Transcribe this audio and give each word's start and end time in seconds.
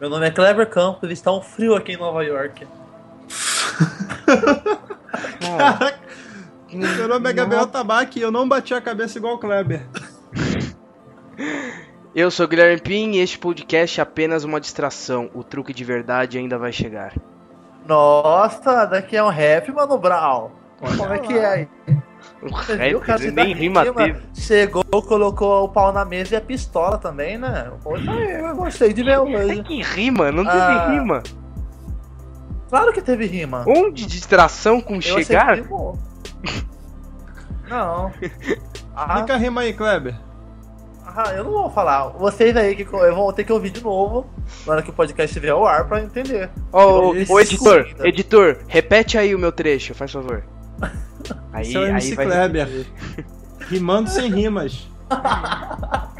Meu 0.00 0.08
nome 0.08 0.28
é 0.28 0.30
Clever 0.30 0.68
Campos 0.68 1.10
e 1.10 1.12
está 1.12 1.32
um 1.32 1.42
frio 1.42 1.74
aqui 1.74 1.92
em 1.92 1.96
Nova 1.96 2.22
York. 2.22 2.64
Caraca. 5.40 5.98
Meu 6.72 7.08
nome 7.08 7.28
é 7.28 7.32
Gabriel 7.32 7.66
Tabaque 7.66 8.20
e 8.20 8.22
eu 8.22 8.30
não 8.30 8.48
bati 8.48 8.74
a 8.74 8.80
cabeça 8.80 9.18
igual 9.18 9.34
o 9.34 9.38
Kleber. 9.38 9.84
Eu 12.14 12.30
sou 12.30 12.48
Guilherme 12.48 12.80
Pim 12.80 13.12
e 13.12 13.18
este 13.18 13.38
podcast 13.38 14.00
é 14.00 14.02
apenas 14.02 14.42
uma 14.42 14.60
distração. 14.60 15.30
O 15.34 15.44
truque 15.44 15.72
de 15.72 15.84
verdade 15.84 16.38
ainda 16.38 16.58
vai 16.58 16.72
chegar. 16.72 17.14
Nossa, 17.86 18.86
daqui 18.86 19.16
é 19.16 19.22
um 19.22 19.28
rap, 19.28 19.70
Mano 19.70 19.98
Brown. 19.98 20.50
Como 20.78 21.12
é 21.12 21.18
que 21.18 21.32
é 21.34 21.46
aí? 21.46 21.68
Um 22.42 22.48
Você 22.50 22.74
rap, 22.76 22.88
viu, 22.90 23.00
cara, 23.00 23.18
nem 23.22 23.32
da 23.34 23.42
rima 23.44 23.92
teve. 23.92 24.20
Chegou, 24.34 24.84
colocou 24.84 25.64
o 25.64 25.68
pau 25.68 25.92
na 25.92 26.04
mesa 26.04 26.34
e 26.34 26.36
a 26.38 26.40
pistola 26.40 26.96
também, 26.98 27.36
né? 27.36 27.70
Poxa, 27.82 28.10
eu 28.10 28.54
gostei 28.56 28.92
de 28.92 29.02
ver 29.02 29.12
É 29.12 29.20
hoje. 29.20 29.62
que 29.64 29.82
rima, 29.82 30.30
não 30.30 30.44
teve 30.44 30.56
Ah. 30.56 30.88
rima. 30.90 31.22
Claro 32.68 32.92
que 32.92 33.00
teve 33.02 33.26
rima. 33.26 33.64
Onde 33.66 34.06
distração 34.06 34.80
com 34.80 34.94
Eu 34.96 35.02
chegar? 35.02 35.58
Não. 37.68 38.12
Ah, 38.96 39.14
Explica 39.14 39.34
a 39.34 39.36
rima 39.36 39.60
aí, 39.62 39.72
Kleber. 39.72 40.14
ah, 41.06 41.32
eu 41.34 41.44
não 41.44 41.50
vou 41.52 41.70
falar. 41.70 42.08
Vocês 42.08 42.56
aí 42.56 42.74
que 42.76 42.82
eu 42.94 43.14
vou 43.14 43.32
ter 43.32 43.44
que 43.44 43.52
ouvir 43.52 43.70
de 43.70 43.82
novo 43.82 44.26
na 44.66 44.72
hora 44.74 44.82
que 44.82 44.90
o 44.90 44.92
podcast 44.92 45.30
estiver 45.30 45.50
ao 45.52 45.66
ar 45.66 45.86
pra 45.86 46.00
entender. 46.02 46.48
Ô, 46.72 47.12
ô, 47.28 47.40
editor, 47.40 47.86
editor, 48.04 48.58
repete 48.68 49.18
aí 49.18 49.34
o 49.34 49.38
meu 49.38 49.52
trecho, 49.52 49.94
faz 49.94 50.12
favor. 50.12 50.42
Aí, 51.52 51.62
Esse 51.62 51.76
é 51.76 51.80
o 51.80 51.86
MC 51.86 52.08
aí 52.10 52.14
vai 52.16 52.26
Kleber. 52.26 52.86
Rimando 53.68 54.10
sem 54.10 54.30
rimas. 54.30 54.88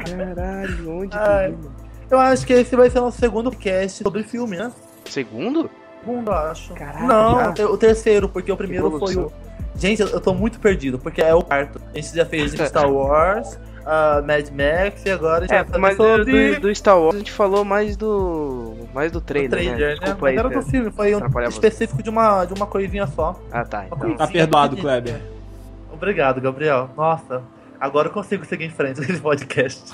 Caralho, 0.05 0.97
onde 0.99 1.17
Ai. 1.17 1.49
que 1.51 1.55
rima? 1.55 1.71
Eu 2.09 2.19
acho 2.19 2.45
que 2.45 2.53
esse 2.53 2.75
vai 2.75 2.89
ser 2.89 2.99
o 2.99 3.03
nosso 3.03 3.19
segundo 3.19 3.51
cast 3.51 4.03
sobre 4.03 4.23
filme, 4.23 4.57
né? 4.57 4.71
Segundo? 5.05 5.69
Segundo, 5.99 6.31
eu 6.31 6.33
acho. 6.37 6.73
Caraca, 6.73 7.05
não, 7.05 7.49
o 7.49 7.53
ter- 7.53 7.65
o 7.65 7.77
terceiro, 7.77 8.27
porque 8.29 8.51
o 8.51 8.57
primeiro 8.57 8.97
foi 8.97 9.15
o. 9.15 9.31
Gente, 9.75 10.01
eu, 10.01 10.19
tô 10.19 10.33
muito 10.33 10.59
perdido, 10.59 10.97
porque 10.97 11.21
é 11.21 11.33
o 11.33 11.41
quarto. 11.43 11.79
A 11.93 11.95
gente 11.95 12.15
já 12.15 12.25
fez 12.25 12.51
Star 12.67 12.91
Wars, 12.91 13.59
uh, 13.81 14.25
Mad 14.25 14.49
Max 14.49 15.05
e 15.05 15.09
agora 15.09 15.45
a 15.45 15.47
gente 15.47 15.75
É, 15.75 15.77
mas 15.77 15.97
do, 15.97 16.03
sobre 16.03 16.55
do, 16.55 16.61
do 16.61 16.75
Star 16.75 16.99
Wars 16.99 17.15
a 17.15 17.17
gente 17.17 17.31
falou 17.31 17.63
mais 17.65 17.95
do. 17.97 18.75
mais 18.93 19.11
do 19.11 19.21
trailer, 19.21 19.51
trailer, 19.51 19.77
né? 19.77 19.85
né? 19.85 19.91
Desculpa 19.93 20.17
Mas 20.21 20.31
aí. 20.31 20.37
era 20.37 20.49
do 20.49 20.61
Fer. 20.61 20.71
filme, 20.71 20.91
foi 20.91 21.15
um 21.15 21.19
você. 21.19 21.47
específico 21.47 22.03
de 22.03 22.09
uma, 22.09 22.45
de 22.45 22.53
uma 22.53 22.65
coisinha 22.65 23.07
só. 23.07 23.39
Ah, 23.51 23.63
tá. 23.63 23.85
Então. 23.85 24.15
Tá 24.15 24.27
perdoado. 24.27 24.77
Kleber. 24.77 25.21
Obrigado, 25.91 26.39
Gabriel. 26.39 26.89
Nossa, 26.95 27.43
agora 27.79 28.07
eu 28.07 28.11
consigo 28.13 28.45
seguir 28.45 28.65
em 28.65 28.69
frente 28.69 28.99
nesse 29.01 29.19
podcast. 29.19 29.93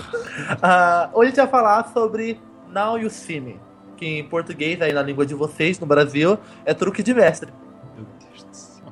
Ah, 0.61 1.09
hoje 1.13 1.27
a 1.27 1.29
gente 1.29 1.37
vai 1.37 1.47
falar 1.47 1.91
sobre 1.93 2.39
Now 2.71 2.97
You 2.97 3.09
See 3.09 3.39
Me, 3.39 3.59
que 3.97 4.05
em 4.05 4.23
português, 4.23 4.81
aí 4.81 4.93
na 4.93 5.01
língua 5.01 5.25
de 5.25 5.33
vocês, 5.33 5.79
no 5.79 5.87
Brasil, 5.87 6.37
é 6.65 6.73
truque 6.73 7.01
de 7.01 7.13
mestre. 7.13 7.51
Meu 7.95 8.05
Deus 8.19 8.43
do 8.43 8.55
céu. 8.55 8.85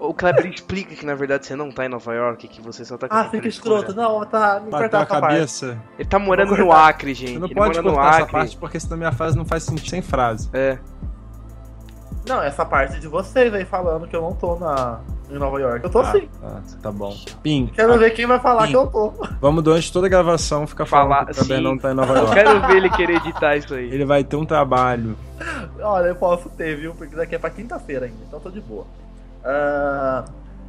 O 0.00 0.14
Kleber 0.14 0.46
explica 0.46 0.94
que 0.94 1.04
na 1.04 1.14
verdade 1.14 1.44
você 1.46 1.54
não 1.54 1.70
tá 1.70 1.84
em 1.84 1.88
Nova 1.90 2.14
York, 2.14 2.48
que 2.48 2.62
você 2.62 2.84
só 2.86 2.96
tá 2.96 3.06
com 3.06 3.14
Ah, 3.14 3.24
fica 3.24 3.46
escroto. 3.46 3.94
Não, 3.94 4.24
tá, 4.24 4.58
me 4.64 4.70
Bateu 4.70 4.88
cortar 4.88 5.02
a 5.02 5.06
parte. 5.20 5.34
cabeça. 5.34 5.78
Ele 5.98 6.08
tá 6.08 6.18
morando 6.18 6.56
no. 6.56 6.72
Acre, 6.72 7.12
gente. 7.12 7.32
Você 7.34 7.38
não 7.38 7.46
Ele 7.46 7.54
pode 7.54 7.82
cortar 7.82 8.08
essa 8.08 8.18
Acre. 8.22 8.32
parte 8.32 8.56
porque 8.56 8.80
senão 8.80 8.96
minha 8.96 9.12
frase 9.12 9.36
não 9.36 9.44
faz 9.44 9.62
sentido 9.64 9.90
sem 9.90 10.00
frase. 10.00 10.48
É. 10.54 10.78
Não, 12.26 12.42
essa 12.42 12.64
parte 12.64 12.98
de 13.00 13.08
vocês 13.08 13.52
aí 13.52 13.64
falando 13.64 14.06
que 14.06 14.14
eu 14.14 14.22
não 14.22 14.32
tô 14.34 14.56
na, 14.56 15.00
em 15.30 15.38
Nova 15.38 15.58
York. 15.60 15.84
Eu 15.84 15.90
tô 15.90 16.00
Ah, 16.00 16.12
sim. 16.12 16.28
tá, 16.40 16.62
tá 16.82 16.92
bom. 16.92 17.14
Pim, 17.42 17.70
Quero 17.74 17.98
ver 17.98 18.10
quem 18.12 18.26
vai 18.26 18.38
falar 18.38 18.64
Sim. 18.66 18.70
que 18.70 18.76
eu 18.76 18.86
tô. 18.86 19.12
vamos 19.40 19.62
durante 19.64 19.92
toda 19.92 20.06
a 20.06 20.10
gravação 20.10 20.66
ficar 20.66 20.86
falando 20.86 21.08
Falar- 21.08 21.24
que 21.26 21.32
o 21.32 21.34
Kleber 21.34 21.60
não 21.60 21.76
tá 21.78 21.90
em 21.90 21.94
Nova 21.94 22.12
Eu 22.14 22.22
York. 22.24 22.34
quero 22.34 22.66
ver 22.66 22.76
ele 22.76 22.90
querer 22.90 23.16
editar 23.16 23.56
isso 23.56 23.74
aí. 23.74 23.86
Ele 23.92 24.04
vai 24.04 24.22
ter 24.22 24.36
um 24.36 24.44
trabalho. 24.46 25.16
Olha, 25.80 26.06
eu 26.08 26.14
posso 26.16 26.48
ter, 26.50 26.76
viu? 26.76 26.94
Porque 26.94 27.16
daqui 27.16 27.34
é 27.34 27.38
pra 27.38 27.50
quinta-feira 27.50 28.06
ainda, 28.06 28.18
então 28.26 28.38
tô 28.38 28.50
de 28.50 28.60
boa. 28.60 28.86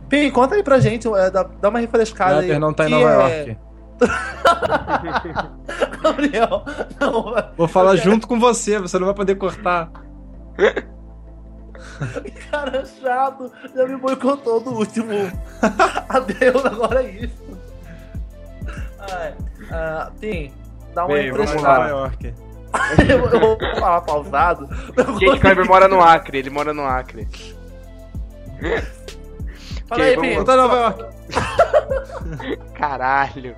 Pim, 0.09 0.29
conta 0.31 0.55
aí 0.55 0.63
pra 0.63 0.79
gente, 0.79 1.07
é, 1.07 1.29
dá, 1.31 1.43
dá 1.43 1.69
uma 1.69 1.79
refrescada 1.79 2.39
aí. 2.39 2.47
Kleber 2.47 2.59
não 2.59 2.73
tá 2.73 2.87
em 2.87 2.91
Nova 2.91 3.29
é- 3.29 3.37
York. 3.47 3.57
Gabriel, 6.01 6.65
não, 6.99 7.35
Vou 7.55 7.67
falar 7.67 7.95
junto 7.95 8.27
com 8.27 8.39
você, 8.39 8.79
você 8.79 8.97
não 8.97 9.05
vai 9.05 9.15
poder 9.15 9.35
cortar. 9.35 9.91
cara 12.51 12.83
chato, 12.85 13.51
já 13.75 13.85
me 13.85 13.95
boicotou 13.95 14.59
do 14.59 14.71
último. 14.71 15.13
Adeus, 16.09 16.65
agora 16.65 17.03
é 17.03 17.11
isso. 17.11 17.57
Ai, 18.99 19.33
ah, 19.71 20.11
Pim, 20.19 20.51
dá 20.93 21.05
uma 21.05 21.15
Bem, 21.15 21.31
vamos 21.31 21.53
Nova 21.53 21.67
lá. 21.67 21.85
refrescada. 21.85 21.89
York. 21.89 22.33
eu, 23.09 23.25
eu 23.29 23.39
vou 23.39 23.57
falar 23.79 24.01
pausado. 24.01 24.67
Gente, 25.19 25.39
Kleber 25.39 25.67
mora 25.67 25.87
no 25.87 26.01
Acre, 26.01 26.37
ele 26.37 26.49
mora 26.49 26.73
no 26.73 26.83
Acre. 26.83 27.27
Fala 29.87 30.03
aí, 30.05 30.15
vamos 30.15 30.45
tô 30.45 30.53
em 30.53 30.57
Nova 30.57 30.75
York. 30.77 31.05
Caralho. 32.73 33.55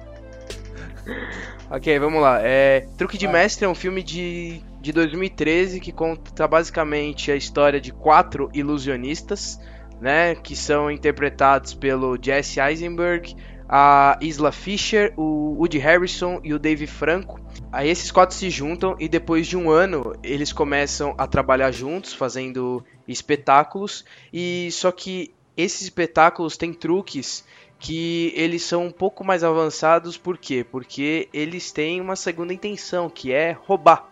ok, 1.70 2.00
vamos 2.00 2.22
lá. 2.22 2.40
É, 2.42 2.88
Truque 2.98 3.18
de 3.18 3.28
Mestre 3.28 3.66
é 3.66 3.70
um 3.70 3.76
filme 3.76 4.02
de, 4.02 4.62
de 4.82 4.92
2013 4.92 5.80
que 5.80 5.92
conta 5.92 6.48
basicamente 6.48 7.32
a 7.32 7.36
história 7.36 7.80
de 7.80 7.92
quatro 7.92 8.50
ilusionistas, 8.54 9.60
né? 10.02 10.36
Que 10.36 10.56
são 10.56 10.90
interpretados 10.90 11.74
pelo 11.74 12.18
Jesse 12.20 12.60
Eisenberg, 12.60 13.36
a 13.76 14.20
Isla 14.22 14.52
Fisher, 14.52 15.12
o 15.18 15.56
Woody 15.58 15.80
Harrison 15.80 16.40
e 16.44 16.54
o 16.54 16.60
Dave 16.60 16.86
Franco. 16.86 17.40
Aí 17.72 17.90
esses 17.90 18.12
quatro 18.12 18.36
se 18.36 18.48
juntam 18.48 18.96
e 19.00 19.08
depois 19.08 19.48
de 19.48 19.58
um 19.58 19.72
ano 19.72 20.14
eles 20.22 20.54
começam 20.54 21.16
a 21.18 21.26
trabalhar 21.26 21.72
juntos, 21.72 22.14
fazendo 22.14 22.86
espetáculos. 23.08 24.06
E 24.32 24.70
só 24.72 24.92
que 24.92 25.34
esses 25.58 25.82
espetáculos 25.82 26.56
têm 26.56 26.72
truques 26.72 27.44
que 27.80 28.32
eles 28.36 28.62
são 28.62 28.86
um 28.86 28.92
pouco 28.92 29.24
mais 29.26 29.44
avançados, 29.44 30.18
por 30.20 30.38
quê? 30.38 30.64
Porque 30.64 31.28
eles 31.34 31.72
têm 31.72 32.00
uma 32.00 32.16
segunda 32.16 32.54
intenção, 32.54 33.10
que 33.10 33.34
é 33.34 33.58
roubar. 33.66 34.08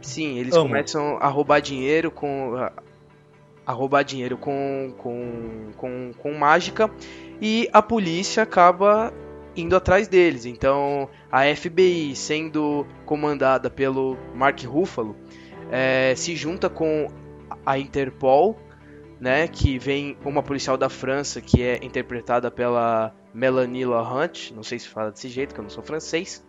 Sim, 0.00 0.38
eles 0.38 0.54
Amo. 0.54 0.68
começam 0.68 1.18
a 1.20 1.28
roubar 1.28 1.60
dinheiro 1.60 2.10
com 2.10 2.54
a- 3.66 3.72
roubar 3.72 4.02
dinheiro 4.02 4.38
com, 4.38 4.94
com, 4.96 5.70
com, 5.76 6.10
com 6.18 6.32
mágica 6.34 6.90
e 7.42 7.68
a 7.72 7.82
polícia 7.82 8.44
acaba 8.44 9.12
indo 9.56 9.74
atrás 9.76 10.06
deles. 10.06 10.46
Então 10.46 11.08
a 11.30 11.42
FBI, 11.54 12.14
sendo 12.14 12.86
comandada 13.04 13.68
pelo 13.68 14.16
Mark 14.34 14.62
Ruffalo, 14.64 15.16
eh, 15.70 16.14
se 16.16 16.36
junta 16.36 16.70
com 16.70 17.08
a 17.66 17.76
Interpol 17.78 18.56
né, 19.20 19.46
que 19.48 19.78
vem 19.78 20.16
uma 20.24 20.42
policial 20.42 20.76
da 20.76 20.88
França 20.88 21.40
que 21.40 21.62
é 21.62 21.78
interpretada 21.84 22.50
pela 22.50 23.14
Melanie 23.34 23.84
Laurent, 23.84 24.50
não 24.54 24.62
sei 24.62 24.78
se 24.78 24.88
fala 24.88 25.10
desse 25.10 25.28
jeito, 25.28 25.54
que 25.54 25.60
eu 25.60 25.62
não 25.62 25.70
sou 25.70 25.82
francês. 25.82 26.44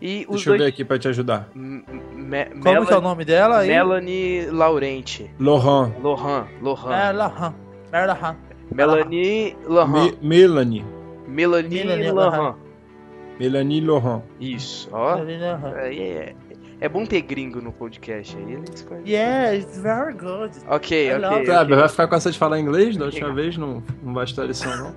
E 0.00 0.20
os 0.28 0.36
Deixa 0.36 0.50
eu 0.50 0.52
ver 0.52 0.58
dois 0.58 0.68
aqui 0.72 0.84
pra 0.84 0.96
te 0.96 1.08
ajudar. 1.08 1.48
M- 1.56 1.82
Me- 2.14 2.44
Como 2.62 2.86
que 2.86 2.92
é 2.92 2.96
o 2.96 3.00
nome 3.00 3.24
dela 3.24 3.58
aí? 3.58 3.68
Melanie 3.68 4.46
Laurent, 4.46 5.22
Laurent. 5.40 5.92
Laurent, 6.00 6.46
Laurent. 6.62 6.88
Merla, 7.90 8.36
Melanie 8.70 9.56
Laurent, 9.66 10.12
Me- 10.20 10.28
Melanie. 10.28 10.84
Melanie 11.26 11.84
Melanie 11.84 12.10
Laurent. 12.12 12.56
Melanie 13.38 13.80
Laurent. 13.80 14.22
Isso, 14.40 14.88
ó. 14.92 15.16
Merla. 15.24 15.74
Aí 15.76 16.00
É, 16.00 16.34
é 16.80 16.88
bom 16.88 17.04
ter 17.06 17.20
gringo 17.22 17.60
no 17.60 17.72
podcast 17.72 18.36
aí, 18.36 18.52
eles 18.54 18.82
conhecem. 18.82 19.10
Yeah, 19.12 19.54
it's 19.56 19.78
very 19.78 20.12
good. 20.12 20.52
Ok, 20.68 21.12
ok. 21.12 21.18
love 21.18 21.34
ok. 21.36 21.44
Kleber, 21.44 21.78
vai 21.78 21.88
ficar 21.88 22.08
com 22.08 22.14
essa 22.14 22.30
de 22.30 22.38
falar 22.38 22.58
inglês 22.60 22.96
da 22.96 23.06
última 23.06 23.32
vez? 23.32 23.56
Não, 23.56 23.82
não 24.02 24.12
bastou 24.12 24.44
a 24.44 24.46
lição, 24.46 24.76
não? 24.76 24.94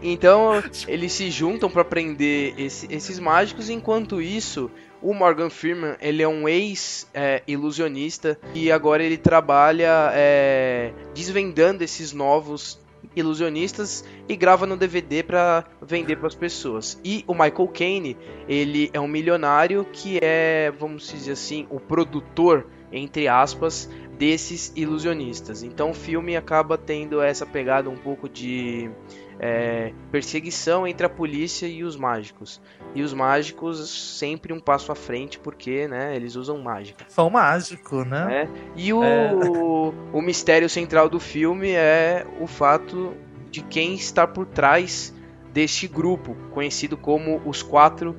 Então 0.00 0.62
eles 0.86 1.12
se 1.12 1.28
juntam 1.30 1.68
pra 1.68 1.84
prender 1.84 2.54
esse- 2.56 2.86
esses 2.92 3.18
mágicos. 3.18 3.68
Enquanto 3.68 4.22
isso, 4.22 4.70
o 5.02 5.14
Morgan 5.14 5.50
Freeman 5.50 5.96
ele 6.00 6.22
é 6.22 6.28
um 6.28 6.48
ex-ilusionista 6.48 8.38
e 8.54 8.70
agora 8.70 9.02
ele 9.02 9.16
trabalha 9.16 10.10
é, 10.12 10.92
desvendando 11.14 11.84
esses 11.84 12.12
novos 12.12 12.80
ilusionistas 13.14 14.04
e 14.28 14.36
grava 14.36 14.66
no 14.66 14.76
DVD 14.76 15.22
pra 15.22 15.64
vender 15.80 16.16
pras 16.16 16.34
pessoas. 16.34 17.00
E 17.04 17.24
o 17.26 17.32
Michael 17.32 17.68
Caine 17.68 18.16
ele 18.48 18.90
é 18.92 19.00
um 19.00 19.08
milionário 19.08 19.86
que 19.92 20.18
é, 20.22 20.72
vamos 20.78 21.08
dizer 21.08 21.32
assim, 21.32 21.66
o 21.70 21.80
produtor 21.80 22.66
entre 22.90 23.28
aspas 23.28 23.88
desses 24.18 24.72
ilusionistas. 24.74 25.62
Então 25.62 25.90
o 25.90 25.94
filme 25.94 26.36
acaba 26.36 26.76
tendo 26.76 27.20
essa 27.22 27.46
pegada 27.46 27.88
um 27.88 27.96
pouco 27.96 28.28
de 28.28 28.90
é, 29.38 29.92
perseguição 30.10 30.86
entre 30.86 31.06
a 31.06 31.08
polícia 31.08 31.66
e 31.66 31.84
os 31.84 31.96
mágicos. 31.96 32.60
E 32.94 33.02
os 33.02 33.14
mágicos 33.14 34.16
sempre 34.18 34.52
um 34.52 34.60
passo 34.60 34.90
à 34.90 34.94
frente 34.94 35.38
porque, 35.38 35.86
né, 35.86 36.14
eles 36.16 36.34
usam 36.34 36.58
mágica. 36.58 37.04
São 37.08 37.30
mágico, 37.30 38.04
né? 38.04 38.24
né? 38.26 38.48
E 38.76 38.92
o, 38.92 39.02
É. 39.02 39.32
o 40.12 40.20
mistério 40.20 40.68
central 40.68 41.08
do 41.08 41.20
filme 41.20 41.70
é 41.70 42.26
o 42.40 42.46
fato 42.46 43.14
de 43.50 43.62
quem 43.62 43.94
está 43.94 44.26
por 44.26 44.46
trás 44.46 45.14
deste 45.52 45.88
grupo, 45.88 46.36
conhecido 46.50 46.96
como 46.96 47.40
os 47.44 47.62
Quatro 47.62 48.16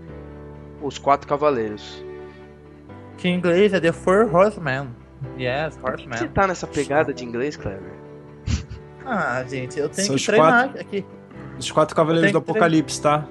Os 0.81 0.97
Quatro 0.97 1.27
Cavaleiros. 1.27 2.03
Que 3.17 3.27
em 3.27 3.35
inglês 3.35 3.73
é 3.73 3.79
The 3.79 3.91
Four 3.91 4.33
Horsemen. 4.33 4.89
Yes, 5.37 5.75
que 5.75 5.81
você 5.81 5.91
Horsemen. 5.91 6.27
tá 6.29 6.47
nessa 6.47 6.65
pegada 6.65 7.13
de 7.13 7.25
inglês, 7.25 7.57
Kleber? 7.57 7.98
Ah, 9.05 9.43
gente, 9.47 9.79
eu 9.79 9.89
tenho 9.89 10.07
São 10.07 10.15
que 10.15 10.25
treinar 10.25 10.69
aqui. 10.79 11.05
Os 11.57 11.71
quatro 11.71 11.95
cavaleiros 11.95 12.31
do 12.31 12.37
Apocalipse, 12.37 13.01
tá? 13.01 13.25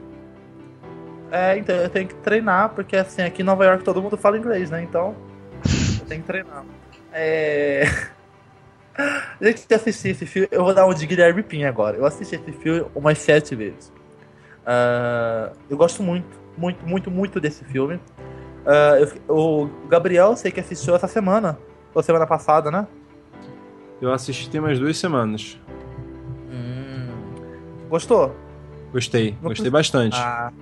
É, 1.31 1.57
então 1.59 1.75
eu 1.77 1.91
tenho 1.91 2.09
que 2.09 2.15
treinar, 2.17 2.71
porque 2.71 2.97
assim, 2.97 3.23
aqui 3.23 3.43
em 3.43 3.45
Nova 3.45 3.65
York 3.65 3.85
todo 3.85 4.01
mundo 4.03 4.17
fala 4.17 4.39
inglês, 4.39 4.71
né? 4.71 4.83
Então, 4.83 5.15
eu 6.01 6.07
tenho 6.07 6.23
que 6.23 6.27
treinar. 6.27 6.65
É. 7.13 7.85
Gente, 9.41 9.67
que 9.67 9.75
assisti 9.75 10.09
esse 10.09 10.27
filme, 10.27 10.49
eu 10.51 10.65
vou 10.65 10.75
dar 10.75 10.87
um 10.87 10.93
de 10.95 11.07
Guilherme 11.07 11.43
Pin 11.43 11.65
agora. 11.65 11.97
Eu 11.97 12.05
assisti 12.05 12.35
esse 12.35 12.53
filme 12.53 12.85
umas 12.95 13.19
sete 13.19 13.55
vezes. 13.55 13.93
Ah, 14.67 15.53
eu 15.71 15.77
gosto 15.77 16.03
muito, 16.03 16.27
muito, 16.57 16.87
muito, 16.87 17.11
muito 17.11 17.41
desse 17.41 17.65
filme. 17.65 18.01
Ah, 18.67 18.97
eu- 18.99 19.35
o 19.35 19.69
Gabriel, 19.89 20.35
sei 20.37 20.51
que 20.51 20.61
assistiu 20.61 20.95
essa 20.97 21.07
semana, 21.07 21.59
ou 21.95 22.03
semana 22.03 22.27
passada, 22.27 22.71
né? 22.71 22.87
Eu 24.01 24.13
assisti 24.13 24.49
tem 24.49 24.61
umas 24.61 24.79
duas 24.79 24.97
semanas. 24.97 25.59
Hum. 26.51 27.09
Gostou? 27.89 28.35
Gostei, 28.93 29.37
Não 29.43 29.51
gostei 29.51 29.71
bastante. 29.71 30.17
Ah, 30.17 30.53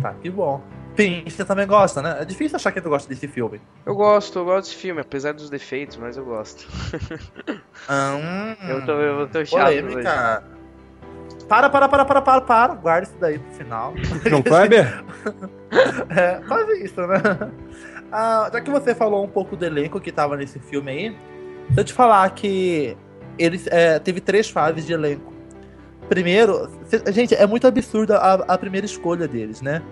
tá, 0.00 0.14
que 0.14 0.30
bom. 0.30 0.62
Pin, 0.94 1.24
você 1.26 1.44
também 1.44 1.66
gosta, 1.66 2.02
né? 2.02 2.18
É 2.20 2.24
difícil 2.24 2.56
achar 2.56 2.70
que 2.70 2.80
tu 2.80 2.88
gosta 2.90 3.08
desse 3.08 3.26
filme. 3.26 3.60
Eu 3.86 3.94
gosto, 3.94 4.38
eu 4.38 4.44
gosto 4.44 4.68
desse 4.68 4.76
filme, 4.76 5.00
apesar 5.00 5.32
dos 5.32 5.48
defeitos, 5.48 5.96
mas 5.96 6.16
eu 6.16 6.24
gosto. 6.24 6.68
Ah, 7.88 8.14
hum. 8.60 8.68
Eu 8.68 8.84
tô, 8.84 8.92
eu 8.92 9.28
tô 9.28 9.44
chato 9.44 9.68
hoje. 9.68 10.02
Para, 11.48 11.68
para, 11.70 11.88
para, 11.88 12.04
para, 12.04 12.22
para, 12.22 12.40
para. 12.40 12.74
Guarda 12.74 13.06
isso 13.06 13.16
daí 13.18 13.38
pro 13.38 13.52
final. 13.52 13.94
João 14.26 14.42
Kleber? 14.42 15.04
É, 16.14 16.38
quase 16.46 16.84
isso, 16.84 17.00
né? 17.06 17.16
Ah, 18.12 18.50
já 18.52 18.60
que 18.60 18.70
você 18.70 18.94
falou 18.94 19.24
um 19.24 19.28
pouco 19.28 19.56
do 19.56 19.64
elenco 19.64 19.98
que 19.98 20.12
tava 20.12 20.36
nesse 20.36 20.58
filme 20.58 20.90
aí, 20.90 21.16
se 21.72 21.80
eu 21.80 21.84
te 21.84 21.92
falar 21.92 22.28
que 22.30 22.96
eles 23.38 23.66
é, 23.68 23.98
teve 23.98 24.20
três 24.20 24.48
fases 24.50 24.86
de 24.86 24.92
elenco. 24.92 25.32
Primeiro, 26.08 26.68
cê- 26.84 27.02
gente, 27.12 27.34
é 27.34 27.46
muito 27.46 27.66
absurda 27.66 28.18
a, 28.18 28.34
a 28.54 28.58
primeira 28.58 28.84
escolha 28.84 29.26
deles, 29.26 29.62
né? 29.62 29.82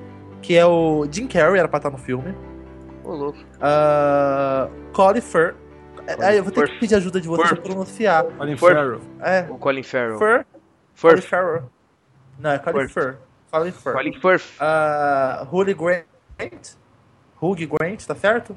Que 0.43 0.57
é 0.57 0.67
o 0.67 1.07
Jim 1.11 1.27
Carrey, 1.27 1.59
era 1.59 1.69
pra 1.69 1.79
estar 1.79 1.91
no 1.91 1.99
filme. 1.99 2.35
Ô, 3.05 3.13
louco. 3.15 3.39
Uh, 3.39 4.93
Colin 4.93 5.21
Firth. 5.21 5.57
É, 6.19 6.39
eu 6.39 6.43
vou 6.43 6.53
ter 6.53 6.63
que 6.63 6.67
Firth. 6.69 6.81
pedir 6.81 6.95
ajuda 6.97 7.21
de 7.21 7.29
vocês 7.29 7.49
pra 7.53 7.61
pronunciar. 7.63 8.25
Colin 8.25 8.57
Farrell. 8.57 9.01
É, 9.21 9.47
O 9.49 9.57
Colin 9.59 9.83
Farrell. 9.83 10.19
Firth. 10.19 10.47
Colin 11.01 11.15
Firth. 11.17 11.29
Farrell. 11.29 11.63
Não, 12.39 12.51
é 12.51 12.59
Colin 12.59 12.89
Firth. 12.89 12.93
Firth. 12.93 13.19
Colin 13.51 13.73
Firth. 13.73 13.97
Colin 13.97 14.13
Firth. 14.21 14.45
Uh, 14.61 15.57
Hugh 15.57 15.75
Grant. 15.75 16.77
Hugh 17.41 17.67
Grant, 17.67 18.05
tá 18.07 18.15
certo? 18.15 18.57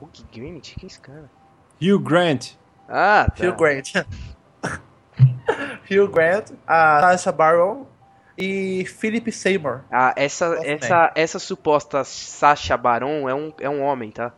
Hugh 0.00 0.10
Grant? 0.34 0.74
Quem 0.74 0.84
é 0.84 0.86
esse 0.86 1.00
cara? 1.00 1.30
Hugh 1.80 1.98
Grant. 1.98 2.52
Ah, 2.88 3.26
tá. 3.34 3.46
Hugh 3.46 3.56
Grant. 3.56 3.92
Hugh 5.90 6.08
Grant, 6.08 6.50
a 6.66 7.00
Tasha 7.00 7.32
Baron 7.32 7.86
e 8.36 8.84
Philip 8.86 9.30
Seymour. 9.32 9.80
Ah, 9.90 10.12
essa, 10.16 10.48
Gosto 10.48 10.64
essa, 10.66 11.12
essa 11.14 11.38
suposta 11.38 12.04
Sacha 12.04 12.76
Baron 12.76 13.28
é 13.28 13.34
um, 13.34 13.52
é 13.60 13.68
um 13.68 13.82
homem, 13.82 14.10
tá? 14.10 14.32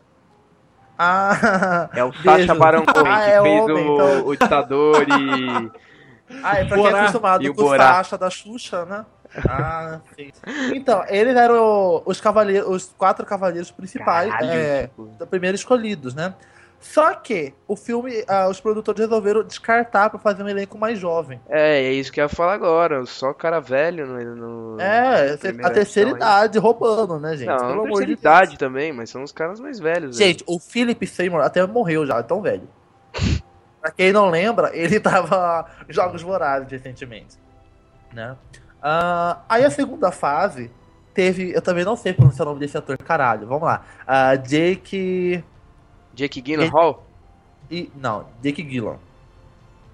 Ah, 0.98 1.88
É 1.94 2.04
o 2.04 2.10
beijo. 2.22 2.46
Sacha 2.46 2.54
Baron 2.54 2.84
Cohen, 2.87 3.06
Ah, 3.06 3.25
que 3.25 3.31
é 3.31 3.43
fez 3.43 3.62
homem, 3.62 3.88
o, 3.90 3.94
então. 3.94 4.26
o 4.26 4.36
ditador 4.36 5.06
e... 5.08 5.70
Ah, 6.43 6.58
é 6.60 6.64
pra 6.64 6.76
quem 6.76 6.86
é 6.86 7.00
acostumado 7.00 7.44
E 7.44 7.52
com 7.52 7.62
o. 7.64 7.76
Sacha 7.76 8.16
da 8.16 8.31
Xuxa, 8.31 8.84
né? 8.84 9.04
Ah, 9.48 10.00
sim. 10.16 10.31
Então, 10.75 11.04
eles 11.08 11.36
eram 11.36 12.02
os 12.04 12.20
cavaleiros, 12.20 12.69
os 12.69 12.94
quatro 12.96 13.26
cavaleiros 13.26 13.70
principais 13.70 14.31
Caralho, 14.31 14.52
é, 14.52 14.82
tipo, 14.86 15.06
da 15.19 15.26
primeira 15.26 15.54
escolhidos, 15.56 16.14
né? 16.14 16.34
Só 16.81 17.12
que 17.15 17.53
o 17.69 17.77
filme, 17.77 18.25
ah, 18.27 18.49
os 18.49 18.59
produtores 18.59 18.99
resolveram 19.00 19.44
descartar 19.44 20.09
pra 20.09 20.19
fazer 20.19 20.43
um 20.43 20.49
elenco 20.49 20.79
mais 20.79 20.99
jovem. 20.99 21.38
É, 21.47 21.79
é 21.79 21.93
isso 21.93 22.11
que 22.11 22.19
eu 22.21 22.25
ia 22.25 22.29
falar 22.29 22.55
agora. 22.55 23.05
Só 23.05 23.35
cara 23.35 23.61
velho 23.61 24.06
no. 24.06 24.35
no- 24.77 24.81
É, 24.81 25.32
a 25.35 25.37
terceira 25.37 25.71
edição 25.71 26.06
aí. 26.06 26.12
idade 26.12 26.59
roubando, 26.59 27.21
né, 27.21 27.37
gente? 27.37 27.49
Não, 27.49 27.56
Pelo 27.59 27.69
não 27.69 27.75
amor 27.85 27.87
terceira 27.99 28.06
de 28.06 28.12
idade 28.12 28.59
também, 28.59 28.93
mas 28.94 29.11
são 29.11 29.23
os 29.23 29.31
caras 29.31 29.61
mais 29.61 29.79
velhos. 29.79 30.17
Deus. 30.17 30.17
Gente, 30.17 30.43
o 30.47 30.59
Philip 30.59 31.06
Seymour 31.06 31.43
até 31.43 31.65
morreu 31.67 32.06
já, 32.06 32.19
é 32.19 32.23
tão 32.23 32.41
velho. 32.41 32.67
pra 33.82 33.91
quem 33.91 34.11
não 34.11 34.31
lembra, 34.31 34.71
ele 34.75 34.99
tava 34.99 35.67
Jogos 35.87 36.23
Vorazes 36.23 36.71
recentemente, 36.71 37.37
né? 38.11 38.37
Ah, 38.82 39.41
aí 39.50 39.67
a 39.67 39.71
segunda 39.71 40.11
fase 40.11 40.71
teve, 41.12 41.53
eu 41.55 41.61
também 41.61 41.85
não 41.85 41.94
sei 41.94 42.15
pronunciar 42.15 42.47
o 42.47 42.50
nome 42.53 42.61
desse 42.61 42.79
ator, 42.79 42.97
caralho, 42.97 43.47
vamos 43.47 43.65
lá. 43.65 43.82
Ah, 44.06 44.35
Jake... 44.37 45.44
Jake 46.20 46.43
Gyllenhaal? 46.43 47.06
E, 47.70 47.90
não, 47.96 48.26
Jake 48.43 48.62
Gyllenhaal. 48.62 49.00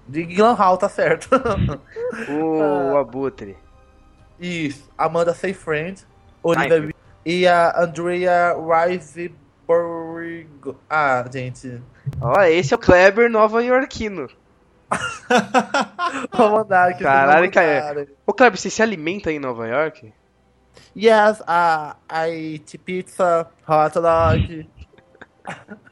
Jake 0.09 0.35
Gyllenhaal, 0.35 0.77
tá 0.77 0.89
certo. 0.89 1.29
O 2.29 2.95
Ah. 2.97 2.99
Abutre. 2.99 3.57
Isso, 4.39 4.89
Amanda 4.97 5.33
Seyfried, 5.33 6.05
Olivia 6.43 6.93
e 7.25 7.47
a 7.47 7.81
Andrea 7.81 8.53
Riseborough. 8.87 10.75
Ah, 10.89 11.25
gente. 11.31 11.81
Ó, 12.21 12.41
esse 12.43 12.73
é 12.73 12.77
o 12.77 12.79
Kleber 12.79 13.29
Nova 13.29 13.63
Yorkino. 13.63 14.27
Vou 16.37 16.51
mandar 16.51 16.91
aqui. 16.91 17.03
Caralho, 17.03 17.51
vão 17.51 17.63
mandar. 17.63 18.07
Ô, 18.25 18.33
Kleber, 18.33 18.59
você 18.59 18.69
se 18.69 18.81
alimenta 18.81 19.31
em 19.31 19.39
Nova 19.39 19.67
York? 19.67 20.13
Yes, 20.95 21.39
uh, 21.41 21.95
I 22.09 22.53
eat 22.55 22.77
pizza, 22.79 23.47
hot 23.67 23.93
dog. 23.95 24.69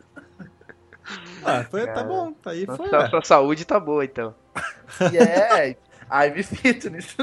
Ah, 1.46 1.64
foi, 1.70 1.86
tá 1.88 2.04
bom, 2.04 2.34
tá 2.34 2.52
aí, 2.52 2.66
foi. 2.66 2.90
Sua, 2.90 3.00
ué. 3.00 3.10
sua 3.10 3.22
saúde 3.24 3.66
tá 3.66 3.80
boa, 3.80 4.04
então. 4.04 4.34
Yeah, 5.14 5.76
I'm 6.12 6.42
fitness. 6.44 7.16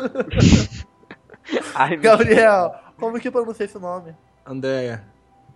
Meu 1.91 2.01
Gabriel, 2.01 2.75
como 2.99 3.19
que 3.21 3.31
pronuncia 3.31 3.65
esse 3.65 3.79
nome? 3.79 4.15
Andréia. 4.47 5.05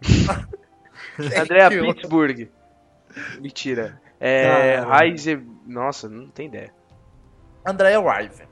You. 1.72 1.94
Pittsburgh. 1.94 2.48
Mentira. 3.40 4.00
É. 4.20 4.78
Heiser. 5.02 5.42
Nossa, 5.66 6.08
não 6.08 6.28
tem 6.28 6.46
ideia. 6.46 6.72
Andrea 7.64 7.98
Rive. 8.00 8.44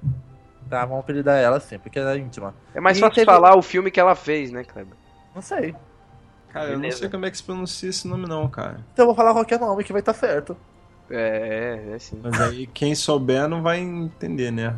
Tá, 0.68 0.84
vamos 0.84 1.00
apelidar 1.04 1.38
ela 1.38 1.58
assim, 1.58 1.78
porque 1.78 1.98
ela 1.98 2.12
é 2.14 2.18
íntima. 2.18 2.54
É 2.74 2.80
mais 2.80 2.96
E 2.96 3.00
fácil 3.00 3.14
teve- 3.16 3.26
falar 3.26 3.56
o 3.56 3.62
filme 3.62 3.90
que 3.90 4.00
ela 4.00 4.14
fez, 4.14 4.50
né, 4.50 4.64
Kleber? 4.64 4.96
Não 5.34 5.42
sei. 5.42 5.74
Cara, 6.54 6.68
eu 6.68 6.74
não 6.74 6.82
Beleza. 6.82 6.98
sei 6.98 7.08
como 7.08 7.26
é 7.26 7.30
que 7.32 7.36
se 7.36 7.42
pronuncia 7.42 7.90
esse 7.90 8.06
nome 8.06 8.28
não, 8.28 8.48
cara. 8.48 8.76
Então 8.92 9.02
eu 9.02 9.06
vou 9.06 9.14
falar 9.16 9.32
qualquer 9.32 9.58
nome 9.58 9.82
que 9.82 9.90
vai 9.90 9.98
estar 9.98 10.14
certo. 10.14 10.56
É, 11.10 11.80
é, 11.90 11.96
é 11.96 11.98
sim. 11.98 12.20
Mas 12.22 12.40
aí 12.40 12.68
quem 12.68 12.94
souber 12.94 13.48
não 13.48 13.60
vai 13.60 13.80
entender, 13.80 14.52
né? 14.52 14.76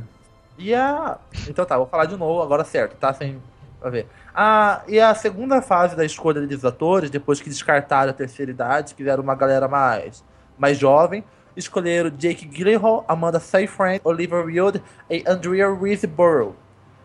E 0.57 0.75
a. 0.75 1.19
Então 1.47 1.67
tá, 1.67 1.77
vou 1.77 1.87
falar 1.87 2.07
de 2.07 2.17
novo, 2.17 2.41
agora 2.41 2.65
certo, 2.65 2.97
tá? 2.97 3.13
Sem. 3.13 3.43
Pra 3.79 3.91
ver. 3.91 4.07
Ah, 4.35 4.81
e 4.89 4.99
a 4.99 5.15
segunda 5.15 5.61
fase 5.61 5.95
da 5.95 6.03
escolha 6.03 6.41
dos 6.47 6.65
atores, 6.65 7.11
depois 7.11 7.43
que 7.43 7.51
descartaram 7.51 8.09
a 8.11 8.15
terceira 8.15 8.51
idade, 8.51 8.95
quiseram 8.95 9.23
uma 9.23 9.35
galera 9.35 9.69
mais, 9.69 10.25
mais 10.57 10.79
jovem, 10.79 11.23
escolheram 11.55 12.09
Jake 12.09 12.47
Gyllenhaal, 12.47 13.05
Amanda 13.07 13.39
Seyfried, 13.39 14.01
Olivia 14.03 14.39
Wilde 14.39 14.83
e 15.11 15.23
Andrea 15.27 15.71
Riseborough. 15.71 16.55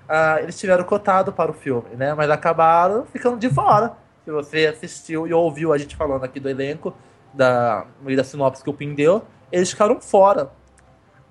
Ah, 0.08 0.42
eles 0.42 0.58
tiveram 0.58 0.86
cotado 0.86 1.34
para 1.34 1.51
o 1.51 1.54
filme, 1.54 1.90
né? 1.98 2.13
Mas 2.13 2.30
acabaram 2.30 3.06
ficando 3.06 3.38
de 3.38 3.50
fora. 3.50 4.00
Se 4.25 4.32
você 4.32 4.68
assistiu 4.68 5.28
e 5.28 5.34
ouviu 5.34 5.74
a 5.74 5.78
gente 5.78 5.96
falando 5.96 6.24
aqui 6.24 6.40
do 6.40 6.50
elenco, 6.50 6.94
da, 7.34 7.86
da 8.16 8.24
sinopse 8.24 8.63
que 8.63 8.70
o 8.70 8.74
Pin 8.74 8.94
deu, 8.94 9.24
eles 9.51 9.72
ficaram 9.72 10.00
fora. 10.00 10.51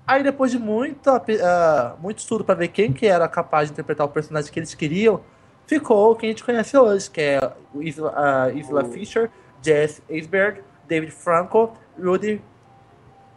Aí 0.05 0.23
depois 0.23 0.51
de 0.51 0.59
muita, 0.59 1.21
ah, 1.43 1.95
muito 1.99 2.19
estudo 2.19 2.43
para 2.43 2.55
ver 2.55 2.67
quem 2.69 2.91
que 2.91 3.05
era 3.05 3.27
capaz 3.27 3.69
de 3.69 3.73
interpretar 3.73 4.05
o 4.05 4.09
personagem 4.09 4.51
que 4.51 4.59
eles 4.59 4.73
queriam, 4.73 5.21
ficou 5.65 6.15
quem 6.15 6.29
a 6.29 6.31
gente 6.33 6.43
conhece 6.43 6.75
hoje, 6.77 7.09
que 7.09 7.21
é 7.21 7.53
Isla, 7.75 8.13
ah, 8.15 8.49
Isla 8.51 8.83
O- 8.83 8.91
Fisher, 8.91 9.29
Jesse 9.61 10.03
Eisberg, 10.09 10.61
David 10.87 11.11
Franco, 11.11 11.71
Rudy 11.97 12.41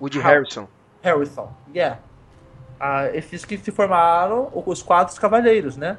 Woody 0.00 0.18
Harrison. 0.18 0.66
Harrison. 1.02 1.52
Yeah. 1.72 2.00
Ah, 2.80 3.08
esses 3.14 3.44
que 3.44 3.56
se 3.56 3.70
formaram 3.70 4.50
os 4.66 4.82
quatro 4.82 5.18
cavaleiros, 5.20 5.76
né? 5.76 5.96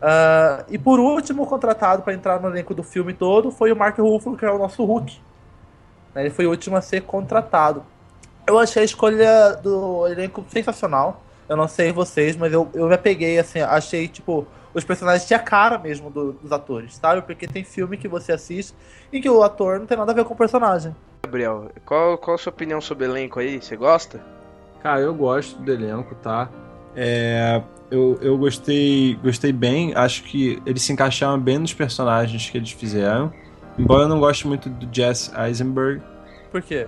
Ah, 0.00 0.64
e 0.68 0.78
por 0.78 0.98
último, 0.98 1.46
contratado 1.46 2.02
para 2.02 2.14
entrar 2.14 2.40
no 2.40 2.48
elenco 2.48 2.74
do 2.74 2.82
filme 2.82 3.12
todo 3.12 3.50
foi 3.50 3.70
o 3.72 3.76
Mark 3.76 3.98
Ruffalo, 3.98 4.36
que 4.36 4.44
é 4.44 4.50
o 4.50 4.58
nosso 4.58 4.84
Hulk. 4.84 5.20
Né, 6.14 6.22
Ele 6.22 6.30
foi 6.30 6.46
o 6.46 6.50
último 6.50 6.76
a 6.76 6.80
ser 6.80 7.02
contratado. 7.02 7.84
Eu 8.46 8.58
achei 8.58 8.82
a 8.82 8.84
escolha 8.84 9.52
do 9.56 10.06
elenco 10.08 10.44
sensacional. 10.48 11.22
Eu 11.48 11.56
não 11.56 11.68
sei 11.68 11.92
vocês, 11.92 12.36
mas 12.36 12.52
eu, 12.52 12.68
eu 12.72 12.86
me 12.88 12.94
apeguei, 12.94 13.38
assim, 13.38 13.60
achei, 13.60 14.06
tipo, 14.08 14.46
os 14.72 14.84
personagens 14.84 15.26
tinham 15.26 15.40
a 15.40 15.42
cara 15.42 15.78
mesmo 15.78 16.08
do- 16.08 16.32
dos 16.32 16.52
atores, 16.52 16.96
sabe? 16.96 17.22
Porque 17.22 17.46
tem 17.46 17.64
filme 17.64 17.96
que 17.96 18.06
você 18.08 18.32
assiste 18.32 18.74
em 19.12 19.20
que 19.20 19.28
o 19.28 19.42
ator 19.42 19.78
não 19.80 19.86
tem 19.86 19.98
nada 19.98 20.12
a 20.12 20.14
ver 20.14 20.24
com 20.24 20.32
o 20.32 20.36
personagem. 20.36 20.94
Gabriel, 21.24 21.68
qual, 21.84 22.16
qual 22.18 22.36
a 22.36 22.38
sua 22.38 22.50
opinião 22.52 22.80
sobre 22.80 23.04
o 23.04 23.10
elenco 23.10 23.38
aí? 23.40 23.60
Você 23.60 23.76
gosta? 23.76 24.20
Cara, 24.80 25.00
eu 25.00 25.12
gosto 25.14 25.60
do 25.60 25.72
elenco, 25.72 26.14
tá? 26.16 26.48
É, 26.96 27.60
eu, 27.90 28.18
eu 28.20 28.36
gostei, 28.38 29.14
gostei 29.22 29.52
bem. 29.52 29.92
Acho 29.94 30.22
que 30.24 30.60
eles 30.66 30.82
se 30.82 30.92
encaixaram 30.92 31.38
bem 31.38 31.58
nos 31.58 31.72
personagens 31.72 32.48
que 32.50 32.56
eles 32.58 32.70
fizeram. 32.72 33.32
Embora 33.78 34.02
eu 34.04 34.08
não 34.08 34.20
goste 34.20 34.46
muito 34.46 34.68
do 34.68 34.88
Jesse 34.94 35.30
Eisenberg, 35.38 36.02
Por 36.50 36.60
quê? 36.60 36.86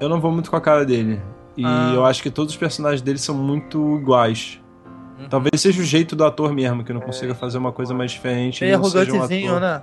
eu 0.00 0.08
não 0.08 0.20
vou 0.20 0.32
muito 0.32 0.50
com 0.50 0.56
a 0.56 0.60
cara 0.60 0.84
dele. 0.84 1.20
E 1.56 1.64
Ah. 1.64 1.92
eu 1.94 2.04
acho 2.04 2.22
que 2.22 2.30
todos 2.30 2.52
os 2.54 2.58
personagens 2.58 3.00
dele 3.02 3.18
são 3.18 3.34
muito 3.34 3.98
iguais. 4.00 4.60
Uhum. 5.20 5.28
Talvez 5.28 5.60
seja 5.60 5.80
o 5.80 5.84
jeito 5.84 6.16
do 6.16 6.24
ator 6.24 6.52
mesmo, 6.52 6.82
que 6.82 6.92
não 6.92 7.00
consiga 7.00 7.34
fazer 7.34 7.58
uma 7.58 7.70
coisa 7.70 7.94
mais 7.94 8.10
diferente. 8.10 8.64
e 8.64 8.72
um 8.72 8.74
arrogantezinho, 8.74 9.50
ator. 9.56 9.60
né? 9.60 9.82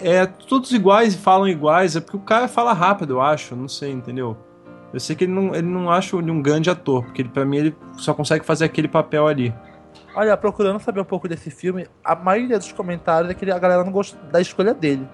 É, 0.00 0.26
todos 0.26 0.70
iguais 0.72 1.14
e 1.14 1.18
falam 1.18 1.48
iguais. 1.48 1.96
É 1.96 2.00
porque 2.00 2.16
o 2.16 2.20
cara 2.20 2.46
fala 2.46 2.72
rápido, 2.74 3.14
eu 3.14 3.22
acho. 3.22 3.56
Não 3.56 3.66
sei, 3.68 3.90
entendeu? 3.90 4.36
Eu 4.92 5.00
sei 5.00 5.14
que 5.14 5.24
ele 5.24 5.32
não, 5.32 5.54
ele 5.54 5.66
não 5.66 5.90
acha 5.90 6.16
ele 6.16 6.30
um 6.30 6.40
grande 6.40 6.70
ator, 6.70 7.04
porque 7.04 7.22
ele, 7.22 7.28
pra 7.28 7.44
mim 7.44 7.58
ele 7.58 7.76
só 7.98 8.14
consegue 8.14 8.44
fazer 8.44 8.64
aquele 8.64 8.88
papel 8.88 9.26
ali. 9.26 9.52
Olha, 10.14 10.36
procurando 10.36 10.80
saber 10.80 11.00
um 11.00 11.04
pouco 11.04 11.28
desse 11.28 11.50
filme, 11.50 11.86
a 12.02 12.14
maioria 12.14 12.58
dos 12.58 12.72
comentários 12.72 13.30
é 13.30 13.34
que 13.34 13.50
a 13.50 13.58
galera 13.58 13.84
não 13.84 13.92
gosta 13.92 14.18
da 14.32 14.40
escolha 14.40 14.72
dele. 14.74 15.06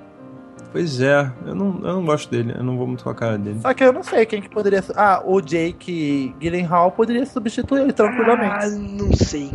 Pois 0.72 1.00
é, 1.00 1.30
eu 1.46 1.54
não, 1.54 1.66
eu 1.82 1.92
não 1.94 2.04
gosto 2.04 2.28
dele, 2.30 2.54
eu 2.56 2.64
não 2.64 2.76
vou 2.76 2.86
muito 2.86 3.04
com 3.04 3.10
a 3.10 3.14
cara 3.14 3.38
dele. 3.38 3.60
Só 3.60 3.72
que 3.74 3.84
eu 3.84 3.92
não 3.92 4.02
sei 4.02 4.24
quem 4.26 4.40
que 4.42 4.48
poderia. 4.48 4.82
Ah, 4.96 5.22
o 5.24 5.40
Jake 5.40 6.34
Gyllenhaal 6.40 6.90
poderia 6.90 7.24
substituir 7.26 7.82
ele 7.82 7.90
Ah, 7.90 7.94
tranquilamente. 7.94 8.70
não 8.70 9.12
sei. 9.12 9.50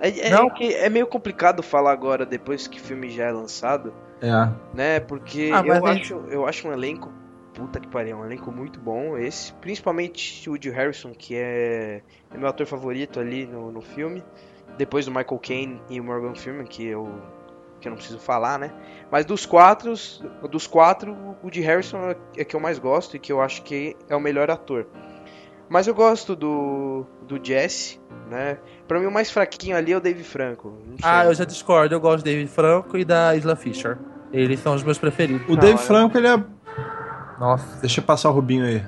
É, 0.00 0.28
é- 0.28 0.30
Não? 0.30 0.46
é 0.46 0.50
que 0.50 0.74
é 0.74 0.88
meio 0.88 1.06
complicado 1.08 1.60
falar 1.62 1.90
agora, 1.92 2.24
depois 2.24 2.68
que 2.68 2.78
o 2.78 2.82
filme 2.82 3.10
já 3.10 3.24
é 3.24 3.32
lançado, 3.32 3.92
É. 4.20 4.48
né? 4.74 5.00
Porque 5.00 5.50
Ah, 5.52 5.62
mas 5.62 5.78
eu, 5.78 5.86
acho, 5.86 6.14
eu 6.30 6.46
acho 6.46 6.68
um 6.68 6.72
elenco. 6.72 7.10
Puta 7.58 7.80
que 7.80 7.88
pariu, 7.88 8.16
um 8.18 8.24
elenco 8.24 8.52
muito 8.52 8.78
bom. 8.78 9.18
Esse, 9.18 9.52
principalmente 9.54 10.48
o 10.48 10.52
Woody 10.52 10.70
Harrison, 10.70 11.10
que 11.10 11.34
é, 11.34 12.02
é 12.32 12.38
meu 12.38 12.48
ator 12.48 12.66
favorito 12.66 13.18
ali 13.18 13.46
no, 13.46 13.72
no 13.72 13.80
filme. 13.80 14.22
Depois 14.76 15.06
do 15.06 15.10
Michael 15.10 15.40
Caine 15.40 15.82
e 15.90 16.00
o 16.00 16.04
Morgan 16.04 16.36
Freeman, 16.36 16.64
que 16.64 16.86
eu, 16.86 17.10
que 17.80 17.88
eu 17.88 17.90
não 17.90 17.96
preciso 17.96 18.20
falar, 18.20 18.60
né? 18.60 18.72
Mas 19.10 19.24
dos 19.24 19.44
quatro, 19.44 19.92
dos 20.48 20.68
quatro, 20.68 21.12
o 21.12 21.36
Woody 21.42 21.60
Harrison 21.60 21.98
é, 22.10 22.16
é 22.36 22.44
que 22.44 22.54
eu 22.54 22.60
mais 22.60 22.78
gosto 22.78 23.16
e 23.16 23.18
que 23.18 23.32
eu 23.32 23.40
acho 23.40 23.62
que 23.62 23.96
é 24.08 24.14
o 24.14 24.20
melhor 24.20 24.50
ator. 24.50 24.86
Mas 25.68 25.88
eu 25.88 25.94
gosto 25.94 26.36
do, 26.36 27.04
do 27.26 27.44
Jesse, 27.44 28.00
né? 28.30 28.58
Pra 28.86 29.00
mim 29.00 29.06
o 29.06 29.10
mais 29.10 29.30
fraquinho 29.30 29.76
ali 29.76 29.92
é 29.92 29.96
o 29.96 30.00
Dave 30.00 30.22
Franco. 30.22 30.78
Ah, 31.02 31.24
eu 31.24 31.34
já 31.34 31.44
discordo. 31.44 31.94
Eu 31.94 32.00
gosto 32.00 32.18
do 32.22 32.24
David 32.24 32.48
Franco 32.50 32.96
e 32.96 33.04
da 33.04 33.34
Isla 33.34 33.56
Fisher. 33.56 33.98
Eles 34.32 34.60
são 34.60 34.74
os 34.74 34.82
meus 34.82 34.98
preferidos. 34.98 35.46
O 35.48 35.52
Não, 35.52 35.56
Dave 35.58 35.74
é- 35.74 35.78
Franco, 35.82 36.16
ele 36.16 36.28
é. 36.28 36.44
Nossa. 37.38 37.80
Deixa 37.80 38.00
eu 38.00 38.04
passar 38.04 38.30
o 38.30 38.32
Rubinho 38.32 38.64
aí. 38.64 38.82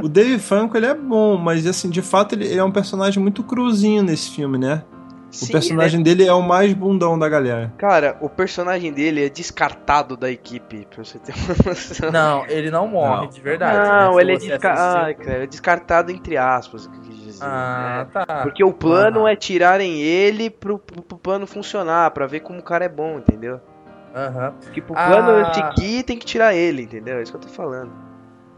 o 0.00 0.08
Dave 0.08 0.38
Franco, 0.38 0.76
ele 0.76 0.86
é 0.86 0.94
bom, 0.94 1.36
mas 1.36 1.66
assim, 1.66 1.88
de 1.88 2.02
fato, 2.02 2.34
ele, 2.34 2.46
ele 2.46 2.58
é 2.58 2.64
um 2.64 2.72
personagem 2.72 3.22
muito 3.22 3.42
cruzinho 3.42 4.02
nesse 4.02 4.30
filme, 4.30 4.58
né? 4.58 4.82
Sim, 5.30 5.46
o 5.46 5.52
personagem 5.52 6.00
dele 6.00 6.24
é 6.24 6.32
o 6.32 6.40
mais 6.40 6.72
bundão 6.72 7.18
da 7.18 7.28
galera. 7.28 7.72
Cara, 7.76 8.16
o 8.20 8.28
personagem 8.28 8.92
dele 8.92 9.26
é 9.26 9.28
descartado 9.28 10.16
da 10.16 10.30
equipe, 10.30 10.86
pra 10.88 11.02
você 11.02 11.18
ter 11.18 11.34
uma 11.34 11.56
noção. 11.66 12.12
Não, 12.12 12.46
ele 12.46 12.70
não 12.70 12.86
morre, 12.86 13.22
Não. 13.22 13.30
de 13.30 13.40
verdade. 13.40 13.88
Não, 13.88 14.14
né? 14.14 14.22
Ele 14.22 14.34
é 14.34 14.36
desca... 14.36 14.74
Ai, 14.76 15.14
cara, 15.14 15.42
é 15.42 15.46
descartado 15.46 16.12
entre 16.12 16.36
aspas, 16.36 16.86
o 16.86 16.90
que 16.90 16.96
eu 16.98 17.02
quis 17.02 17.20
dizer. 17.20 17.44
Ah, 17.44 18.06
né? 18.14 18.24
tá. 18.24 18.42
Porque 18.42 18.62
o 18.62 18.72
plano 18.72 19.22
Aham. 19.22 19.30
é 19.30 19.34
tirarem 19.34 20.00
ele 20.00 20.48
pro, 20.48 20.78
pro, 20.78 21.02
pro 21.02 21.18
plano 21.18 21.48
funcionar, 21.48 22.12
pra 22.12 22.28
ver 22.28 22.38
como 22.38 22.60
o 22.60 22.62
cara 22.62 22.84
é 22.84 22.88
bom, 22.88 23.18
entendeu? 23.18 23.60
Aham. 24.14 24.54
Que 24.72 24.80
pro 24.80 24.94
plano 24.94 25.44
Ah. 25.46 25.52
seguir 25.52 26.02
tem 26.04 26.16
que 26.18 26.24
tirar 26.24 26.54
ele, 26.54 26.82
entendeu? 26.82 27.18
É 27.18 27.22
isso 27.22 27.32
que 27.32 27.36
eu 27.36 27.40
tô 27.42 27.48
falando. 27.48 27.90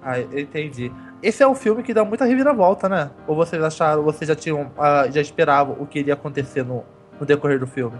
Ah, 0.02 0.20
eu 0.20 0.38
entendi. 0.38 0.92
Esse 1.22 1.42
é 1.42 1.48
um 1.48 1.54
filme 1.54 1.82
que 1.82 1.92
dá 1.94 2.04
muita 2.04 2.24
reviravolta, 2.24 2.88
né? 2.88 3.10
Ou 3.26 3.34
vocês 3.34 3.62
acharam, 3.62 4.02
vocês 4.02 4.28
já 4.28 4.36
tinham, 4.36 4.70
ah, 4.78 5.06
já 5.10 5.20
esperavam 5.20 5.76
o 5.80 5.86
que 5.86 5.98
iria 5.98 6.14
acontecer 6.14 6.62
no, 6.64 6.84
no 7.18 7.26
decorrer 7.26 7.58
do 7.58 7.66
filme? 7.66 7.98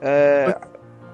É, 0.00 0.56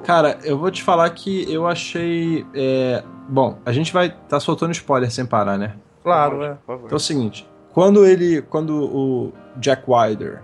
Cara, 0.04 0.38
eu 0.44 0.56
vou 0.56 0.70
te 0.70 0.82
falar 0.82 1.08
que 1.10 1.52
eu 1.52 1.66
achei. 1.66 2.46
é, 2.54 3.02
Bom, 3.28 3.58
a 3.66 3.72
gente 3.72 3.92
vai 3.92 4.14
tá 4.28 4.38
soltando 4.38 4.70
spoiler 4.72 5.10
sem 5.10 5.26
parar, 5.26 5.58
né? 5.58 5.74
Claro, 6.04 6.44
é. 6.44 6.56
favor. 6.64 6.84
Então 6.84 6.94
é 6.94 6.96
o 6.96 7.00
seguinte: 7.00 7.48
quando 7.72 8.06
ele. 8.06 8.42
Quando 8.42 8.84
o 8.84 9.32
Jack 9.56 9.82
Wilder, 9.88 10.40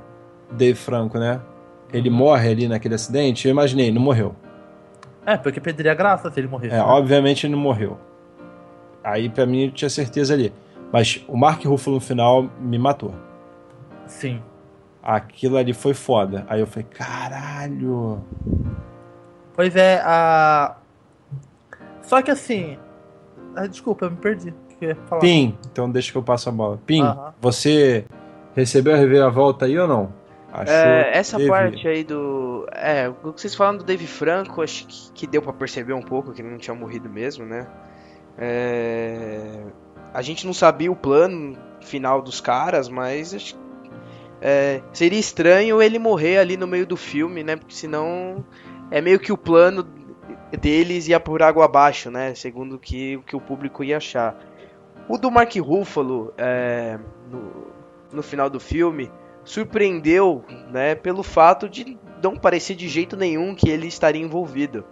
Dave 0.51 0.75
Franco, 0.77 1.19
né? 1.19 1.41
Ele 1.93 2.09
morre 2.09 2.49
ali 2.49 2.69
naquele 2.69 2.95
acidente, 2.95 3.47
eu 3.47 3.53
imaginei, 3.53 3.91
não 3.93 4.01
morreu. 4.01 4.35
É, 5.25 5.37
porque 5.37 5.61
perderia 5.61 5.93
a 5.93 5.95
graça 5.95 6.31
se 6.31 6.41
ele 6.41 6.49
morresse. 6.49 6.75
É, 6.75 6.79
né? 6.79 6.85
obviamente 6.85 7.47
ele 7.47 7.55
não 7.55 7.61
morreu. 7.61 7.99
Aí 9.05 9.29
pra 9.29 9.47
mim 9.47 9.67
eu 9.67 9.73
tinha 9.73 9.91
certeza 9.91 10.35
ali. 10.35 10.53
Mas 10.93 11.25
o 11.29 11.37
Mark 11.37 11.65
Ruffalo 11.65 11.97
no 11.97 12.01
final 12.01 12.49
me 12.61 12.79
matou. 12.79 13.15
Sim. 14.07 14.43
Aquilo 15.03 15.57
ali 15.57 15.73
foi 15.73 15.95
foda. 15.95 16.45
Aí 16.49 16.61
eu 16.61 16.67
falei, 16.67 16.87
caralho. 16.91 18.23
Pois 19.55 19.75
é, 19.75 20.01
a. 20.05 20.77
Só 22.03 22.23
que 22.23 22.31
assim. 22.31 22.79
Ah, 23.57 23.67
desculpa, 23.67 24.07
eu 24.07 24.11
me 24.11 24.17
perdi. 24.17 24.55
Eu? 24.81 24.97
Pim, 25.21 25.57
então 25.71 25.91
deixa 25.91 26.11
que 26.11 26.19
eu 26.19 26.23
passo 26.23 26.49
a 26.49 26.53
bola. 26.53 26.79
Pim, 26.85 27.03
Aham. 27.03 27.33
você 27.41 28.05
recebeu 28.55 28.95
a 28.95 28.97
reviravolta 28.97 29.67
aí 29.67 29.79
ou 29.79 29.87
não? 29.87 30.13
Achou 30.53 30.75
É, 30.75 31.11
essa 31.15 31.39
parte 31.47 31.89
aí 31.89 32.05
do. 32.05 32.67
É, 32.73 33.09
o 33.09 33.33
que 33.33 33.41
vocês 33.41 33.55
falaram 33.55 33.79
do 33.79 33.85
Dave 33.85 34.07
Franco, 34.07 34.61
acho 34.61 34.87
que, 34.87 35.13
que 35.13 35.27
deu 35.27 35.41
pra 35.41 35.53
perceber 35.53 35.95
um 35.95 36.03
pouco 36.03 36.31
que 36.33 36.43
ele 36.43 36.51
não 36.51 36.59
tinha 36.59 36.75
morrido 36.75 37.09
mesmo, 37.09 37.47
né? 37.47 37.67
É, 38.37 39.65
a 40.13 40.21
gente 40.21 40.45
não 40.45 40.53
sabia 40.53 40.93
o 40.93 40.97
plano 40.97 41.57
final 41.81 42.21
dos 42.21 42.39
caras, 42.41 42.89
mas 42.89 43.33
acho 43.33 43.55
que, 43.55 43.61
é, 44.43 44.83
seria 44.93 45.19
estranho 45.19 45.81
ele 45.81 45.99
morrer 45.99 46.37
ali 46.37 46.57
no 46.57 46.67
meio 46.67 46.87
do 46.87 46.99
filme, 46.99 47.43
né? 47.43 47.57
Porque 47.57 47.75
senão 47.75 48.45
é 48.91 49.01
meio 49.01 49.19
que 49.19 49.33
o 49.33 49.39
plano 49.39 49.83
deles 50.61 51.09
ia 51.09 51.19
por 51.19 51.43
água 51.43 51.65
abaixo, 51.65 52.11
né? 52.11 52.35
Segundo 52.35 52.75
o 52.75 52.79
que, 52.79 53.17
o 53.17 53.23
que 53.23 53.35
o 53.35 53.41
público 53.41 53.83
ia 53.83 53.97
achar. 53.97 54.37
O 55.09 55.17
do 55.17 55.31
Mark 55.31 55.55
Ruffalo, 55.57 56.35
é, 56.37 56.99
no, 57.31 57.69
no 58.13 58.23
final 58.23 58.51
do 58.51 58.61
filme, 58.61 59.11
surpreendeu, 59.45 60.45
né, 60.71 60.95
pelo 60.95 61.23
fato 61.23 61.69
de 61.69 61.99
não 62.23 62.37
parecer 62.37 62.75
de 62.75 62.89
jeito 62.89 63.17
nenhum 63.17 63.55
que 63.55 63.69
ele 63.69 63.87
estaria 63.87 64.23
envolvido. 64.23 64.85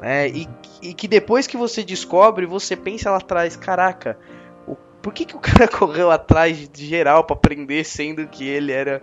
né, 0.00 0.28
e, 0.28 0.48
e 0.82 0.94
que 0.94 1.08
depois 1.08 1.46
que 1.46 1.56
você 1.56 1.82
descobre, 1.82 2.46
você 2.46 2.76
pensa 2.76 3.10
lá 3.10 3.16
atrás, 3.18 3.56
caraca, 3.56 4.18
o, 4.66 4.76
por 5.02 5.12
que, 5.12 5.24
que 5.24 5.36
o 5.36 5.40
cara 5.40 5.68
correu 5.68 6.10
atrás 6.10 6.68
de 6.68 6.86
geral 6.86 7.24
pra 7.24 7.36
prender, 7.36 7.84
sendo 7.84 8.26
que 8.28 8.46
ele 8.46 8.72
era 8.72 9.02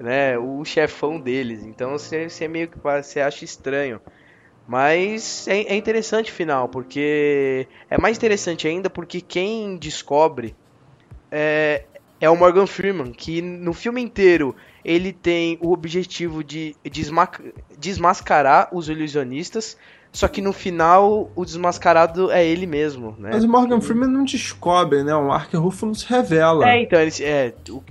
né, 0.00 0.38
o 0.38 0.64
chefão 0.64 1.20
deles? 1.20 1.64
Então 1.64 1.92
você, 1.92 2.28
você 2.28 2.48
meio 2.48 2.68
que 2.68 2.78
você 2.78 3.20
acha 3.20 3.44
estranho. 3.44 4.00
Mas 4.66 5.46
é, 5.46 5.58
é 5.62 5.76
interessante 5.76 6.32
o 6.32 6.34
final, 6.34 6.68
porque 6.68 7.68
é 7.88 7.96
mais 7.98 8.16
interessante 8.16 8.66
ainda 8.66 8.90
porque 8.90 9.20
quem 9.20 9.76
descobre 9.76 10.56
é, 11.30 11.84
é 12.20 12.28
o 12.30 12.36
Morgan 12.36 12.66
Freeman, 12.66 13.12
que 13.12 13.42
no 13.42 13.72
filme 13.72 14.00
inteiro 14.00 14.54
ele 14.84 15.12
tem 15.12 15.58
o 15.60 15.72
objetivo 15.72 16.42
de 16.44 16.74
desma 16.90 17.28
desmascarar 17.78 18.68
os 18.72 18.88
ilusionistas, 18.88 19.76
só 20.12 20.26
que 20.28 20.40
no 20.40 20.52
final 20.52 21.30
o 21.36 21.44
desmascarado 21.44 22.30
é 22.30 22.44
ele 22.44 22.66
mesmo, 22.66 23.14
né? 23.18 23.30
Mas 23.32 23.44
o 23.44 23.48
Morgan 23.48 23.80
Freeman 23.80 24.08
não 24.08 24.24
descobre, 24.24 25.02
né? 25.02 25.14
O 25.14 25.28
Mark 25.28 25.52
Ruffalo 25.54 25.94
se 25.94 26.06
revela. 26.06 26.68
É, 26.70 26.82
então, 26.82 26.98
ele, 27.00 27.12
é, 27.20 27.52
o, 27.68 27.82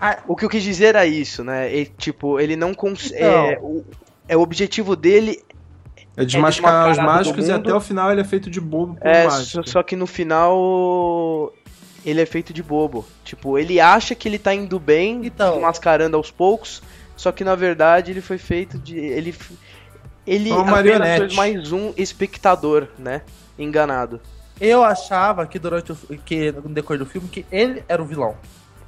Ah. 0.00 0.18
o 0.26 0.34
que 0.36 0.44
eu 0.44 0.48
quis 0.48 0.62
dizer 0.62 0.86
era 0.94 1.04
isso, 1.06 1.44
né? 1.44 1.74
E, 1.74 1.84
tipo, 1.86 2.40
ele 2.40 2.56
não 2.56 2.72
consegue. 2.72 3.16
Então. 3.16 3.30
É, 3.46 3.58
o, 3.60 3.84
é, 4.28 4.36
o 4.36 4.40
objetivo 4.40 4.94
dele 4.96 5.42
É 6.16 6.24
desmascarar 6.24 6.90
os 6.90 6.96
desmascarado 6.96 7.18
mágicos 7.18 7.48
e 7.48 7.52
até 7.52 7.74
o 7.74 7.80
final 7.80 8.10
ele 8.12 8.20
é 8.20 8.24
feito 8.24 8.48
de 8.48 8.60
bobo 8.60 8.94
por 8.94 9.06
É, 9.06 9.26
mágica. 9.26 9.62
só, 9.64 9.72
só 9.72 9.82
que 9.82 9.94
no 9.96 10.06
final 10.06 11.52
ele 12.04 12.20
é 12.20 12.26
feito 12.26 12.52
de 12.52 12.62
bobo. 12.62 13.06
Tipo, 13.24 13.58
ele 13.58 13.80
acha 13.80 14.14
que 14.14 14.28
ele 14.28 14.38
tá 14.38 14.54
indo 14.54 14.78
bem, 14.78 15.26
Então. 15.26 15.60
mascarando 15.60 16.16
aos 16.16 16.30
poucos, 16.30 16.82
só 17.16 17.32
que 17.32 17.42
na 17.44 17.54
verdade 17.54 18.10
ele 18.10 18.20
foi 18.20 18.38
feito 18.38 18.78
de. 18.78 18.96
Ele. 18.98 19.34
Ele 20.26 20.50
É 20.50 20.54
uma 20.54 20.78
apenas 20.80 20.98
marionete. 20.98 21.34
foi 21.34 21.36
mais 21.36 21.72
um 21.72 21.92
espectador, 21.96 22.86
né? 22.98 23.22
Enganado. 23.58 24.20
Eu 24.60 24.82
achava 24.84 25.46
que 25.46 25.58
durante 25.58 25.92
o 25.92 25.96
que 26.24 26.52
no 26.52 26.68
decorrer 26.68 26.98
do 26.98 27.06
filme 27.06 27.28
que 27.28 27.46
ele 27.50 27.82
era 27.88 28.02
o 28.02 28.04
vilão. 28.04 28.36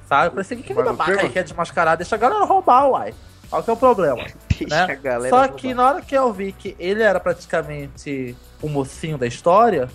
Sabe? 0.07 0.35
Parecia 0.35 0.57
que 0.57 0.63
aquele 0.63 0.75
Morgan 0.79 0.93
babaca 0.95 1.21
aí 1.21 1.29
quer 1.29 1.43
desmascarar, 1.43 1.95
deixa 1.97 2.15
a 2.15 2.17
galera 2.19 2.43
roubar, 2.45 2.87
uai. 2.89 3.13
Qual 3.49 3.63
que 3.63 3.69
é 3.69 3.73
o 3.73 3.77
problema? 3.77 4.23
Deixa 4.59 4.85
Né? 4.87 4.93
a 4.93 4.95
galera. 4.95 5.29
Só 5.29 5.41
roubar. 5.41 5.55
que 5.57 5.73
na 5.73 5.87
hora 5.87 6.01
que 6.01 6.15
eu 6.15 6.31
vi 6.31 6.51
que 6.51 6.75
ele 6.79 7.01
era 7.01 7.19
praticamente 7.19 8.35
o 8.61 8.69
mocinho 8.69 9.17
da 9.17 9.25
história, 9.25 9.89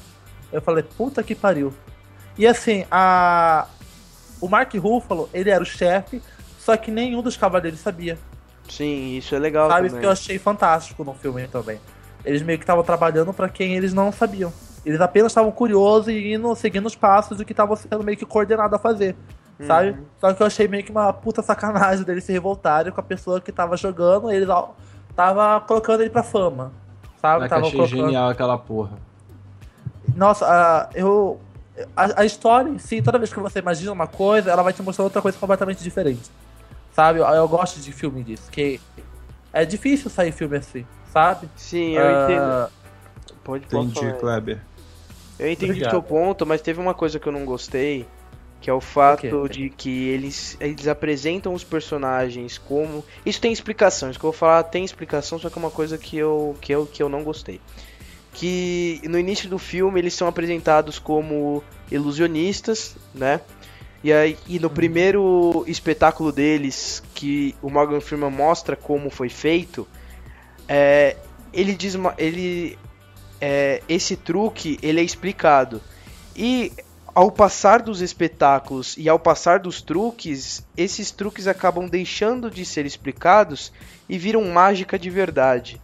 eu 0.53 0.61
falei, 0.61 0.83
puta 0.83 1.23
que 1.23 1.35
pariu. 1.35 1.73
E 2.39 2.47
assim, 2.47 2.85
a... 2.91 3.67
o 4.41 4.49
Mark 4.49 4.73
Ruffalo, 4.75 5.29
ele 5.33 5.51
era 5.51 5.63
o 5.63 5.67
chefe, 5.67 6.23
só 6.59 6.77
que 6.77 6.91
nenhum 6.91 7.23
dos 7.23 7.37
cavaleiros 7.37 7.81
sabia. 7.81 8.19
Sim, 8.69 9.17
isso 9.17 9.35
é 9.35 9.39
legal. 9.39 9.69
Sabe? 9.71 9.87
Isso 9.87 9.91
também. 9.91 10.01
que 10.01 10.07
eu 10.07 10.11
achei 10.13 10.39
fantástico 10.39 11.05
no 11.05 11.15
filme 11.15 11.47
também. 11.49 11.81
Eles 12.25 12.43
meio 12.43 12.59
que 12.59 12.65
estavam 12.65 12.83
trabalhando 12.83 13.33
pra 13.33 13.49
quem 13.49 13.75
eles 13.77 13.95
não 13.95 14.11
sabiam. 14.11 14.53
Eles 14.85 15.01
apenas 15.01 15.33
estavam 15.33 15.51
curiosos 15.53 16.09
e 16.09 16.33
indo, 16.33 16.55
seguindo 16.55 16.87
os 16.87 16.95
passos 16.95 17.39
do 17.39 17.45
que 17.45 17.53
estavam 17.53 17.77
sendo 17.77 18.03
meio 18.03 18.19
que 18.19 18.27
coordenado 18.27 18.75
a 18.75 18.79
fazer. 18.79 19.17
Sabe? 19.67 19.91
Uhum. 19.91 20.05
Só 20.21 20.33
que 20.35 20.43
eu 20.43 20.47
achei 20.47 20.69
meio 20.69 20.85
que 20.85 20.91
uma 20.91 21.13
puta 21.13 21.43
sacanagem 21.43 22.05
deles 22.05 22.25
se 22.25 22.33
revoltarem 22.33 22.93
com 22.93 23.01
a 23.01 23.03
pessoa 23.03 23.41
que 23.41 23.51
tava 23.51 23.77
jogando, 23.77 24.31
eles 24.31 24.49
ó, 24.49 24.75
tava 25.15 25.61
colocando 25.61 26.03
ele 26.03 26.11
pra 26.11 26.23
fama. 26.23 26.73
Sabe? 27.23 27.41
Caraca, 27.41 27.49
Tava 27.49 27.67
achei 27.67 27.77
colocando... 27.79 28.05
genial 28.05 28.29
aquela 28.29 28.59
porra. 28.59 28.99
Nossa, 30.15 30.47
a- 30.47 30.89
eu. 30.95 31.41
A, 31.95 32.23
a 32.23 32.25
história 32.25 32.69
em 32.71 32.79
si, 32.79 33.03
toda 33.03 33.19
vez 33.19 33.33
que 33.33 33.39
você 33.41 33.59
imagina 33.59 33.93
uma 33.93 34.07
coisa, 34.07 34.51
ela 34.51 34.63
vai 34.63 34.73
te 34.73 34.83
mostrar 34.83 35.05
outra 35.05 35.21
coisa 35.21 35.37
completamente 35.39 35.83
diferente. 35.83 36.31
Sabe? 36.93 37.19
Eu, 37.19 37.27
eu 37.27 37.49
gosto 37.49 37.81
de 37.81 37.93
filme 37.93 38.23
disso, 38.23 38.51
que 38.51 38.81
é 39.53 39.65
difícil 39.65 40.09
sair 40.11 40.33
filme 40.33 40.57
assim, 40.57 40.87
sabe? 41.13 41.49
Sim, 41.57 41.97
eu 41.97 42.07
Ah, 42.07 42.13
entendo. 42.13 42.73
Pode, 43.45 43.67
pode 43.67 43.87
Entendi, 43.87 43.95
falar. 43.95 44.13
Kleber. 44.13 44.61
Eu 45.39 45.51
entendi 45.51 45.83
o 45.83 45.91
seu 45.91 46.03
ponto, 46.03 46.47
mas 46.47 46.63
teve 46.63 46.81
uma 46.81 46.95
coisa 46.95 47.19
que 47.19 47.27
eu 47.27 47.33
não 47.33 47.45
gostei, 47.45 48.07
que 48.61 48.71
é 48.71 48.73
o 48.73 48.81
fato 48.81 49.49
de 49.49 49.69
que 49.69 50.09
eles, 50.09 50.57
eles 50.59 50.89
apresentam 50.89 51.53
os 51.53 51.63
personagens 51.63 52.57
como. 52.57 53.05
Isso 53.25 53.41
tem 53.41 53.53
explicação, 53.53 54.09
isso 54.11 54.19
que 54.19 54.25
eu 54.25 54.33
vou 54.33 54.39
falar 54.39 54.63
tem 54.63 54.85
explicação, 54.85 55.39
só 55.39 55.51
que 55.51 55.59
é 55.59 55.61
uma 55.61 55.71
coisa 55.71 55.99
que 55.99 56.17
eu, 56.17 56.57
que 56.61 56.73
eu, 56.73 56.87
que 56.87 57.03
eu 57.03 57.09
não 57.09 57.23
gostei. 57.23 57.61
Que 58.37 59.01
no 59.05 59.19
início 59.19 59.49
do 59.49 59.59
filme 59.59 59.99
eles 59.99 60.15
são 60.15 60.29
apresentados 60.29 60.99
como 60.99 61.65
ilusionistas, 61.91 62.97
né? 63.15 63.41
E, 64.05 64.13
aí, 64.13 64.39
e 64.47 64.61
no 64.61 64.71
primeiro 64.71 65.65
espetáculo 65.67 66.31
deles, 66.31 67.03
que 67.15 67.57
o 67.63 67.71
Morgan 67.71 68.01
Freeman 68.01 68.31
mostra 68.31 68.77
como 68.77 69.11
foi 69.11 69.29
feito, 69.29 69.89
é, 70.69 71.17
ele 71.53 71.75
diz 71.75 71.95
ele 72.19 72.79
é, 73.41 73.83
esse 73.89 74.17
truque 74.17 74.79
ele 74.83 75.01
é 75.01 75.03
explicado 75.03 75.81
e 76.35 76.73
ao 77.15 77.31
passar 77.31 77.81
dos 77.81 78.01
espetáculos 78.03 78.95
e 78.99 79.09
ao 79.09 79.19
passar 79.19 79.59
dos 79.59 79.81
truques 79.81 80.65
esses 80.77 81.11
truques 81.11 81.47
acabam 81.47 81.89
deixando 81.89 82.51
de 82.51 82.65
ser 82.65 82.85
explicados 82.85 83.73
e 84.09 84.19
viram 84.19 84.45
mágica 84.45 84.99
de 84.99 85.09
verdade 85.09 85.81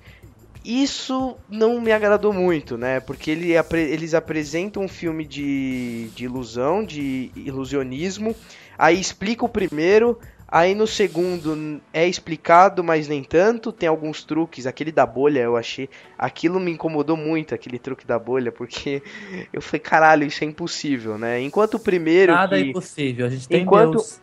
isso 0.65 1.37
não 1.49 1.81
me 1.81 1.93
agradou 1.93 2.33
muito, 2.33 2.77
né? 2.77 3.01
Porque 3.01 3.31
ele, 3.31 3.53
eles 3.75 4.15
apresentam 4.15 4.83
um 4.85 4.89
filme 4.89 5.25
de, 5.25 6.09
de 6.15 6.25
ilusão, 6.25 6.85
de 6.85 7.31
ilusionismo, 7.35 8.35
aí 8.79 9.01
explica 9.01 9.45
o 9.45 9.49
primeiro, 9.49 10.19
aí 10.47 10.75
no 10.75 10.87
segundo 10.87 11.81
é 11.93 12.07
explicado, 12.07 12.85
mas 12.85 13.09
nem 13.09 13.25
tanto, 13.25 13.73
tem 13.73 13.89
alguns 13.89 14.23
truques, 14.23 14.67
aquele 14.67 14.93
da 14.93 15.05
bolha 15.07 15.41
eu 15.41 15.57
achei, 15.57 15.89
aquilo 16.19 16.61
me 16.61 16.71
incomodou 16.71 17.17
muito, 17.17 17.55
aquele 17.55 17.79
truque 17.79 18.07
da 18.07 18.19
bolha, 18.19 18.53
porque 18.53 19.03
eu 19.53 19.61
falei, 19.63 19.81
caralho, 19.81 20.27
isso 20.27 20.45
é 20.45 20.47
impossível, 20.47 21.19
né? 21.19 21.41
Enquanto 21.41 21.75
o 21.75 21.81
primeiro 21.81 22.33
Nada 22.33 22.59
é 22.59 22.63
que... 22.63 22.71
impossível, 22.71 23.27
a 23.27 23.31
gente 23.31 23.49
tem 23.49 23.63
Enquanto- 23.63 23.93
Deus. 23.93 24.21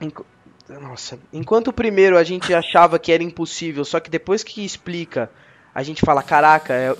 Enqu- 0.00 0.26
Nossa, 0.68 1.18
enquanto 1.32 1.68
o 1.68 1.72
primeiro 1.72 2.16
a 2.16 2.24
gente 2.24 2.52
achava 2.54 2.98
que 2.98 3.12
era 3.12 3.22
impossível, 3.22 3.84
só 3.84 4.00
que 4.00 4.08
depois 4.10 4.42
que 4.42 4.64
explica, 4.64 5.30
a 5.74 5.82
gente 5.82 6.02
fala, 6.04 6.22
caraca, 6.22 6.72
é, 6.74 6.94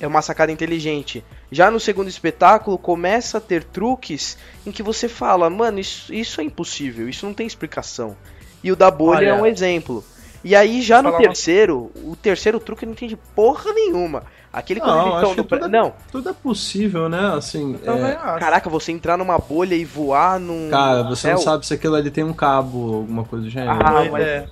é 0.00 0.06
uma 0.06 0.22
sacada 0.22 0.52
inteligente. 0.52 1.24
Já 1.50 1.70
no 1.70 1.80
segundo 1.80 2.08
espetáculo 2.08 2.76
começa 2.78 3.38
a 3.38 3.40
ter 3.40 3.64
truques 3.64 4.36
em 4.66 4.70
que 4.70 4.82
você 4.82 5.08
fala, 5.08 5.48
mano, 5.48 5.78
isso, 5.78 6.12
isso 6.12 6.40
é 6.40 6.44
impossível, 6.44 7.08
isso 7.08 7.24
não 7.26 7.32
tem 7.34 7.46
explicação. 7.46 8.16
E 8.62 8.70
o 8.70 8.76
da 8.76 8.90
bolha 8.90 9.18
Olha, 9.18 9.28
é 9.28 9.34
um 9.34 9.46
exemplo. 9.46 10.04
E 10.44 10.54
aí 10.54 10.82
já 10.82 10.98
no 11.02 11.10
falar 11.10 11.18
uma- 11.22 11.26
terceiro, 11.28 11.90
o 12.04 12.14
terceiro 12.14 12.60
truque 12.60 12.84
não 12.86 12.92
entende 12.92 13.16
porra 13.34 13.72
nenhuma. 13.72 14.22
Aquele 14.52 14.80
quando 14.80 14.94
Não, 14.96 15.16
acho 15.16 15.44
pré- 15.44 15.58
tudo 15.58 15.66
é- 15.66 15.68
Não, 15.78 15.94
Tudo 16.10 16.28
é 16.30 16.32
possível, 16.32 17.08
né? 17.08 17.34
Assim, 17.36 17.78
é, 17.84 17.90
acho. 18.12 18.38
caraca, 18.40 18.70
você 18.70 18.92
entrar 18.92 19.16
numa 19.18 19.36
bolha 19.38 19.74
e 19.74 19.84
voar 19.84 20.38
num. 20.40 20.70
cara, 20.70 21.02
você 21.02 21.30
não 21.32 21.38
sabe 21.38 21.66
se 21.66 21.74
aquilo 21.74 21.94
ali 21.96 22.10
tem 22.10 22.24
um 22.24 22.32
cabo, 22.32 22.94
alguma 22.94 23.24
coisa 23.24 23.44
do 23.44 23.50
gênero. 23.50 23.72
Ah, 23.72 23.92
Pois 23.96 24.10
mas- 24.12 24.24
é. 24.24 24.46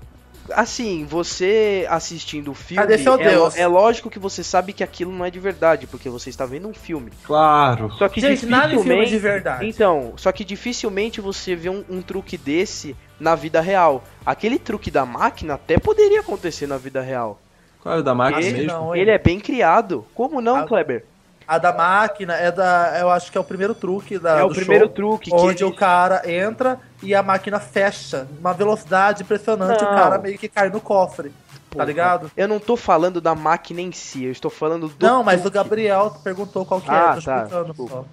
Assim, 0.54 1.04
você 1.04 1.86
assistindo 1.88 2.50
o 2.50 2.54
filme, 2.54 2.82
Cadê 2.82 2.98
seu 2.98 3.14
é, 3.14 3.28
Deus? 3.30 3.56
é 3.56 3.66
lógico 3.66 4.08
que 4.10 4.18
você 4.18 4.42
sabe 4.44 4.72
que 4.72 4.82
aquilo 4.84 5.12
não 5.12 5.24
é 5.24 5.30
de 5.30 5.38
verdade, 5.40 5.86
porque 5.86 6.08
você 6.08 6.30
está 6.30 6.44
vendo 6.46 6.68
um 6.68 6.74
filme. 6.74 7.10
Claro. 7.24 7.92
Só 7.98 8.08
que 8.08 8.20
Gente, 8.20 8.46
nada 8.46 8.66
em 8.74 8.78
filme 8.78 8.94
é 8.94 9.04
dificilmente. 9.04 9.10
de 9.10 9.18
verdade. 9.18 9.66
Então, 9.68 10.12
só 10.16 10.30
que 10.32 10.44
dificilmente 10.44 11.20
você 11.20 11.54
vê 11.54 11.68
um, 11.70 11.84
um 11.88 12.02
truque 12.02 12.36
desse 12.36 12.96
na 13.18 13.34
vida 13.34 13.60
real. 13.60 14.04
Aquele 14.24 14.58
truque 14.58 14.90
da 14.90 15.04
máquina 15.06 15.54
até 15.54 15.78
poderia 15.78 16.20
acontecer 16.20 16.66
na 16.66 16.76
vida 16.76 17.00
real. 17.00 17.40
Qual 17.82 17.94
é 17.94 17.98
o 17.98 18.02
da 18.02 18.14
máquina 18.14 18.42
Ele 18.44 18.58
mesmo? 18.62 18.72
não? 18.72 18.96
Ele 18.96 19.10
é 19.10 19.18
bem 19.18 19.38
criado. 19.40 20.04
Como 20.14 20.40
não, 20.40 20.56
Ah, 20.56 20.66
Kleber? 20.66 21.04
A 21.48 21.58
da 21.58 21.72
máquina 21.72 22.34
é 22.34 22.50
da. 22.50 22.98
Eu 22.98 23.08
acho 23.10 23.30
que 23.30 23.38
é 23.38 23.40
o 23.40 23.44
primeiro 23.44 23.74
truque 23.74 24.18
da. 24.18 24.38
É 24.38 24.44
o 24.44 24.48
do 24.48 24.54
primeiro 24.54 24.86
show, 24.86 24.94
truque 24.94 25.30
que 25.30 25.36
Onde 25.36 25.62
ele- 25.62 25.72
o 25.72 25.76
cara 25.76 26.22
entra 26.30 26.80
e 27.02 27.14
a 27.14 27.22
máquina 27.22 27.60
fecha. 27.60 28.26
Uma 28.40 28.52
velocidade 28.52 29.22
impressionante, 29.22 29.82
Não. 29.82 29.92
o 29.92 29.94
cara 29.94 30.18
meio 30.18 30.36
que 30.38 30.48
cai 30.48 30.68
no 30.70 30.80
cofre. 30.80 31.32
Porra. 31.70 31.84
Tá 31.84 31.86
ligado? 31.86 32.30
Eu 32.36 32.48
não 32.48 32.58
tô 32.58 32.76
falando 32.76 33.20
da 33.20 33.34
máquina 33.34 33.80
em 33.80 33.92
si, 33.92 34.24
eu 34.24 34.32
estou 34.32 34.50
falando 34.50 34.88
do. 34.88 35.06
Não, 35.06 35.22
mas 35.22 35.44
o. 35.46 35.50
Gabriel 35.50 36.16
perguntou 36.24 36.64
qual 36.66 36.80
que 36.80 36.90
Ah, 36.90 37.12
é, 37.12 37.20
tô 37.20 37.22
tá, 37.22 37.42
explicando. 37.44 38.06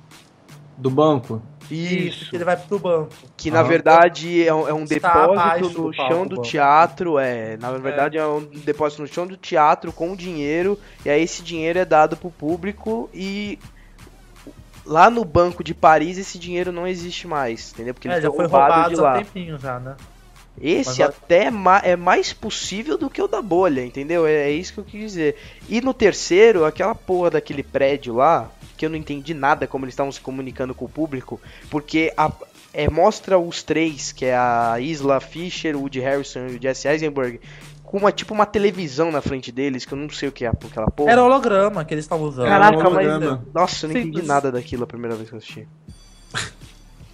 Do 0.78 0.90
banco? 0.90 1.42
Isso, 1.72 2.30
que 2.30 2.36
ele 2.36 2.44
vai 2.44 2.58
pro 2.58 2.78
banco. 2.80 3.10
Que 3.38 3.50
na 3.50 3.60
Aham. 3.60 3.68
verdade 3.68 4.46
é 4.48 4.54
um, 4.54 4.68
é 4.68 4.74
um 4.74 4.86
depósito 4.86 5.70
no 5.70 5.90
do 5.92 5.94
chão 5.94 6.28
do 6.28 6.42
teatro, 6.42 7.18
é. 7.18 7.58
Na 7.58 7.72
verdade 7.72 8.18
é. 8.18 8.26
um 8.26 8.42
depósito 8.42 9.02
no 9.02 9.08
chão 9.08 9.26
do 9.26 9.38
teatro 9.38 9.92
com 9.92 10.16
dinheiro, 10.16 10.80
e 11.06 11.10
aí 11.10 11.22
esse 11.24 11.42
dinheiro 11.42 11.80
é 11.80 11.86
dado 11.86 12.18
pro 12.18 12.30
público 12.32 13.10
e 13.14 13.58
lá 14.86 15.10
no 15.10 15.24
banco 15.24 15.64
de 15.64 15.74
Paris 15.74 16.18
esse 16.18 16.38
dinheiro 16.38 16.72
não 16.72 16.86
existe 16.86 17.28
mais, 17.28 17.72
entendeu? 17.74 17.94
Porque 17.94 18.08
É, 18.08 18.12
eles 18.14 18.24
já 18.24 18.30
foi 18.30 18.46
roubado 18.46 18.74
roubado 18.74 18.96
de 18.96 19.00
há 19.00 19.04
lá. 19.04 19.18
tempinho 19.18 19.58
já, 19.58 19.80
né? 19.80 19.96
Esse 20.62 21.00
Mas 21.00 21.10
até 21.10 21.46
é 21.46 21.52
ma- 21.52 21.82
é 21.84 21.96
mais 21.96 22.32
possível 22.32 22.98
do 22.98 23.10
que 23.10 23.22
o 23.22 23.28
da 23.28 23.42
bolha, 23.42 23.84
entendeu? 23.84 24.26
É, 24.28 24.50
é 24.50 24.52
isso 24.52 24.74
que 24.74 24.80
eu 24.80 24.84
quis 24.84 25.02
dizer. 25.12 25.36
E 25.68 25.82
no 25.82 25.94
terceiro, 25.94 26.64
aquela 26.64 26.94
porra 26.94 27.32
daquele 27.32 27.64
prédio 27.64 28.14
lá, 28.16 28.50
que 28.78 28.86
eu 28.86 28.90
não 28.90 28.98
entendi 28.98 29.34
nada 29.34 29.66
como 29.68 29.86
eles 29.86 29.94
estavam 29.94 30.12
se 30.12 30.22
comunicando 30.22 30.76
com 30.76 30.86
o 30.86 30.90
público, 30.90 31.42
porque 31.70 32.14
a- 32.16 32.32
é, 32.74 32.90
mostra 32.90 33.38
os 33.38 33.64
três, 33.64 34.12
que 34.12 34.26
é 34.26 34.36
a 34.36 34.78
Isla 34.80 35.20
Fisher, 35.20 35.76
o 35.76 35.82
Woody 35.82 36.00
Harrison 36.00 36.48
e 36.48 36.56
o 36.58 36.62
Jesse 36.62 36.88
Eisenberg, 36.88 37.40
com 37.84 37.98
uma 37.98 38.12
tipo 38.12 38.34
uma 38.34 38.46
televisão 38.48 39.12
na 39.12 39.22
frente 39.22 39.52
deles, 39.52 39.86
que 39.86 39.94
eu 39.94 39.98
não 39.98 40.10
sei 40.10 40.30
o 40.30 40.32
que 40.32 40.46
é 40.46 40.48
aquela 40.50 40.90
porra. 40.90 41.12
Era 41.12 41.24
holograma 41.24 41.84
que 41.86 41.94
eles 41.94 42.06
estavam 42.06 42.28
usando. 42.28 42.48
Caraca, 42.48 42.90
mas. 42.90 43.06
Nossa, 43.54 43.86
eu 43.86 43.90
não 43.90 43.96
entendi 43.98 44.18
nada 44.28 44.52
daquilo 44.52 44.84
a 44.84 44.88
primeira 44.88 45.16
vez 45.16 45.30
que 45.30 45.36
eu 45.36 45.38
assisti. 45.38 45.68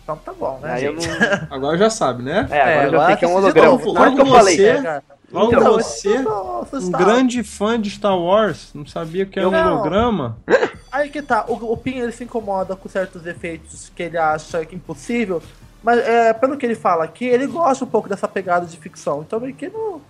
Então 0.09 0.17
tá 0.17 0.33
bom, 0.33 0.57
né? 0.59 0.73
Aí 0.73 0.85
eu 0.85 0.93
não. 0.93 1.03
Agora 1.51 1.77
já 1.77 1.89
sabe, 1.89 2.23
né? 2.23 2.47
É, 2.49 2.61
agora 2.61 2.87
eu 2.87 2.91
já 2.91 3.05
sei 3.05 3.15
que 3.17 3.25
é 3.25 3.27
um 3.27 3.35
holograma. 3.35 3.77
Por 3.77 3.85
isso 3.89 3.93
que 3.93 3.99
eu 3.99 4.25
logo 4.25 4.25
falei. 4.37 4.55
você- 4.55 4.67
É, 4.67 4.81
cara. 4.81 5.03
Logo 5.31 5.53
Então, 5.53 5.73
você, 5.73 6.19
nossa, 6.23 6.77
um 6.77 6.91
grande 6.91 7.43
fã 7.43 7.79
de 7.79 7.91
Star 7.91 8.17
Wars, 8.17 8.71
não 8.73 8.85
sabia 8.87 9.27
que 9.27 9.37
era 9.39 9.47
um 9.47 9.53
holograma? 9.67 10.37
Aí 10.91 11.09
que 11.11 11.21
tá, 11.21 11.45
o, 11.47 11.53
o 11.71 11.77
Pin 11.77 11.99
ele 11.99 12.11
se 12.11 12.23
incomoda 12.23 12.75
com 12.75 12.89
certos 12.89 13.23
efeitos 13.27 13.91
que 13.95 14.01
ele 14.01 14.17
acha 14.17 14.65
que 14.65 14.73
é 14.73 14.77
impossível, 14.77 15.39
mas 15.83 15.99
é, 15.99 16.33
pelo 16.33 16.57
que 16.57 16.65
ele 16.65 16.73
fala 16.73 17.03
aqui, 17.03 17.25
ele 17.25 17.45
gosta 17.45 17.85
um 17.85 17.87
pouco 17.87 18.09
dessa 18.09 18.27
pegada 18.27 18.65
de 18.65 18.75
ficção. 18.75 19.21
Então 19.21 19.39
meio 19.39 19.53
que 19.53 19.69
não. 19.69 20.01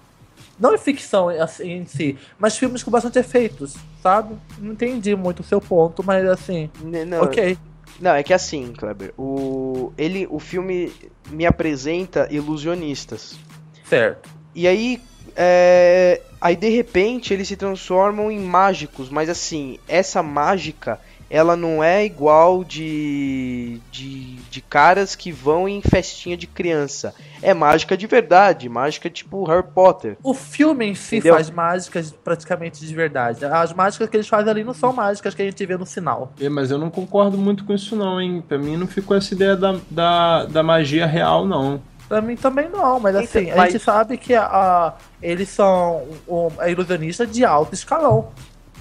Não 0.57 0.73
em 0.73 0.77
ficção 0.77 1.27
assim, 1.29 1.69
em 1.71 1.85
si, 1.85 2.17
mas 2.37 2.57
filmes 2.57 2.81
com 2.83 2.91
bastante 2.91 3.19
efeitos, 3.19 3.75
sabe? 4.01 4.35
Não 4.57 4.71
entendi 4.73 5.15
muito 5.15 5.41
o 5.41 5.43
seu 5.43 5.59
ponto, 5.59 6.01
mas 6.03 6.25
assim, 6.27 6.69
Não, 6.81 7.23
ok. 7.23 7.57
Não, 7.99 8.11
é 8.11 8.23
que 8.23 8.33
assim, 8.33 8.71
Kleber, 8.73 9.13
o 9.17 9.91
ele 9.97 10.27
o 10.29 10.39
filme 10.39 10.91
me 11.29 11.45
apresenta 11.45 12.27
ilusionistas. 12.31 13.37
Certo. 13.85 14.29
E 14.55 14.67
aí 14.67 15.01
é, 15.35 16.21
aí 16.39 16.55
de 16.55 16.69
repente 16.69 17.33
eles 17.33 17.47
se 17.47 17.55
transformam 17.55 18.31
em 18.31 18.39
mágicos, 18.39 19.09
mas 19.09 19.29
assim, 19.29 19.79
essa 19.87 20.23
mágica 20.23 20.99
ela 21.29 21.55
não 21.55 21.83
é 21.83 22.03
igual 22.05 22.63
de, 22.63 23.79
de 23.91 24.37
de 24.49 24.61
caras 24.61 25.15
que 25.15 25.31
vão 25.31 25.69
em 25.69 25.79
festinha 25.79 26.35
de 26.35 26.47
criança. 26.47 27.13
É 27.41 27.53
mágica 27.53 27.95
de 27.95 28.07
verdade, 28.07 28.67
mágica 28.67 29.07
tipo 29.09 29.43
Harry 29.45 29.67
Potter. 29.75 30.17
O 30.23 30.33
filme 30.33 30.87
em 30.87 30.95
si 30.95 31.17
Entendeu? 31.17 31.35
faz 31.35 31.51
mágicas 31.51 32.11
praticamente 32.23 32.83
de 32.83 32.95
verdade. 32.95 33.45
As 33.45 33.71
mágicas 33.73 34.09
que 34.09 34.17
eles 34.17 34.27
fazem 34.27 34.49
ali 34.49 34.63
não 34.63 34.73
são 34.73 34.91
mágicas 34.91 35.35
que 35.35 35.41
a 35.43 35.45
gente 35.45 35.63
vê 35.65 35.77
no 35.77 35.85
sinal. 35.85 36.33
É, 36.41 36.49
mas 36.49 36.71
eu 36.71 36.79
não 36.79 36.89
concordo 36.89 37.37
muito 37.37 37.63
com 37.63 37.73
isso 37.73 37.95
não, 37.95 38.19
hein? 38.19 38.43
Pra 38.47 38.57
mim 38.57 38.75
não 38.75 38.87
ficou 38.87 39.15
essa 39.15 39.33
ideia 39.35 39.55
da, 39.55 39.75
da, 39.89 40.45
da 40.45 40.63
magia 40.63 41.05
real, 41.05 41.45
não. 41.45 41.79
Pra 42.07 42.21
mim 42.21 42.35
também 42.35 42.67
não, 42.69 42.99
mas 42.99 43.13
Então, 43.15 43.23
assim, 43.23 43.51
a 43.51 43.55
mas- 43.55 43.71
gente 43.71 43.83
sabe 43.83 44.17
que 44.17 44.33
a, 44.33 44.45
a- 44.45 44.93
eles 45.21 45.47
são 45.49 46.07
um, 46.27 46.47
é 46.59 46.71
ilusionista 46.71 47.25
de 47.27 47.45
alto 47.45 47.75
escalão. 47.75 48.29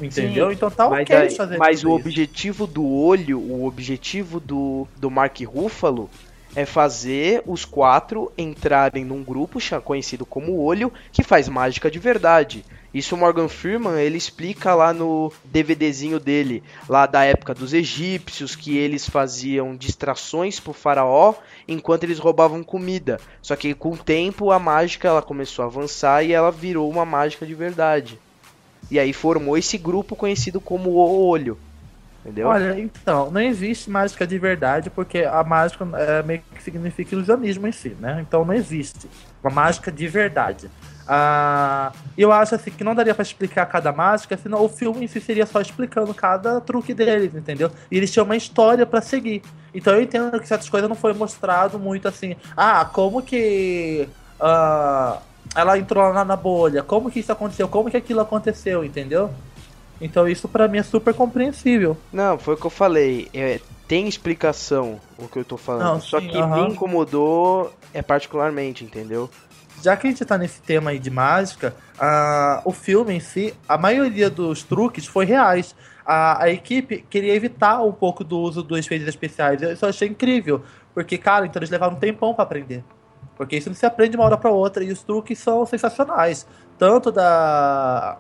Entendeu? 0.01 0.53
então 0.53 0.71
tá 0.71 0.89
Mas, 0.89 1.03
ok 1.03 1.17
aí- 1.17 1.31
fazer 1.31 1.57
mas 1.59 1.85
o 1.85 1.89
isso. 1.89 1.91
objetivo 1.97 2.67
do 2.67 2.87
olho, 2.87 3.39
o 3.41 3.67
objetivo 3.67 4.39
do, 4.41 4.87
do 4.97 5.11
Mark 5.11 5.39
Ruffalo 5.43 6.09
é 6.57 6.65
fazer 6.65 7.43
os 7.47 7.65
quatro 7.65 8.33
entrarem 8.37 9.05
num 9.05 9.23
grupo 9.23 9.59
conhecido 9.85 10.25
como 10.25 10.59
Olho, 10.61 10.93
que 11.13 11.23
faz 11.23 11.49
mágica 11.49 11.91
de 11.91 11.99
verdade. 11.99 12.65
Isso 12.93 13.15
o 13.15 13.19
Morgan 13.19 13.49
Freeman, 13.49 14.01
ele 14.01 14.17
explica 14.17 14.75
lá 14.75 14.95
no 14.95 15.31
DVDzinho 15.45 16.19
dele, 16.19 16.63
lá 16.89 17.05
da 17.05 17.23
época 17.23 17.55
dos 17.55 17.75
egípcios, 17.75 18.57
que 18.57 18.77
eles 18.79 19.07
faziam 19.09 19.77
distrações 19.77 20.59
pro 20.59 20.73
faraó 20.73 21.35
enquanto 21.69 22.05
eles 22.05 22.19
roubavam 22.19 22.63
comida. 22.65 23.21
Só 23.43 23.55
que 23.55 23.75
com 23.75 23.91
o 23.93 23.97
tempo 23.99 24.51
a 24.51 24.59
mágica 24.59 25.07
ela 25.07 25.21
começou 25.23 25.65
a 25.65 25.69
avançar 25.69 26.25
e 26.25 26.33
ela 26.33 26.51
virou 26.51 26.89
uma 26.91 27.05
mágica 27.05 27.45
de 27.45 27.55
verdade. 27.55 28.19
E 28.91 28.99
aí 28.99 29.13
formou 29.13 29.57
esse 29.57 29.77
grupo 29.77 30.17
conhecido 30.17 30.61
como 30.61 30.91
o 30.91 31.27
Olho. 31.27 31.59
Entendeu? 32.21 32.49
Olha, 32.49 32.79
então, 32.79 33.31
não 33.31 33.41
existe 33.41 33.89
mágica 33.89 34.27
de 34.27 34.39
verdade, 34.39 34.91
porque 34.91 35.21
a 35.21 35.43
mágica 35.45 35.87
é, 35.95 36.23
meio 36.23 36.43
que 36.55 36.63
significa 36.63 37.15
ilusionismo 37.15 37.67
em 37.67 37.73
si, 37.73 37.97
né? 38.01 38.25
Então 38.27 38.45
não 38.45 38.55
existe 38.55 39.09
uma 39.43 39.51
mágica 39.51 39.91
de 39.91 40.07
verdade. 40.09 40.69
Ah, 41.07 41.91
eu 42.19 42.31
acho 42.31 42.55
assim 42.55 42.71
que 42.71 42.85
não 42.85 42.95
daria 42.95 43.15
para 43.15 43.23
explicar 43.23 43.65
cada 43.65 43.91
mágica, 43.93 44.37
senão 44.37 44.63
o 44.63 44.69
filme 44.69 45.05
em 45.05 45.09
si 45.09 45.21
seria 45.23 45.47
só 45.47 45.59
explicando 45.59 46.13
cada 46.13 46.61
truque 46.61 46.93
deles, 46.93 47.35
entendeu? 47.35 47.71
E 47.91 47.97
eles 47.97 48.13
tinham 48.13 48.27
uma 48.27 48.37
história 48.37 48.85
para 48.85 49.01
seguir. 49.01 49.43
Então 49.73 49.95
eu 49.95 50.03
entendo 50.03 50.39
que 50.39 50.47
certas 50.47 50.69
coisas 50.69 50.89
não 50.89 50.97
foi 50.97 51.15
mostrado 51.15 51.79
muito 51.79 52.07
assim. 52.07 52.37
Ah, 52.55 52.85
como 52.85 53.23
que 53.23 54.07
ah, 54.39 55.19
ela 55.55 55.79
entrou 55.79 56.03
lá 56.13 56.25
na 56.25 56.37
bolha? 56.37 56.83
Como 56.83 57.11
que 57.11 57.21
isso 57.21 57.33
aconteceu? 57.33 57.69
Como 57.69 57.91
que 57.91 57.97
aquilo 57.97 58.21
aconteceu, 58.21 58.85
entendeu? 58.85 59.31
Então 60.01 60.29
isso 60.29 60.49
para 60.49 60.69
mim 60.69 60.79
é 60.79 60.83
super 60.83 61.15
compreensível. 61.15 61.97
Não, 62.13 62.39
foi 62.39 62.55
o 62.55 62.57
que 62.57 62.67
eu 62.67 62.71
falei. 62.71 63.29
É, 63.35 63.61
tem 63.87 64.07
explicação 64.07 65.01
o 65.19 65.27
que 65.27 65.39
eu 65.39 65.45
tô 65.45 65.57
falando. 65.57 65.95
Não, 65.95 66.01
Só 66.01 66.21
sim, 66.21 66.29
que 66.29 66.41
me 66.41 66.69
incomodou 66.69 67.73
é 67.93 68.03
particularmente, 68.03 68.85
entendeu? 68.85 69.31
Já 69.83 69.97
que 69.97 70.07
a 70.07 70.11
gente 70.11 70.25
tá 70.25 70.37
nesse 70.37 70.61
tema 70.61 70.91
aí 70.91 70.99
de 70.99 71.11
mágica, 71.11 71.75
ah, 71.99 72.61
o 72.65 72.73
filme 72.73 73.15
em 73.15 73.21
si, 73.21 73.55
a 73.69 73.79
maioria 73.79 74.29
dos 74.29 74.63
truques 74.63 75.07
foi 75.07 75.25
reais. 75.25 75.75
A, 76.05 76.45
a 76.45 76.51
equipe 76.51 77.05
queria 77.09 77.35
evitar 77.35 77.83
um 77.83 77.93
pouco 77.93 78.25
do 78.25 78.39
uso 78.39 78.63
dos 78.63 78.79
efeitos 78.79 79.07
especiais. 79.07 79.63
Eu 79.63 79.77
só 79.77 79.89
achei 79.89 80.09
incrível. 80.09 80.63
Porque, 80.95 81.17
cara, 81.17 81.47
então 81.47 81.61
eles 81.61 81.71
levaram 81.71 81.95
um 81.95 81.99
tempão 81.99 82.35
pra 82.35 82.45
aprender. 82.45 82.83
Porque 83.39 83.57
isso 83.57 83.71
não 83.71 83.77
se 83.77 83.87
aprende 83.87 84.11
de 84.11 84.17
uma 84.17 84.27
hora 84.27 84.37
pra 84.37 84.51
outra. 84.51 84.83
E 84.85 84.91
os 84.91 85.03
truques 85.03 85.39
são 85.39 85.65
sensacionais. 85.65 86.47
Tanto 86.77 87.13
da. 87.13 88.19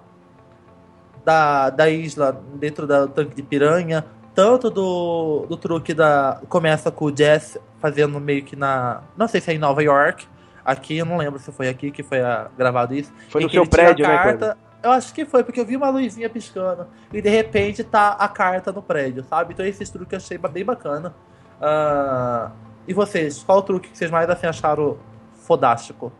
Da, 1.24 1.68
da 1.68 1.90
isla 1.90 2.40
dentro 2.54 2.86
da- 2.86 3.04
do 3.04 3.08
tanque 3.12 3.34
de 3.34 3.42
piranha. 3.42 4.06
Tanto 4.34 4.70
do, 4.70 5.44
do 5.48 5.56
truque 5.56 5.92
da. 5.92 6.40
Começa 6.48 6.90
com 6.92 7.06
o 7.06 7.14
Jess 7.14 7.58
fazendo 7.80 8.20
meio 8.20 8.44
que 8.44 8.54
na. 8.54 9.02
Não 9.16 9.26
sei 9.26 9.40
se 9.40 9.50
é 9.50 9.54
em 9.54 9.58
Nova 9.58 9.82
York. 9.82 10.26
Aqui, 10.64 10.98
eu 10.98 11.06
não 11.06 11.16
lembro 11.16 11.38
se 11.40 11.50
foi 11.50 11.68
aqui 11.68 11.90
que 11.90 12.02
foi 12.02 12.20
ah, 12.20 12.48
gravado 12.56 12.94
isso. 12.94 13.12
Foi 13.30 13.42
no 13.42 13.50
seu 13.50 13.66
prédio, 13.66 14.06
a 14.06 14.08
né, 14.08 14.16
carta? 14.16 14.58
Eu 14.82 14.92
acho 14.92 15.12
que 15.12 15.24
foi, 15.24 15.42
porque 15.42 15.58
eu 15.58 15.66
vi 15.66 15.76
uma 15.76 15.90
luzinha 15.90 16.30
piscando 16.30 16.86
e 17.12 17.20
de 17.20 17.28
repente 17.28 17.82
tá 17.82 18.10
a 18.10 18.28
carta 18.28 18.70
no 18.70 18.80
prédio, 18.80 19.24
sabe? 19.24 19.52
Então 19.52 19.66
esses 19.66 19.90
truques 19.90 20.12
eu 20.12 20.18
achei 20.18 20.38
bem 20.52 20.64
bacana. 20.64 21.14
Ah, 21.60 22.50
e 22.86 22.94
vocês, 22.94 23.42
qual 23.42 23.58
o 23.58 23.62
truque 23.62 23.90
que 23.90 23.98
vocês 23.98 24.10
mais 24.10 24.30
assim, 24.30 24.46
acharam 24.46 24.96
fodástico? 25.48 26.12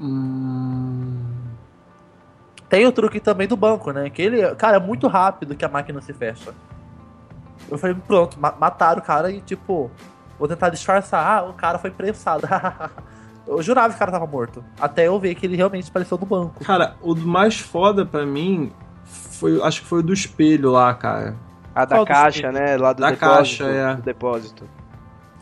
Hum... 0.00 1.22
Tem 2.68 2.84
o 2.86 2.92
truque 2.92 3.20
também 3.20 3.46
do 3.46 3.56
banco, 3.56 3.92
né? 3.92 4.10
Que 4.10 4.20
ele, 4.22 4.54
cara, 4.56 4.78
é 4.78 4.80
muito 4.80 5.06
rápido 5.06 5.54
que 5.54 5.64
a 5.64 5.68
máquina 5.68 6.00
se 6.00 6.12
fecha. 6.12 6.52
Eu 7.70 7.78
falei, 7.78 7.94
pronto, 7.94 8.38
ma- 8.40 8.54
mataram 8.58 9.00
o 9.00 9.04
cara 9.04 9.30
e 9.30 9.40
tipo, 9.40 9.90
vou 10.38 10.48
tentar 10.48 10.70
disfarçar. 10.70 11.24
Ah, 11.24 11.44
o 11.48 11.52
cara 11.52 11.78
foi 11.78 11.90
prensado. 11.92 12.48
eu 13.46 13.62
jurava 13.62 13.90
que 13.90 13.94
o 13.94 13.98
cara 13.98 14.10
tava 14.10 14.26
morto. 14.26 14.64
Até 14.80 15.06
eu 15.06 15.18
ver 15.20 15.36
que 15.36 15.46
ele 15.46 15.56
realmente 15.56 15.88
apareceu 15.88 16.18
no 16.18 16.26
banco. 16.26 16.64
Cara, 16.64 16.96
o 17.00 17.14
mais 17.14 17.60
foda 17.60 18.04
pra 18.04 18.26
mim 18.26 18.72
foi, 19.04 19.62
acho 19.62 19.82
que 19.82 19.86
foi 19.86 20.00
o 20.00 20.02
do 20.02 20.12
espelho 20.12 20.72
lá, 20.72 20.92
cara. 20.94 21.36
A 21.74 21.84
da 21.84 21.96
Qual 21.96 22.06
caixa, 22.06 22.50
né? 22.50 22.76
Lá 22.76 22.92
do 22.92 23.00
Da 23.00 23.10
depósito. 23.10 23.36
caixa, 23.36 23.64
é. 23.66 23.94
Do 23.94 24.02
depósito. 24.02 24.64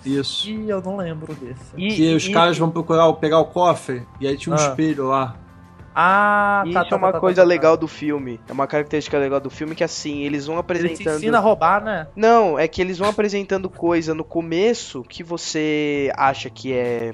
Isso. 0.05 0.49
E 0.49 0.69
eu 0.69 0.81
não 0.83 0.97
lembro 0.97 1.35
desse. 1.35 1.73
E, 1.77 1.95
que 1.95 2.15
os 2.15 2.27
e- 2.27 2.33
caras 2.33 2.59
vão 2.59 2.71
procurar 2.71 3.07
o- 3.07 3.15
pegar 3.15 3.39
o 3.39 3.45
cofre 3.47 4.03
e 4.21 4.27
aí 4.27 4.37
tinha 4.37 4.55
um 4.55 4.59
Ah. 4.59 4.63
espelho 4.63 5.09
lá. 5.09 5.37
Ah, 5.95 6.63
e 6.67 6.73
tá, 6.73 6.81
isso 6.81 6.91
tá, 6.91 6.97
é 6.97 6.99
uma 6.99 7.09
tá, 7.09 7.13
tá, 7.15 7.21
coisa 7.21 7.37
tá, 7.37 7.43
tá. 7.43 7.49
legal 7.49 7.77
do 7.77 7.87
filme. 7.87 8.41
É 8.49 8.53
uma 8.53 8.67
característica 8.67 9.19
legal 9.19 9.39
do 9.41 9.51
filme 9.51 9.75
que 9.75 9.85
assim, 9.85 10.23
eles 10.23 10.47
vão 10.47 10.55
Ele 10.57 10.61
apresentando. 10.61 11.17
ensina 11.19 11.37
a 11.37 11.41
roubar, 11.41 11.85
né? 11.85 12.07
Não, 12.17 12.59
é 12.59 12.67
que 12.67 12.81
eles 12.81 12.97
vão 12.99 13.11
apresentando 13.11 13.69
coisa 13.69 14.15
no 14.15 14.25
começo 14.25 15.03
que 15.03 15.23
você 15.23 16.11
acha 16.17 16.49
que 16.49 16.73
é, 16.73 17.13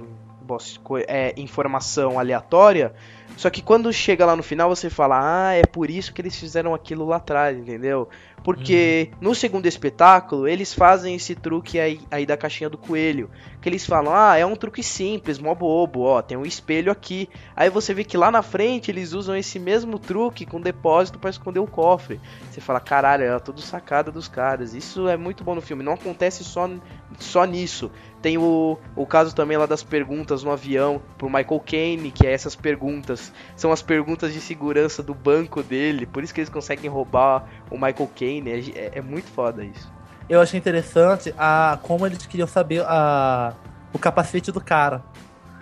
é 1.09 1.35
informação 1.37 2.19
aleatória. 2.21 2.95
Só 3.39 3.49
que 3.51 3.63
quando 3.63 3.93
chega 3.93 4.27
lá 4.27 4.35
no 4.35 4.43
final 4.43 4.69
você 4.69 4.91
fala, 4.91 5.21
ah, 5.47 5.53
é 5.53 5.63
por 5.63 5.89
isso 5.89 6.13
que 6.13 6.21
eles 6.21 6.37
fizeram 6.37 6.75
aquilo 6.75 7.07
lá 7.07 7.19
atrás, 7.19 7.57
entendeu? 7.57 8.09
Porque 8.43 9.13
no 9.21 9.33
segundo 9.33 9.67
espetáculo 9.67 10.49
eles 10.49 10.75
fazem 10.75 11.15
esse 11.15 11.37
truque 11.37 11.79
aí, 11.79 12.01
aí 12.11 12.27
da 12.27 12.37
caixinha 12.37 12.69
do 12.69 12.77
coelho. 12.77 13.31
Que 13.61 13.69
eles 13.69 13.85
falam, 13.85 14.15
ah, 14.15 14.37
é 14.37 14.47
um 14.47 14.55
truque 14.55 14.85
simples, 14.85 15.39
mó 15.39 15.53
bobo, 15.53 16.03
ó, 16.03 16.23
tem 16.23 16.39
um 16.39 16.47
espelho 16.47 16.93
aqui. 16.93 17.29
Aí 17.57 17.69
você 17.69 17.93
vê 17.93 18.05
que 18.05 18.17
lá 18.17 18.31
na 18.31 18.41
frente 18.41 18.89
eles 18.89 19.13
usam 19.13 19.35
esse 19.37 19.59
mesmo 19.59 19.99
truque 19.99 20.47
com 20.47 20.61
depósito 20.61 21.19
pra 21.19 21.29
esconder 21.29 21.59
o 21.59 21.67
cofre. 21.67 22.21
Você 22.51 22.61
fala, 22.61 22.79
caralho, 22.79 23.25
é 23.25 23.39
tudo 23.41 23.61
sacada 23.61 24.13
dos 24.13 24.29
caras. 24.29 24.75
Isso 24.75 25.09
é 25.09 25.17
muito 25.17 25.43
bom 25.43 25.57
no 25.57 25.61
filme. 25.61 25.83
Não 25.83 25.95
acontece 25.95 26.45
só, 26.45 26.71
só 27.19 27.45
nisso. 27.45 27.91
Tem 28.23 28.39
o, 28.39 28.79
o 28.95 29.05
caso 29.07 29.35
também 29.35 29.57
lá 29.57 29.67
das 29.67 29.83
perguntas 29.83 30.45
no 30.45 30.53
avião 30.53 31.03
pro 31.17 31.29
Michael 31.29 31.61
Caine, 31.67 32.13
que 32.13 32.27
é 32.29 32.33
essas 32.33 32.55
perguntas. 32.55 33.33
São 33.57 33.73
as 33.73 33.83
perguntas 33.83 34.33
de 34.33 34.41
segurança 34.41 35.03
do 35.03 35.15
banco 35.15 35.65
dele. 35.65 36.07
Por 36.07 36.23
isso 36.23 36.33
que 36.33 36.41
eles 36.41 36.51
conseguem 36.51 36.89
roubar 36.89 37.45
o 37.71 37.75
Michael 37.75 38.11
Caine. 38.17 38.51
É, 38.51 38.59
é- 38.79 38.91
é 38.99 39.03
muito 39.03 39.27
foda 39.29 39.65
isso. 39.65 39.98
Eu 40.29 40.41
achei 40.41 40.59
interessante 40.59 41.35
a, 41.39 41.79
como 41.83 42.07
eles 42.07 42.25
queriam 42.27 42.47
saber 42.47 42.85
a, 42.87 43.53
o 43.93 43.99
capacete 43.99 44.53
do 44.53 44.61
cara. 44.61 45.03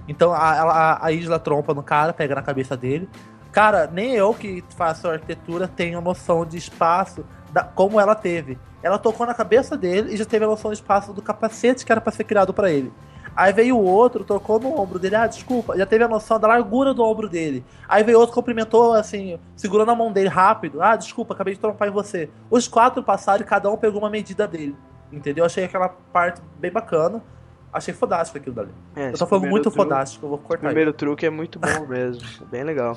Então 0.08 0.32
a, 0.32 0.56
ela- 0.56 0.98
a 1.00 1.12
Isla 1.12 1.38
trompa 1.38 1.72
no 1.74 1.82
cara, 1.82 2.12
pega 2.12 2.34
na 2.34 2.42
cabeça 2.42 2.76
dele. 2.76 3.08
Cara, 3.52 3.88
nem 3.90 4.12
eu 4.12 4.34
que 4.34 4.62
faço 4.76 5.08
arquitetura 5.08 5.66
tenho 5.68 6.00
noção 6.00 6.44
de 6.44 6.56
espaço 6.56 7.24
da- 7.52 7.64
como 7.64 8.00
ela 8.00 8.14
teve. 8.14 8.58
Ela 8.82 8.98
tocou 8.98 9.26
na 9.26 9.34
cabeça 9.34 9.76
dele 9.76 10.12
e 10.14 10.16
já 10.16 10.24
teve 10.24 10.44
a 10.44 10.48
noção 10.48 10.70
de 10.70 10.76
espaço 10.76 11.12
do 11.12 11.22
capacete 11.22 11.84
que 11.84 11.90
era 11.90 12.00
pra 12.00 12.12
ser 12.12 12.24
criado 12.24 12.52
pra 12.52 12.70
ele. 12.70 12.92
Aí 13.36 13.52
veio 13.52 13.76
o 13.76 13.84
outro, 13.84 14.24
tocou 14.24 14.58
no 14.58 14.80
ombro 14.80 14.98
dele, 14.98 15.14
ah, 15.16 15.26
desculpa, 15.26 15.76
já 15.76 15.84
teve 15.84 16.02
a 16.02 16.08
noção 16.08 16.40
da 16.40 16.48
largura 16.48 16.94
do 16.94 17.04
ombro 17.04 17.28
dele. 17.28 17.62
Aí 17.86 18.02
veio 18.02 18.18
outro, 18.18 18.34
cumprimentou, 18.34 18.94
assim, 18.94 19.38
segurando 19.54 19.90
a 19.90 19.94
mão 19.94 20.10
dele 20.10 20.28
rápido, 20.28 20.80
ah, 20.82 20.96
desculpa, 20.96 21.34
acabei 21.34 21.52
de 21.54 21.60
trompar 21.60 21.86
em 21.88 21.90
você. 21.90 22.30
Os 22.50 22.66
quatro 22.66 23.02
passaram 23.02 23.42
e 23.42 23.44
cada 23.46 23.70
um 23.70 23.76
pegou 23.76 24.00
uma 24.00 24.08
medida 24.08 24.48
dele, 24.48 24.74
entendeu? 25.12 25.44
Achei 25.44 25.64
aquela 25.64 25.90
parte 25.90 26.40
bem 26.58 26.70
bacana, 26.72 27.22
achei 27.70 27.92
fodástico 27.92 28.38
aquilo 28.38 28.54
dali. 28.56 28.70
É, 28.96 29.10
Eu 29.10 29.18
tô 29.18 29.26
falando 29.26 29.48
muito 29.48 29.64
truque- 29.64 29.76
fodástico, 29.76 30.24
eu 30.24 30.30
vou 30.30 30.38
O 30.38 30.40
cortar 30.40 30.56
isso. 30.62 30.66
primeiro 30.68 30.92
truque 30.94 31.26
é 31.26 31.30
muito 31.30 31.58
bom 31.58 31.68
mesmo. 31.86 32.22
bem 32.50 32.64
legal. 32.64 32.96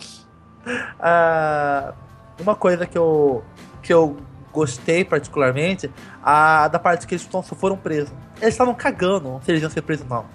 Ah, 0.99 1.93
uma 2.39 2.55
coisa 2.55 2.85
que 2.85 2.97
eu, 2.97 3.43
que 3.81 3.93
eu 3.93 4.15
gostei 4.51 5.03
particularmente, 5.05 5.89
a 6.23 6.67
da 6.67 6.79
parte 6.79 7.05
que 7.07 7.13
eles 7.15 7.27
só 7.29 7.41
foram 7.41 7.77
presos. 7.77 8.11
Eles 8.41 8.53
estavam 8.53 8.73
cagando 8.73 9.39
se 9.43 9.51
eles 9.51 9.61
iam 9.61 9.69
ser 9.71 9.81
presos 9.81 10.07
não. 10.07 10.25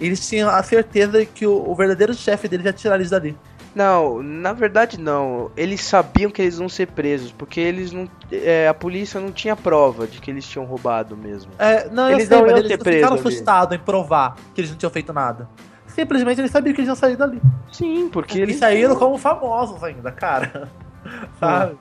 Eles 0.00 0.26
tinham 0.28 0.50
a 0.50 0.62
certeza 0.62 1.24
que 1.24 1.46
o, 1.46 1.70
o 1.70 1.74
verdadeiro 1.74 2.12
chefe 2.14 2.48
deles 2.48 2.66
ia 2.66 2.72
tirar 2.72 2.96
eles 2.96 3.10
dali. 3.10 3.36
Não, 3.74 4.22
na 4.22 4.52
verdade 4.52 5.00
não. 5.00 5.50
Eles 5.56 5.80
sabiam 5.80 6.30
que 6.30 6.40
eles 6.42 6.58
iam 6.58 6.68
ser 6.68 6.86
presos, 6.88 7.32
porque 7.32 7.58
eles 7.60 7.92
não. 7.92 8.08
é, 8.30 8.68
a 8.68 8.74
polícia 8.74 9.20
não 9.20 9.32
tinha 9.32 9.56
prova 9.56 10.06
de 10.06 10.20
que 10.20 10.30
eles 10.30 10.46
tinham 10.46 10.64
roubado 10.64 11.16
mesmo. 11.16 11.50
É, 11.58 11.88
não, 11.88 12.08
Eles 12.08 12.28
sei, 12.28 12.38
não 12.40 12.46
iam 12.46 12.56
eles 12.58 12.68
ser 12.70 12.78
não 12.78 12.84
ficaram 12.92 13.14
assustados 13.16 13.76
em 13.76 13.80
provar 13.80 14.36
que 14.54 14.60
eles 14.60 14.70
não 14.70 14.76
tinham 14.78 14.90
feito 14.90 15.12
nada. 15.12 15.48
Simplesmente 15.88 16.40
eles 16.40 16.50
sabiam 16.50 16.74
que 16.74 16.80
eles 16.80 16.88
iam 16.88 16.96
sair 16.96 17.16
dali. 17.16 17.40
Sim, 17.72 18.08
porque 18.12 18.38
E 18.38 18.42
eles. 18.42 18.56
saíram 18.56 18.94
como 18.96 19.16
famosos 19.18 19.82
ainda, 19.82 20.10
cara. 20.12 20.68
Sabe? 21.38 21.76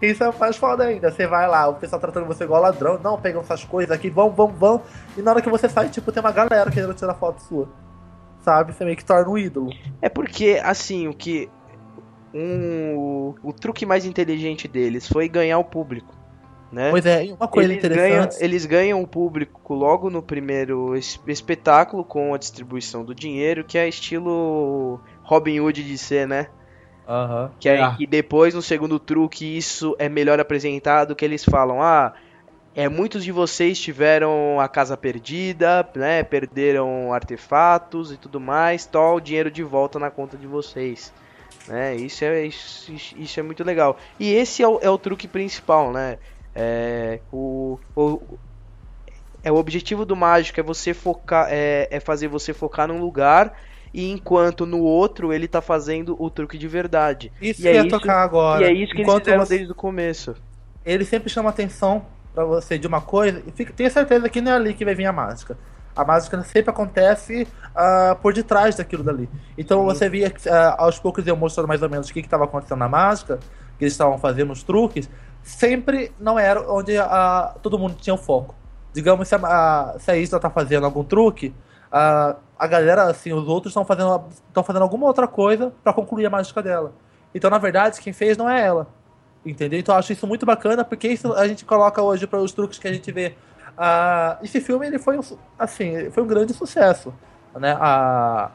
Isso 0.00 0.22
é 0.22 0.32
mais 0.38 0.56
foda 0.56 0.84
ainda. 0.84 1.10
Você 1.10 1.26
vai 1.26 1.48
lá, 1.48 1.68
o 1.68 1.74
pessoal 1.74 2.00
tratando 2.00 2.26
você 2.26 2.44
igual 2.44 2.62
ladrão. 2.62 2.98
Não, 3.02 3.20
pegam 3.20 3.40
essas 3.40 3.64
coisas 3.64 3.90
aqui, 3.90 4.08
vão, 4.10 4.30
vão, 4.30 4.48
vão. 4.48 4.82
E 5.16 5.22
na 5.22 5.30
hora 5.32 5.42
que 5.42 5.50
você 5.50 5.68
sai, 5.68 5.88
tipo, 5.88 6.12
tem 6.12 6.20
uma 6.22 6.32
galera 6.32 6.70
querendo 6.70 6.94
tirar 6.94 7.14
foto 7.14 7.42
sua. 7.42 7.68
Sabe? 8.40 8.72
Você 8.72 8.84
meio 8.84 8.96
que 8.96 9.04
torna 9.04 9.28
um 9.28 9.38
ídolo. 9.38 9.70
É 10.00 10.08
porque, 10.08 10.60
assim, 10.62 11.08
o 11.08 11.14
que. 11.14 11.48
Um, 12.34 13.34
o 13.42 13.52
truque 13.52 13.84
mais 13.84 14.06
inteligente 14.06 14.66
deles 14.66 15.06
foi 15.06 15.28
ganhar 15.28 15.58
o 15.58 15.64
público. 15.64 16.14
Né? 16.72 16.88
Pois 16.90 17.04
é, 17.04 17.24
uma 17.38 17.46
coisa 17.46 17.70
eles 17.70 17.82
ganham, 17.86 18.16
interessante. 18.20 18.42
eles 18.42 18.64
ganham 18.64 19.02
o 19.02 19.06
público 19.06 19.74
logo 19.74 20.08
no 20.08 20.22
primeiro 20.22 20.96
es- 20.96 21.20
espetáculo 21.26 22.02
com 22.02 22.32
a 22.32 22.38
distribuição 22.38 23.04
do 23.04 23.14
dinheiro, 23.14 23.62
que 23.62 23.76
é 23.76 23.86
estilo 23.86 24.98
Robin 25.22 25.60
Hood 25.60 25.84
de 25.84 25.98
ser, 25.98 26.26
né? 26.26 26.46
Aham. 27.12 27.50
Que, 27.60 27.68
aí, 27.68 27.80
É. 27.80 27.94
que 27.96 28.06
depois, 28.06 28.54
no 28.54 28.62
segundo 28.62 28.98
truque, 28.98 29.44
isso 29.44 29.94
é 29.98 30.08
melhor 30.08 30.40
apresentado, 30.40 31.14
que 31.14 31.24
eles 31.24 31.44
falam, 31.44 31.82
ah, 31.82 32.14
é, 32.74 32.88
muitos 32.88 33.22
de 33.22 33.30
vocês 33.30 33.78
tiveram 33.78 34.58
a 34.58 34.66
casa 34.66 34.96
perdida, 34.96 35.86
né, 35.94 36.22
perderam 36.22 37.12
artefatos 37.12 38.12
e 38.12 38.16
tudo 38.16 38.40
mais, 38.40 38.86
tó, 38.86 39.16
o 39.16 39.20
dinheiro 39.20 39.50
de 39.50 39.62
volta 39.62 39.98
na 39.98 40.10
conta 40.10 40.38
de 40.38 40.46
vocês. 40.46 41.12
Né? 41.68 41.96
Isso, 41.96 42.24
é, 42.24 42.46
isso, 42.46 42.90
isso 42.92 43.40
é 43.40 43.42
muito 43.42 43.62
legal. 43.62 43.98
E 44.18 44.32
esse 44.32 44.62
é 44.62 44.68
o, 44.68 44.78
é 44.80 44.88
o 44.88 44.96
truque 44.96 45.28
principal, 45.28 45.92
né? 45.92 46.18
É, 46.54 47.20
o, 47.30 47.78
o, 47.94 48.20
é 49.44 49.52
o 49.52 49.56
objetivo 49.56 50.04
do 50.06 50.16
mágico 50.16 50.58
é 50.58 50.62
você 50.62 50.94
focar, 50.94 51.48
é, 51.50 51.88
é 51.90 52.00
fazer 52.00 52.28
você 52.28 52.54
focar 52.54 52.88
num 52.88 53.00
lugar 53.00 53.54
e 53.94 54.10
enquanto 54.10 54.64
no 54.66 54.80
outro 54.80 55.32
ele 55.32 55.46
tá 55.46 55.60
fazendo 55.60 56.16
o 56.18 56.30
truque 56.30 56.56
de 56.58 56.66
verdade. 56.68 57.30
Isso 57.40 57.62
e 57.62 57.68
é 57.68 57.74
ia 57.74 57.80
isso, 57.80 57.88
tocar 57.90 58.22
agora. 58.22 58.62
E 58.62 58.68
é 58.68 58.72
isso 58.72 58.94
que 58.94 59.02
Enquanto 59.02 59.26
eles 59.28 59.40
fizeram 59.40 59.44
você- 59.46 59.56
desde 59.56 59.72
o 59.72 59.74
começo. 59.74 60.34
ele 60.84 61.04
sempre 61.04 61.28
chama 61.30 61.50
atenção 61.50 62.04
pra 62.34 62.44
você 62.44 62.78
de 62.78 62.86
uma 62.86 63.00
coisa 63.00 63.42
e 63.46 63.52
fica, 63.52 63.72
tenha 63.72 63.90
certeza 63.90 64.28
que 64.28 64.40
não 64.40 64.52
é 64.52 64.54
ali 64.56 64.74
que 64.74 64.84
vai 64.84 64.94
vir 64.94 65.06
a 65.06 65.12
mágica. 65.12 65.56
A 65.94 66.04
mágica 66.06 66.42
sempre 66.42 66.70
acontece 66.70 67.46
ah, 67.76 68.16
por 68.22 68.32
detrás 68.32 68.76
daquilo 68.76 69.02
dali. 69.02 69.28
Então 69.58 69.80
Sim. 69.80 69.84
você 69.84 70.08
via 70.08 70.30
que 70.30 70.48
ah, 70.48 70.74
aos 70.78 70.98
poucos 70.98 71.26
eu 71.26 71.36
mostrando 71.36 71.68
mais 71.68 71.82
ou 71.82 71.90
menos 71.90 72.08
o 72.08 72.12
que 72.12 72.20
estava 72.20 72.44
acontecendo 72.44 72.78
na 72.78 72.88
mágica, 72.88 73.38
que 73.78 73.84
eles 73.84 73.92
estavam 73.92 74.16
fazendo 74.16 74.50
os 74.52 74.62
truques, 74.62 75.10
sempre 75.42 76.10
não 76.18 76.38
era 76.38 76.62
onde 76.72 76.96
ah, 76.96 77.54
todo 77.62 77.78
mundo 77.78 77.94
tinha 78.00 78.14
o 78.14 78.18
foco. 78.18 78.54
Digamos, 78.94 79.28
se 79.28 79.34
a, 79.34 79.38
a, 79.38 79.98
se 79.98 80.10
a 80.10 80.16
Isla 80.16 80.40
tá 80.40 80.48
fazendo 80.48 80.86
algum 80.86 81.04
truque, 81.04 81.54
ah, 81.92 82.36
a 82.58 82.66
galera, 82.66 83.04
assim, 83.04 83.32
os 83.32 83.46
outros 83.46 83.72
estão 83.72 83.84
fazendo, 83.84 84.24
estão 84.48 84.64
fazendo 84.64 84.82
alguma 84.82 85.06
outra 85.06 85.28
coisa 85.28 85.72
para 85.84 85.92
concluir 85.92 86.24
a 86.24 86.30
mágica 86.30 86.62
dela. 86.62 86.92
Então, 87.34 87.50
na 87.50 87.58
verdade, 87.58 88.00
quem 88.00 88.12
fez 88.12 88.36
não 88.36 88.48
é 88.48 88.64
ela. 88.64 88.88
Entendeu? 89.44 89.78
Então 89.78 89.94
eu 89.94 89.98
acho 89.98 90.12
isso 90.12 90.26
muito 90.26 90.46
bacana, 90.46 90.84
porque 90.84 91.08
isso 91.08 91.32
a 91.32 91.46
gente 91.48 91.64
coloca 91.64 92.00
hoje 92.00 92.26
para 92.26 92.38
os 92.38 92.52
truques 92.52 92.78
que 92.78 92.86
a 92.86 92.92
gente 92.92 93.10
vê. 93.10 93.34
Esse 94.42 94.60
filme 94.60 94.86
ele 94.86 94.98
foi 94.98 95.18
um, 95.18 95.22
assim, 95.58 96.10
foi 96.10 96.22
um 96.22 96.26
grande 96.26 96.54
sucesso. 96.54 97.12
Né? 97.56 97.76
A, 97.80 98.50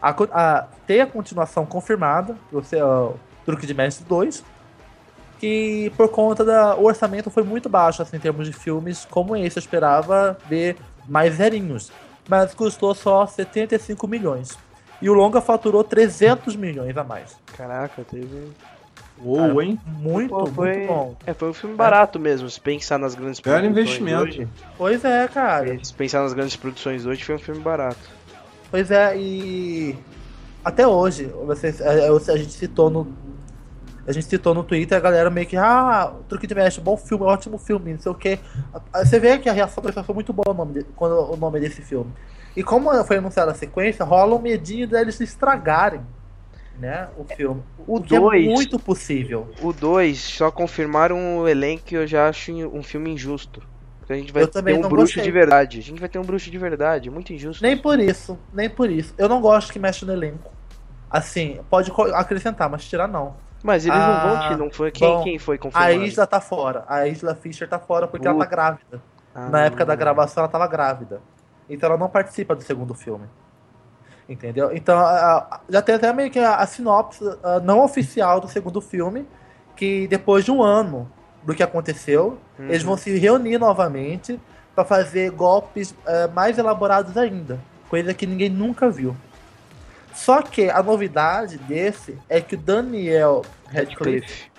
a, 0.00 0.10
a, 0.10 0.68
tem 0.86 1.02
a 1.02 1.06
continuação 1.06 1.66
confirmada, 1.66 2.34
você, 2.50 2.82
o 2.82 3.14
Truque 3.44 3.66
de 3.66 3.74
Mestre 3.74 4.06
2, 4.06 4.42
que 5.38 5.92
por 5.96 6.08
conta 6.08 6.44
da. 6.44 6.76
O 6.76 6.84
orçamento 6.84 7.30
foi 7.30 7.42
muito 7.42 7.68
baixo 7.68 8.00
assim, 8.00 8.16
em 8.16 8.20
termos 8.20 8.46
de 8.46 8.52
filmes, 8.52 9.04
como 9.04 9.36
esse. 9.36 9.58
Eu 9.58 9.60
esperava 9.60 10.38
ver 10.48 10.76
mais 11.06 11.34
zerinhos. 11.34 11.92
Mas 12.28 12.54
custou 12.54 12.94
só 12.94 13.26
75 13.26 14.06
milhões. 14.06 14.56
E 15.00 15.10
o 15.10 15.14
Longa 15.14 15.40
faturou 15.40 15.82
300 15.82 16.54
milhões 16.54 16.96
a 16.96 17.02
mais. 17.02 17.36
Caraca, 17.56 18.04
teve. 18.08 18.50
Uou, 19.24 19.60
hein? 19.62 19.78
Muito, 19.86 20.30
Pô, 20.30 20.46
foi, 20.46 20.72
muito 20.76 20.86
bom. 20.88 21.16
É, 21.26 21.34
foi 21.34 21.50
um 21.50 21.52
filme 21.52 21.76
barato 21.76 22.18
mesmo, 22.18 22.48
se 22.48 22.60
pensar 22.60 22.98
nas 22.98 23.14
grandes 23.14 23.40
Belo 23.40 23.60
produções 23.60 23.86
investimento. 23.88 24.22
hoje. 24.22 24.48
Pois 24.78 25.04
é, 25.04 25.28
cara. 25.28 25.78
Se 25.84 25.92
pensar 25.94 26.22
nas 26.22 26.32
grandes 26.32 26.56
produções 26.56 27.04
hoje, 27.06 27.22
foi 27.24 27.34
um 27.34 27.38
filme 27.38 27.60
barato. 27.60 27.98
Pois 28.70 28.90
é, 28.90 29.16
e 29.16 29.96
até 30.64 30.86
hoje, 30.86 31.26
vocês, 31.44 31.80
a, 31.82 31.90
a- 31.90 32.32
a 32.32 32.36
gente 32.36 32.52
citou 32.52 32.88
no. 32.90 33.06
A 34.06 34.12
gente 34.12 34.26
citou 34.26 34.52
no 34.52 34.64
Twitter 34.64 34.98
a 34.98 35.00
galera 35.00 35.30
meio 35.30 35.46
que, 35.46 35.56
ah, 35.56 36.12
Truque 36.28 36.46
de 36.46 36.54
Mestre, 36.54 36.82
bom 36.82 36.96
filme, 36.96 37.24
ótimo 37.24 37.56
filme, 37.56 37.92
não 37.92 38.00
sei 38.00 38.10
o 38.12 38.14
quê. 38.14 38.38
Você 38.94 39.20
vê 39.20 39.38
que 39.38 39.48
a 39.48 39.52
reação 39.52 39.82
das 39.82 39.90
pessoas 39.92 40.06
foi 40.06 40.14
muito 40.14 40.32
boa 40.32 40.50
o 40.50 40.54
nome 40.54 40.74
de- 40.80 40.84
quando 40.96 41.32
o 41.32 41.36
nome 41.36 41.60
desse 41.60 41.82
filme. 41.82 42.10
E 42.56 42.62
como 42.62 42.92
foi 43.04 43.18
anunciada 43.18 43.52
a 43.52 43.54
sequência, 43.54 44.04
rola 44.04 44.34
um 44.34 44.40
medinho 44.40 44.88
deles 44.88 45.20
estragarem, 45.20 46.00
né, 46.78 47.08
o 47.16 47.24
filme. 47.24 47.62
O 47.86 47.98
é 47.98 48.00
dois- 48.00 48.44
muito 48.46 48.78
possível. 48.78 49.48
O 49.62 49.72
2, 49.72 50.18
só 50.18 50.50
confirmaram 50.50 51.38
o 51.38 51.48
elenco 51.48 51.84
que 51.84 51.94
eu 51.96 52.06
já 52.06 52.28
acho 52.28 52.52
um 52.52 52.82
filme 52.82 53.10
injusto. 53.10 53.62
Porque 54.00 54.14
a 54.14 54.16
gente 54.16 54.32
vai 54.32 54.42
Eu 54.42 54.48
ter 54.48 54.58
um 54.74 54.80
bruxo 54.80 54.96
gostei. 55.14 55.22
de 55.22 55.30
verdade. 55.30 55.78
A 55.78 55.82
gente 55.82 56.00
vai 56.00 56.08
ter 56.08 56.18
um 56.18 56.22
bruxo 56.24 56.50
de 56.50 56.58
verdade, 56.58 57.08
muito 57.08 57.32
injusto. 57.32 57.62
Nem 57.62 57.76
por 57.76 58.00
isso, 58.00 58.36
nem 58.52 58.68
por 58.68 58.90
isso. 58.90 59.14
Eu 59.16 59.28
não 59.28 59.40
gosto 59.40 59.72
que 59.72 59.78
mexe 59.78 60.04
no 60.04 60.12
elenco. 60.12 60.50
Assim, 61.08 61.60
pode 61.70 61.92
acrescentar, 62.14 62.68
mas 62.68 62.84
tirar 62.84 63.06
não. 63.06 63.36
Mas 63.62 63.86
eles 63.86 63.98
Ah, 63.98 64.06
não 64.06 64.20
vão 64.20 64.48
te, 64.48 64.56
não 64.64 64.70
foi 64.70 64.90
quem, 64.90 65.08
bom, 65.08 65.22
quem 65.22 65.38
foi 65.38 65.56
A 65.56 65.58
confirmado? 65.58 66.04
Isla 66.04 66.26
tá 66.26 66.40
fora. 66.40 66.84
A 66.88 67.06
Isla 67.06 67.34
Fisher 67.34 67.68
tá 67.68 67.78
fora 67.78 68.08
porque 68.08 68.26
ela 68.26 68.36
tá 68.36 68.44
Puta. 68.44 68.56
grávida. 68.56 69.02
Ah, 69.34 69.48
Na 69.48 69.64
época 69.64 69.84
da 69.86 69.94
gravação 69.94 70.42
ela 70.42 70.50
tava 70.52 70.66
grávida. 70.66 71.20
Então 71.68 71.88
ela 71.88 71.98
não 71.98 72.08
participa 72.08 72.54
do 72.54 72.62
segundo 72.62 72.92
filme. 72.94 73.26
Entendeu? 74.28 74.70
Então 74.74 74.98
a- 74.98 75.38
a- 75.38 75.60
já 75.68 75.82
tem 75.82 75.94
até 75.94 76.12
meio 76.12 76.30
que 76.30 76.38
a, 76.38 76.56
a 76.56 76.66
sinopse 76.66 77.22
a 77.42 77.60
não 77.60 77.80
oficial 77.84 78.40
do 78.40 78.48
segundo 78.48 78.80
filme, 78.80 79.26
que 79.76 80.06
depois 80.08 80.44
de 80.44 80.50
um 80.50 80.62
ano 80.62 81.10
do 81.42 81.54
que 81.54 81.62
aconteceu, 81.62 82.38
Uhum. 82.58 82.66
eles 82.66 82.82
vão 82.82 82.96
se 82.96 83.16
reunir 83.18 83.58
novamente 83.58 84.40
para 84.74 84.84
fazer 84.84 85.30
golpes 85.30 85.94
eh, 86.06 86.28
mais 86.28 86.56
elaborados 86.56 87.16
ainda, 87.16 87.58
coisa 87.88 88.14
que 88.14 88.26
ninguém 88.26 88.48
nunca 88.48 88.88
viu. 88.88 89.14
Só 90.14 90.42
que 90.42 90.68
a 90.70 90.82
novidade 90.82 91.56
desse 91.58 92.18
é 92.28 92.40
que 92.40 92.54
o 92.54 92.58
Daniel 92.58 93.42
Radcliffe 93.66 94.50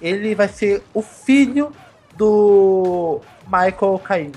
ele 0.00 0.34
vai 0.34 0.48
ser 0.48 0.82
o 0.92 1.00
filho 1.00 1.72
do 2.16 3.20
Michael 3.46 3.98
Caine. 4.04 4.32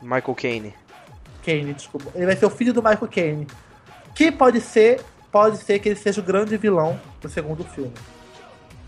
Michael 0.00 0.34
Caine. 0.34 0.74
Caine, 1.44 1.74
desculpa. 1.74 2.10
Ele 2.14 2.26
vai 2.26 2.36
ser 2.36 2.46
o 2.46 2.50
filho 2.50 2.72
do 2.72 2.82
Michael 2.82 3.08
Caine. 3.08 3.46
Que 4.14 4.30
pode 4.30 4.60
ser, 4.60 5.00
pode 5.32 5.58
ser 5.58 5.78
que 5.78 5.88
ele 5.88 5.96
seja 5.96 6.20
o 6.20 6.24
grande 6.24 6.56
vilão 6.56 6.98
do 7.20 7.28
segundo 7.28 7.64
filme. 7.64 7.92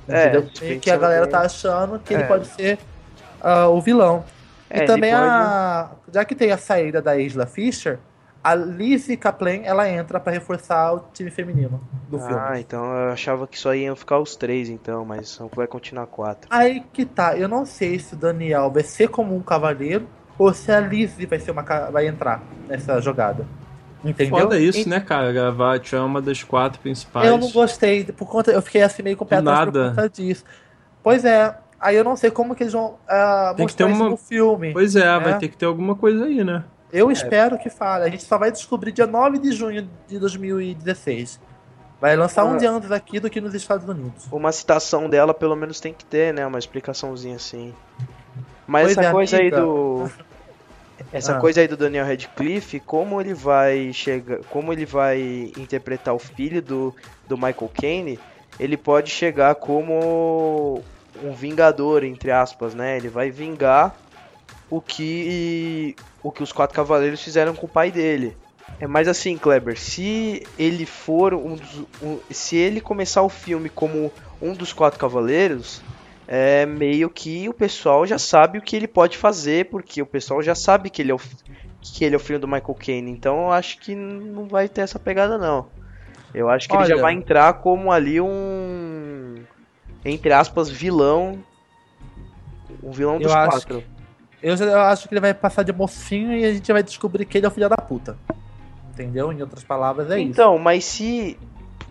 É, 0.08 0.36
E 0.62 0.78
que 0.78 0.90
a 0.90 0.96
galera 0.96 1.26
tá 1.26 1.40
achando 1.40 1.98
que 1.98 2.14
É. 2.14 2.18
ele 2.18 2.28
pode 2.28 2.46
ser 2.46 2.78
ah, 3.40 3.68
o 3.68 3.80
vilão. 3.80 4.24
É, 4.70 4.84
e 4.84 4.86
também 4.86 5.10
pode- 5.12 5.24
a. 5.24 5.90
Já 6.12 6.24
que 6.24 6.34
tem 6.34 6.52
a 6.52 6.58
saída 6.58 7.02
da 7.02 7.16
Isla 7.18 7.44
Fisher, 7.46 7.98
a 8.46 8.54
Lizzie 8.54 9.16
Kaplan 9.16 9.62
ela 9.64 9.88
entra 9.90 10.20
pra 10.20 10.32
reforçar 10.32 10.92
o 10.94 11.00
time 11.12 11.32
feminino 11.32 11.80
do 12.08 12.16
filme. 12.18 12.40
Ah, 12.40 12.60
então 12.60 12.84
eu 12.84 13.10
achava 13.10 13.44
que 13.46 13.58
só 13.58 13.74
iam 13.74 13.96
ficar 13.96 14.20
os 14.20 14.36
três, 14.36 14.68
então, 14.68 15.04
mas 15.04 15.28
só 15.28 15.48
vai 15.52 15.66
continuar 15.66 16.06
quatro. 16.06 16.46
Aí 16.48 16.80
que 16.92 17.04
tá, 17.04 17.36
eu 17.36 17.48
não 17.48 17.66
sei 17.66 17.98
se 17.98 18.14
o 18.14 18.16
Daniel 18.16 18.70
vai 18.70 18.84
ser 18.84 19.08
como 19.08 19.34
um 19.34 19.40
cavaleiro 19.42 20.06
ou 20.38 20.54
se 20.54 20.70
a 20.70 20.78
Lizzie 20.78 21.26
vai 21.26 21.40
ser 21.40 21.50
uma 21.50 21.62
vai 21.90 22.06
entrar 22.06 22.40
nessa 22.68 23.00
jogada. 23.00 23.44
Entendeu? 24.04 24.38
Foda 24.38 24.58
isso, 24.60 24.86
E- 24.86 24.88
né, 24.88 25.00
cara? 25.00 25.32
Gravar 25.32 25.80
é 25.92 25.98
uma 26.00 26.22
das 26.22 26.44
quatro 26.44 26.78
principais. 26.80 27.26
Eu 27.26 27.36
não 27.38 27.50
gostei, 27.50 28.04
por 28.04 28.28
conta, 28.28 28.52
eu 28.52 28.62
fiquei 28.62 28.82
assim 28.82 29.02
meio 29.02 29.16
com 29.16 29.24
o 29.24 29.26
pé 29.26 29.42
Do 29.42 29.50
atrás 29.50 29.70
por 29.70 29.88
conta 29.88 30.08
disso. 30.08 30.44
Pois 31.02 31.24
é, 31.24 31.52
aí 31.80 31.96
eu 31.96 32.04
não 32.04 32.14
sei 32.14 32.30
como 32.30 32.54
que 32.54 32.62
eles 32.62 32.72
vão 32.72 32.94
ah, 33.08 33.54
Tem 33.56 33.66
que 33.66 33.72
mostrar 33.72 33.86
ter 33.86 33.92
isso 33.92 34.00
uma- 34.02 34.10
no 34.10 34.16
filme. 34.16 34.72
Pois 34.72 34.94
é, 34.94 35.04
É. 35.04 35.18
vai 35.18 35.36
ter 35.38 35.48
que 35.48 35.56
ter 35.56 35.66
alguma 35.66 35.96
coisa 35.96 36.26
aí, 36.26 36.44
né? 36.44 36.62
Eu 36.92 37.10
espero 37.10 37.58
que 37.58 37.68
fale. 37.68 38.04
A 38.04 38.08
gente 38.08 38.22
só 38.24 38.38
vai 38.38 38.50
descobrir 38.52 38.92
dia 38.92 39.06
9 39.06 39.38
de 39.38 39.52
junho 39.52 39.88
de 40.06 40.18
2016. 40.18 41.40
Vai 42.00 42.14
lançar 42.16 42.44
um 42.44 42.54
Ah. 42.54 42.56
dia 42.56 42.70
antes 42.70 42.90
aqui 42.92 43.18
do 43.18 43.28
que 43.30 43.40
nos 43.40 43.54
Estados 43.54 43.88
Unidos. 43.88 44.26
Uma 44.30 44.52
citação 44.52 45.08
dela, 45.08 45.32
pelo 45.34 45.56
menos, 45.56 45.80
tem 45.80 45.92
que 45.94 46.04
ter, 46.04 46.32
né? 46.32 46.46
Uma 46.46 46.58
explicaçãozinha 46.58 47.36
assim. 47.36 47.74
Mas 48.66 48.86
Pois 48.88 48.98
essa 48.98 49.08
é, 49.08 49.12
coisa 49.12 49.36
amiga. 49.38 49.56
aí 49.56 49.62
do. 49.62 50.10
Essa 51.12 51.36
Ah. 51.36 51.40
coisa 51.40 51.60
aí 51.60 51.68
do 51.68 51.76
Daniel 51.76 52.06
Radcliffe, 52.06 52.80
como 52.80 53.20
ele 53.20 53.34
vai 53.34 53.92
chegar. 53.92 54.38
Como 54.50 54.72
ele 54.72 54.84
vai 54.86 55.52
interpretar 55.56 56.14
o 56.14 56.18
filho 56.18 56.60
do, 56.62 56.94
do 57.28 57.36
Michael 57.36 57.70
Caine, 57.74 58.18
ele 58.58 58.76
pode 58.76 59.10
chegar 59.10 59.54
como 59.54 60.82
um 61.22 61.32
vingador, 61.32 62.04
entre 62.04 62.30
aspas, 62.30 62.74
né? 62.74 62.96
Ele 62.96 63.08
vai 63.08 63.30
vingar 63.30 63.94
o 64.68 64.80
que 64.80 65.94
o 66.26 66.32
que 66.32 66.42
os 66.42 66.52
quatro 66.52 66.74
cavaleiros 66.74 67.22
fizeram 67.22 67.54
com 67.54 67.66
o 67.66 67.68
pai 67.68 67.90
dele. 67.90 68.36
É 68.80 68.86
mais 68.86 69.08
assim, 69.08 69.38
Kleber, 69.38 69.78
se 69.78 70.46
ele 70.58 70.84
for 70.84 71.32
um 71.32 71.54
dos, 71.54 71.78
um- 72.02 72.18
se 72.30 72.56
ele 72.56 72.80
começar 72.80 73.22
o 73.22 73.28
filme 73.28 73.68
como 73.68 74.10
um 74.42 74.52
dos 74.52 74.72
quatro 74.72 74.98
cavaleiros, 74.98 75.80
é 76.28 76.66
meio 76.66 77.08
que 77.08 77.48
o 77.48 77.54
pessoal 77.54 78.04
já 78.06 78.18
sabe 78.18 78.58
o 78.58 78.62
que 78.62 78.74
ele 78.76 78.88
pode 78.88 79.16
fazer, 79.16 79.70
porque 79.70 80.02
o 80.02 80.06
pessoal 80.06 80.42
já 80.42 80.54
sabe 80.54 80.90
que 80.90 81.00
ele 81.00 81.12
é 81.12 81.14
o, 81.14 81.20
que 81.80 82.04
ele 82.04 82.14
é 82.14 82.18
o 82.18 82.20
filho 82.20 82.38
do 82.40 82.48
Michael 82.48 82.74
Caine. 82.74 83.10
Então 83.12 83.42
eu 83.44 83.52
acho 83.52 83.78
que 83.78 83.94
não 83.94 84.46
vai 84.46 84.68
ter 84.68 84.82
essa 84.82 84.98
pegada 84.98 85.38
não. 85.38 85.68
Eu 86.34 86.50
acho 86.50 86.68
que 86.68 86.74
ele 86.76 86.84
já 86.84 86.94
Olha- 86.96 87.02
vai 87.02 87.14
entrar 87.14 87.52
como 87.54 87.90
ali 87.90 88.20
um 88.20 89.36
entre 90.04 90.32
aspas 90.32 90.68
vilão, 90.68 91.38
um 92.82 92.90
vilão 92.90 93.18
dos 93.18 93.32
quatro. 93.32 93.82
Eu, 94.46 94.56
já- 94.56 94.64
eu 94.66 94.80
acho 94.80 95.08
que 95.08 95.14
ele 95.14 95.20
vai 95.20 95.34
passar 95.34 95.62
de 95.64 95.72
mocinho 95.72 96.32
e 96.32 96.44
a 96.44 96.52
gente 96.52 96.72
vai 96.72 96.82
descobrir 96.82 97.24
que 97.24 97.36
ele 97.38 97.46
é 97.46 97.48
o 97.48 97.52
filho 97.52 97.68
da 97.68 97.76
puta. 97.76 98.16
Entendeu? 98.92 99.32
Em 99.32 99.40
outras 99.42 99.64
palavras, 99.64 100.10
é 100.10 100.20
isso. 100.20 100.30
Então, 100.30 100.56
mas 100.58 100.84
se, 100.84 101.36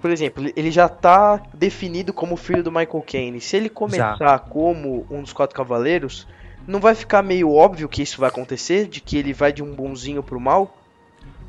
por 0.02 0.10
exemplo, 0.10 0.50
ele 0.56 0.72
já 0.72 0.88
tá 0.88 1.42
definido 1.54 2.14
como 2.14 2.36
filho 2.38 2.64
do 2.64 2.72
Michael 2.72 3.04
Caine, 3.06 3.42
se 3.42 3.58
ele 3.58 3.70
começar 3.70 4.40
como 4.50 5.06
um 5.12 5.22
dos 5.22 5.34
quatro 5.34 5.56
cavaleiros, 5.56 6.28
não 6.66 6.80
vai 6.80 6.96
ficar 6.96 7.22
meio 7.22 7.52
óbvio 7.54 7.90
que 7.90 8.02
isso 8.02 8.20
vai 8.20 8.30
acontecer, 8.30 8.88
de 8.88 9.02
que 9.02 9.18
ele 9.18 9.34
vai 9.34 9.52
de 9.52 9.62
um 9.62 9.74
bonzinho 9.76 10.24
pro 10.24 10.40
mal? 10.40 10.76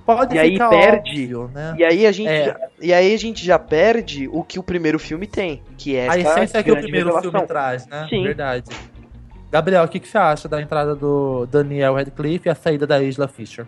Pode 0.05 0.35
e 0.37 0.39
aí 0.39 0.53
ficar 0.53 0.69
perde. 0.69 1.11
óbvio, 1.11 1.51
né? 1.55 1.75
E 1.79 1.85
aí 1.85 2.07
a 2.07 2.13
gente, 2.13 2.29
É. 2.29 2.45
já, 2.47 2.57
e 2.81 2.93
aí 2.93 3.15
a 3.15 3.19
gente 3.19 3.45
já 3.45 3.59
perde 3.59 4.29
o 4.33 4.43
que 4.45 4.59
o 4.59 4.63
primeiro 4.63 4.99
filme 4.99 5.27
tem, 5.27 5.63
que 5.79 5.97
é 5.97 6.09
A 6.09 6.19
essa 6.19 6.31
essência 6.33 6.63
que 6.63 6.71
o 6.71 6.77
primeiro 6.77 7.07
revelação. 7.07 7.31
filme 7.31 7.47
traz, 7.47 7.87
né? 7.87 8.07
Sim. 8.11 8.23
Verdade. 8.23 8.71
Gabriel, 9.51 9.85
o 9.85 9.89
que, 9.89 10.01
que 10.01 10.09
você 10.09 10.19
acha 10.19 10.49
da 10.49 10.61
entrada 10.61 10.95
do 10.95 11.47
Daniel 11.47 11.95
Radcliffe 11.95 12.49
e 12.49 12.51
a 12.51 12.55
saída 12.55 12.87
da 12.87 13.03
Isla 13.03 13.29
Fisher? 13.29 13.67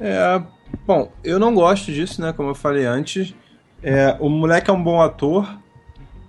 É, 0.00 0.42
bom, 0.86 1.10
eu 1.22 1.38
não 1.38 1.54
gosto 1.54 1.92
disso, 1.92 2.20
né? 2.20 2.32
Como 2.32 2.50
eu 2.50 2.54
falei 2.54 2.84
antes. 2.84 3.34
É, 3.82 4.16
o 4.20 4.28
moleque 4.28 4.70
é 4.70 4.72
um 4.72 4.82
bom 4.82 5.00
ator, 5.00 5.58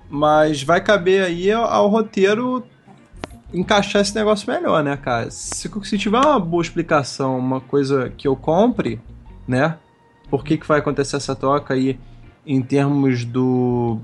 mas 0.09 0.61
vai 0.63 0.81
caber 0.81 1.23
aí 1.23 1.51
ao, 1.51 1.65
ao 1.65 1.88
roteiro 1.88 2.65
encaixar 3.53 4.01
esse 4.01 4.13
negócio 4.15 4.51
melhor, 4.51 4.83
né, 4.83 4.97
cara? 4.97 5.31
Se, 5.31 5.69
se 5.83 5.97
tiver 5.97 6.19
uma 6.19 6.39
boa 6.39 6.61
explicação, 6.61 7.38
uma 7.38 7.61
coisa 7.61 8.09
que 8.09 8.27
eu 8.27 8.35
compre, 8.35 8.99
né? 9.47 9.77
Por 10.29 10.43
que, 10.43 10.57
que 10.57 10.67
vai 10.67 10.79
acontecer 10.79 11.15
essa 11.15 11.35
troca 11.35 11.73
aí 11.73 11.99
em 12.45 12.61
termos 12.61 13.23
do. 13.23 13.99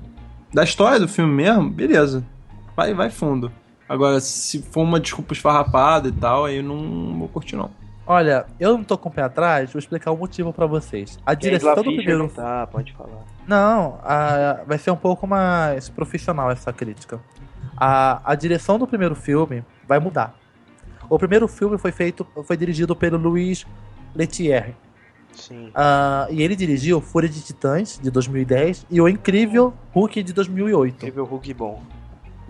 da 0.52 0.64
história 0.64 0.98
do 0.98 1.08
filme 1.08 1.32
mesmo, 1.32 1.68
beleza. 1.68 2.24
Vai, 2.76 2.94
vai 2.94 3.10
fundo. 3.10 3.52
Agora, 3.88 4.20
se 4.20 4.62
for 4.62 4.82
uma 4.82 4.98
desculpa 5.00 5.32
esfarrapada 5.34 6.08
e 6.08 6.12
tal, 6.12 6.44
aí 6.46 6.56
eu 6.56 6.62
não 6.62 7.18
vou 7.18 7.28
curtir, 7.28 7.56
não. 7.56 7.70
Olha, 8.06 8.46
eu 8.58 8.76
não 8.76 8.82
tô 8.84 8.98
com 8.98 9.08
o 9.08 9.12
pé 9.12 9.22
atrás, 9.22 9.72
vou 9.72 9.78
explicar 9.78 10.10
o 10.10 10.16
motivo 10.16 10.52
pra 10.52 10.66
vocês. 10.66 11.18
A 11.24 11.34
direção 11.34 11.74
do 11.76 11.84
primeiro. 11.84 12.28
Tá, 12.28 12.66
pode 12.66 12.92
falar. 12.92 13.22
Não, 13.46 13.98
a- 14.02 14.60
vai 14.66 14.78
ser 14.78 14.90
um 14.90 14.96
pouco 14.96 15.26
mais 15.26 15.88
profissional 15.88 16.50
essa 16.50 16.72
crítica. 16.72 17.20
A, 17.76 18.20
a 18.24 18.34
direção 18.34 18.78
do 18.78 18.86
primeiro 18.86 19.14
filme 19.14 19.64
vai 19.86 19.98
mudar. 19.98 20.34
O 21.08 21.18
primeiro 21.18 21.46
filme 21.46 21.78
foi 21.78 21.92
feito, 21.92 22.26
foi 22.44 22.56
dirigido 22.56 22.96
pelo 22.96 23.18
Luiz 23.18 23.66
Letier. 24.14 24.74
Sim. 25.32 25.70
Ah, 25.74 26.26
e 26.30 26.42
ele 26.42 26.54
dirigiu 26.56 27.00
Fúria 27.00 27.28
de 27.28 27.40
Titãs, 27.40 27.98
de 28.02 28.10
2010, 28.10 28.86
e 28.90 29.00
O 29.00 29.08
Incrível 29.08 29.72
Hulk, 29.92 30.22
de 30.22 30.32
2008. 30.32 30.94
Incrível 30.96 31.24
Hulk 31.24 31.54
bom. 31.54 31.82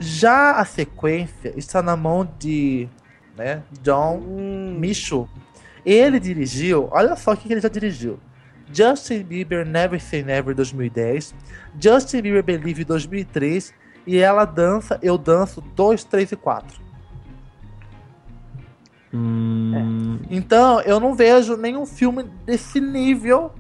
Já 0.02 0.56
a 0.56 0.64
sequência 0.64 1.52
está 1.56 1.80
na 1.80 1.96
mão 1.96 2.28
de 2.38 2.88
né, 3.36 3.62
John 3.82 4.18
Hum, 4.18 4.76
Micho. 4.78 5.28
Ele 5.86 6.18
dirigiu, 6.18 6.88
olha 6.90 7.14
só 7.16 7.32
o 7.32 7.36
que 7.36 7.52
ele 7.52 7.60
já 7.60 7.68
dirigiu. 7.68 8.18
Justin 8.72 9.22
Bieber 9.22 9.66
Never 9.66 10.00
Say 10.00 10.22
Never 10.22 10.54
2010, 10.54 11.34
Justin 11.78 12.22
Bieber 12.22 12.42
Believe 12.42 12.84
2003 12.84 13.72
e 14.06 14.16
Ela 14.18 14.44
Dança, 14.44 14.98
Eu 15.02 15.16
Danço 15.16 15.60
2, 15.60 16.04
3 16.04 16.32
e 16.32 16.36
4. 16.36 16.80
Hum, 19.14 20.18
Então 20.30 20.80
eu 20.80 20.98
não 20.98 21.14
vejo 21.14 21.56
nenhum 21.56 21.84
filme 21.84 22.22
desse 22.46 22.80
nível, 22.80 23.52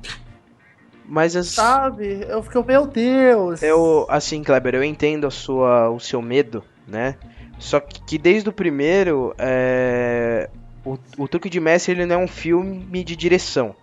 Mas 1.12 1.36
as, 1.36 1.48
sabe? 1.48 2.24
Eu 2.26 2.42
fico, 2.42 2.64
meu 2.64 2.86
Deus. 2.86 3.62
eu, 3.62 4.06
assim, 4.08 4.42
Kleber, 4.42 4.74
eu 4.74 4.82
entendo 4.82 5.26
a 5.26 5.30
sua, 5.30 5.90
o 5.90 6.00
seu 6.00 6.22
medo, 6.22 6.64
né? 6.88 7.16
Só 7.58 7.80
que, 7.80 8.02
que 8.02 8.16
desde 8.16 8.48
o 8.48 8.52
primeiro, 8.52 9.34
é, 9.36 10.48
o, 10.82 10.96
o 11.18 11.28
Truque 11.28 11.50
de 11.50 11.60
Mestre 11.60 11.92
ele 11.92 12.06
não 12.06 12.14
é 12.14 12.24
um 12.24 12.26
filme 12.26 13.04
de 13.04 13.14
direção. 13.14 13.76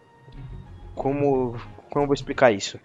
Como, 0.96 1.56
como 1.92 2.04
eu 2.04 2.08
vou 2.08 2.16
explicar 2.16 2.52
isso? 2.52 2.80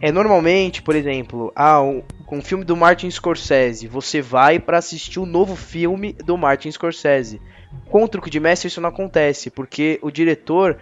É 0.00 0.10
normalmente, 0.10 0.80
por 0.80 0.96
exemplo, 0.96 1.52
ah, 1.54 1.82
um, 1.82 2.02
um 2.32 2.40
filme 2.40 2.64
do 2.64 2.74
Martin 2.74 3.10
Scorsese, 3.10 3.86
você 3.86 4.22
vai 4.22 4.58
pra 4.58 4.78
assistir 4.78 5.20
o 5.20 5.26
novo 5.26 5.54
filme 5.54 6.14
do 6.14 6.38
Martin 6.38 6.72
Scorsese. 6.72 7.42
Com 7.90 8.04
o 8.04 8.08
Truque 8.08 8.30
de 8.30 8.40
Mestre 8.40 8.68
isso 8.68 8.80
não 8.80 8.88
acontece, 8.88 9.50
porque 9.50 9.98
o 10.00 10.10
diretor 10.10 10.78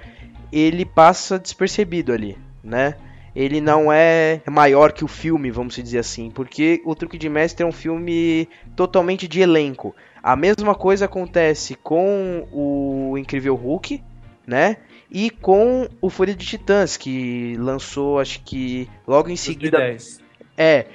ele 0.52 0.84
passa 0.84 1.40
despercebido 1.40 2.12
ali, 2.12 2.38
né? 2.62 2.94
Ele 3.34 3.60
não 3.60 3.92
é 3.92 4.40
maior 4.50 4.92
que 4.92 5.04
o 5.04 5.08
filme, 5.08 5.50
vamos 5.50 5.74
dizer 5.76 5.98
assim, 5.98 6.30
porque 6.30 6.82
o 6.84 6.94
Truque 6.94 7.18
de 7.18 7.28
Mestre 7.28 7.62
é 7.62 7.66
um 7.66 7.72
filme 7.72 8.48
totalmente 8.74 9.28
de 9.28 9.40
elenco. 9.40 9.94
A 10.22 10.34
mesma 10.34 10.74
coisa 10.74 11.04
acontece 11.04 11.74
com 11.76 12.46
o 12.52 13.16
Incrível 13.16 13.54
Hulk, 13.54 14.02
né? 14.46 14.78
E 15.10 15.30
com 15.30 15.88
o 16.00 16.10
Fúria 16.10 16.34
de 16.34 16.44
Titãs, 16.44 16.96
que 16.96 17.56
lançou, 17.58 18.18
acho 18.18 18.42
que 18.42 18.88
logo 19.06 19.30
em 19.30 19.36
seguida 19.36 19.78
2010. 19.78 20.27
É, 20.58 20.86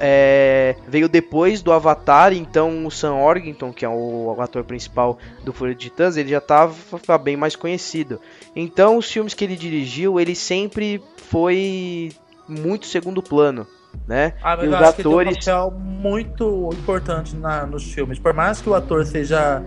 é, 0.00 0.76
veio 0.88 1.08
depois 1.08 1.60
do 1.62 1.70
Avatar, 1.72 2.32
então 2.32 2.86
o 2.86 2.90
Sam 2.90 3.14
Orgington, 3.16 3.70
que 3.72 3.84
é 3.84 3.88
o, 3.88 4.34
o 4.36 4.40
ator 4.40 4.64
principal 4.64 5.18
do 5.44 5.52
Fúria 5.52 5.74
de 5.74 5.82
Titãs, 5.90 6.16
ele 6.16 6.30
já 6.30 6.38
estava 6.38 7.18
bem 7.18 7.36
mais 7.36 7.54
conhecido. 7.54 8.18
Então 8.56 8.96
os 8.96 9.10
filmes 9.10 9.34
que 9.34 9.44
ele 9.44 9.56
dirigiu, 9.56 10.18
ele 10.18 10.34
sempre 10.34 11.02
foi 11.16 12.10
muito 12.48 12.86
segundo 12.86 13.22
plano, 13.22 13.66
né? 14.08 14.32
Ah, 14.42 14.56
mas 14.56 14.64
E 14.64 14.68
os 14.68 14.74
acho 14.74 14.94
que 14.96 15.06
um 15.06 15.10
atores- 15.20 15.44
papel 15.44 15.70
muito 15.70 16.70
importante 16.72 17.36
na, 17.36 17.66
nos 17.66 17.92
filmes. 17.92 18.18
Por 18.18 18.32
mais 18.32 18.60
que 18.60 18.68
o 18.70 18.74
ator 18.74 19.04
seja. 19.04 19.62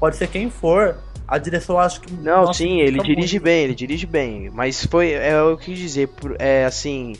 Pode 0.00 0.16
ser 0.16 0.26
quem 0.28 0.50
for, 0.50 0.96
a 1.28 1.38
direção 1.38 1.76
eu 1.76 1.80
acho 1.80 2.00
que. 2.00 2.12
Não, 2.12 2.42
nossa, 2.46 2.54
sim, 2.54 2.80
ele 2.80 2.98
dirige 3.00 3.34
muito. 3.36 3.44
bem, 3.44 3.64
ele 3.64 3.74
dirige 3.74 4.06
bem, 4.06 4.50
mas 4.52 4.84
foi, 4.86 5.12
é 5.12 5.40
o 5.42 5.56
que 5.56 5.70
eu 5.70 5.74
quis 5.74 5.78
dizer, 5.78 6.08
é 6.38 6.64
assim, 6.64 7.14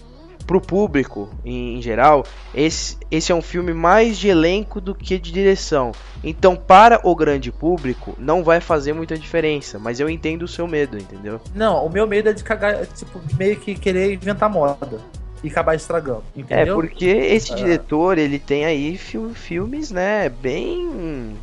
pro 0.46 0.60
público 0.60 1.28
em, 1.44 1.78
em 1.78 1.82
geral, 1.82 2.24
esse, 2.54 2.96
esse 3.10 3.32
é 3.32 3.34
um 3.34 3.40
filme 3.42 3.72
mais 3.72 4.18
de 4.18 4.28
elenco 4.28 4.80
do 4.80 4.94
que 4.94 5.18
de 5.18 5.32
direção. 5.32 5.92
Então, 6.22 6.54
para 6.56 7.00
o 7.02 7.14
grande 7.14 7.50
público, 7.52 8.14
não 8.18 8.42
vai 8.44 8.60
fazer 8.60 8.92
muita 8.92 9.16
diferença, 9.18 9.78
mas 9.78 10.00
eu 10.00 10.08
entendo 10.08 10.42
o 10.42 10.48
seu 10.48 10.66
medo, 10.66 10.96
entendeu? 10.98 11.40
Não, 11.54 11.84
o 11.84 11.90
meu 11.90 12.06
medo 12.06 12.28
é 12.28 12.32
de 12.32 12.42
cagar, 12.44 12.86
tipo, 12.86 13.20
meio 13.38 13.56
que 13.56 13.74
querer 13.74 14.12
inventar 14.14 14.48
moda 14.50 15.00
e 15.42 15.48
acabar 15.48 15.74
estragando. 15.74 16.24
É, 16.36 16.40
Entendeu? 16.40 16.74
porque 16.76 17.04
esse 17.06 17.52
É. 17.52 17.56
diretor, 17.56 18.16
ele 18.18 18.38
tem 18.38 18.64
aí 18.64 18.96
fil- 18.96 19.34
filmes, 19.34 19.90
né, 19.90 20.28
bem... 20.28 21.34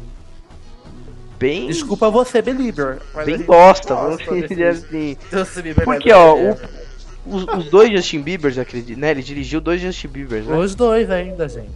Bem... 1.38 1.68
Desculpa 1.68 2.08
você, 2.12 2.40
Belieber. 2.40 3.00
Bem 3.26 3.40
bosta, 3.40 3.96
gosta 3.96 4.26
vamos 4.26 4.48
dizer 4.48 4.68
assim. 4.68 5.18
Bieber, 5.64 5.84
Porque, 5.86 6.10
né, 6.10 6.16
ó, 6.16 6.36
Belieber. 6.36 6.70
Os, 7.26 7.44
os 7.44 7.66
dois 7.70 7.92
Justin 7.92 8.22
Biebers, 8.22 8.58
acredito, 8.58 9.00
né? 9.00 9.12
Ele 9.12 9.22
dirigiu 9.22 9.62
dois 9.62 9.80
Justin 9.82 10.08
Biebers, 10.08 10.46
né? 10.48 10.58
Os 10.58 10.74
dois 10.76 11.10
ainda, 11.10 11.48
gente. 11.48 11.72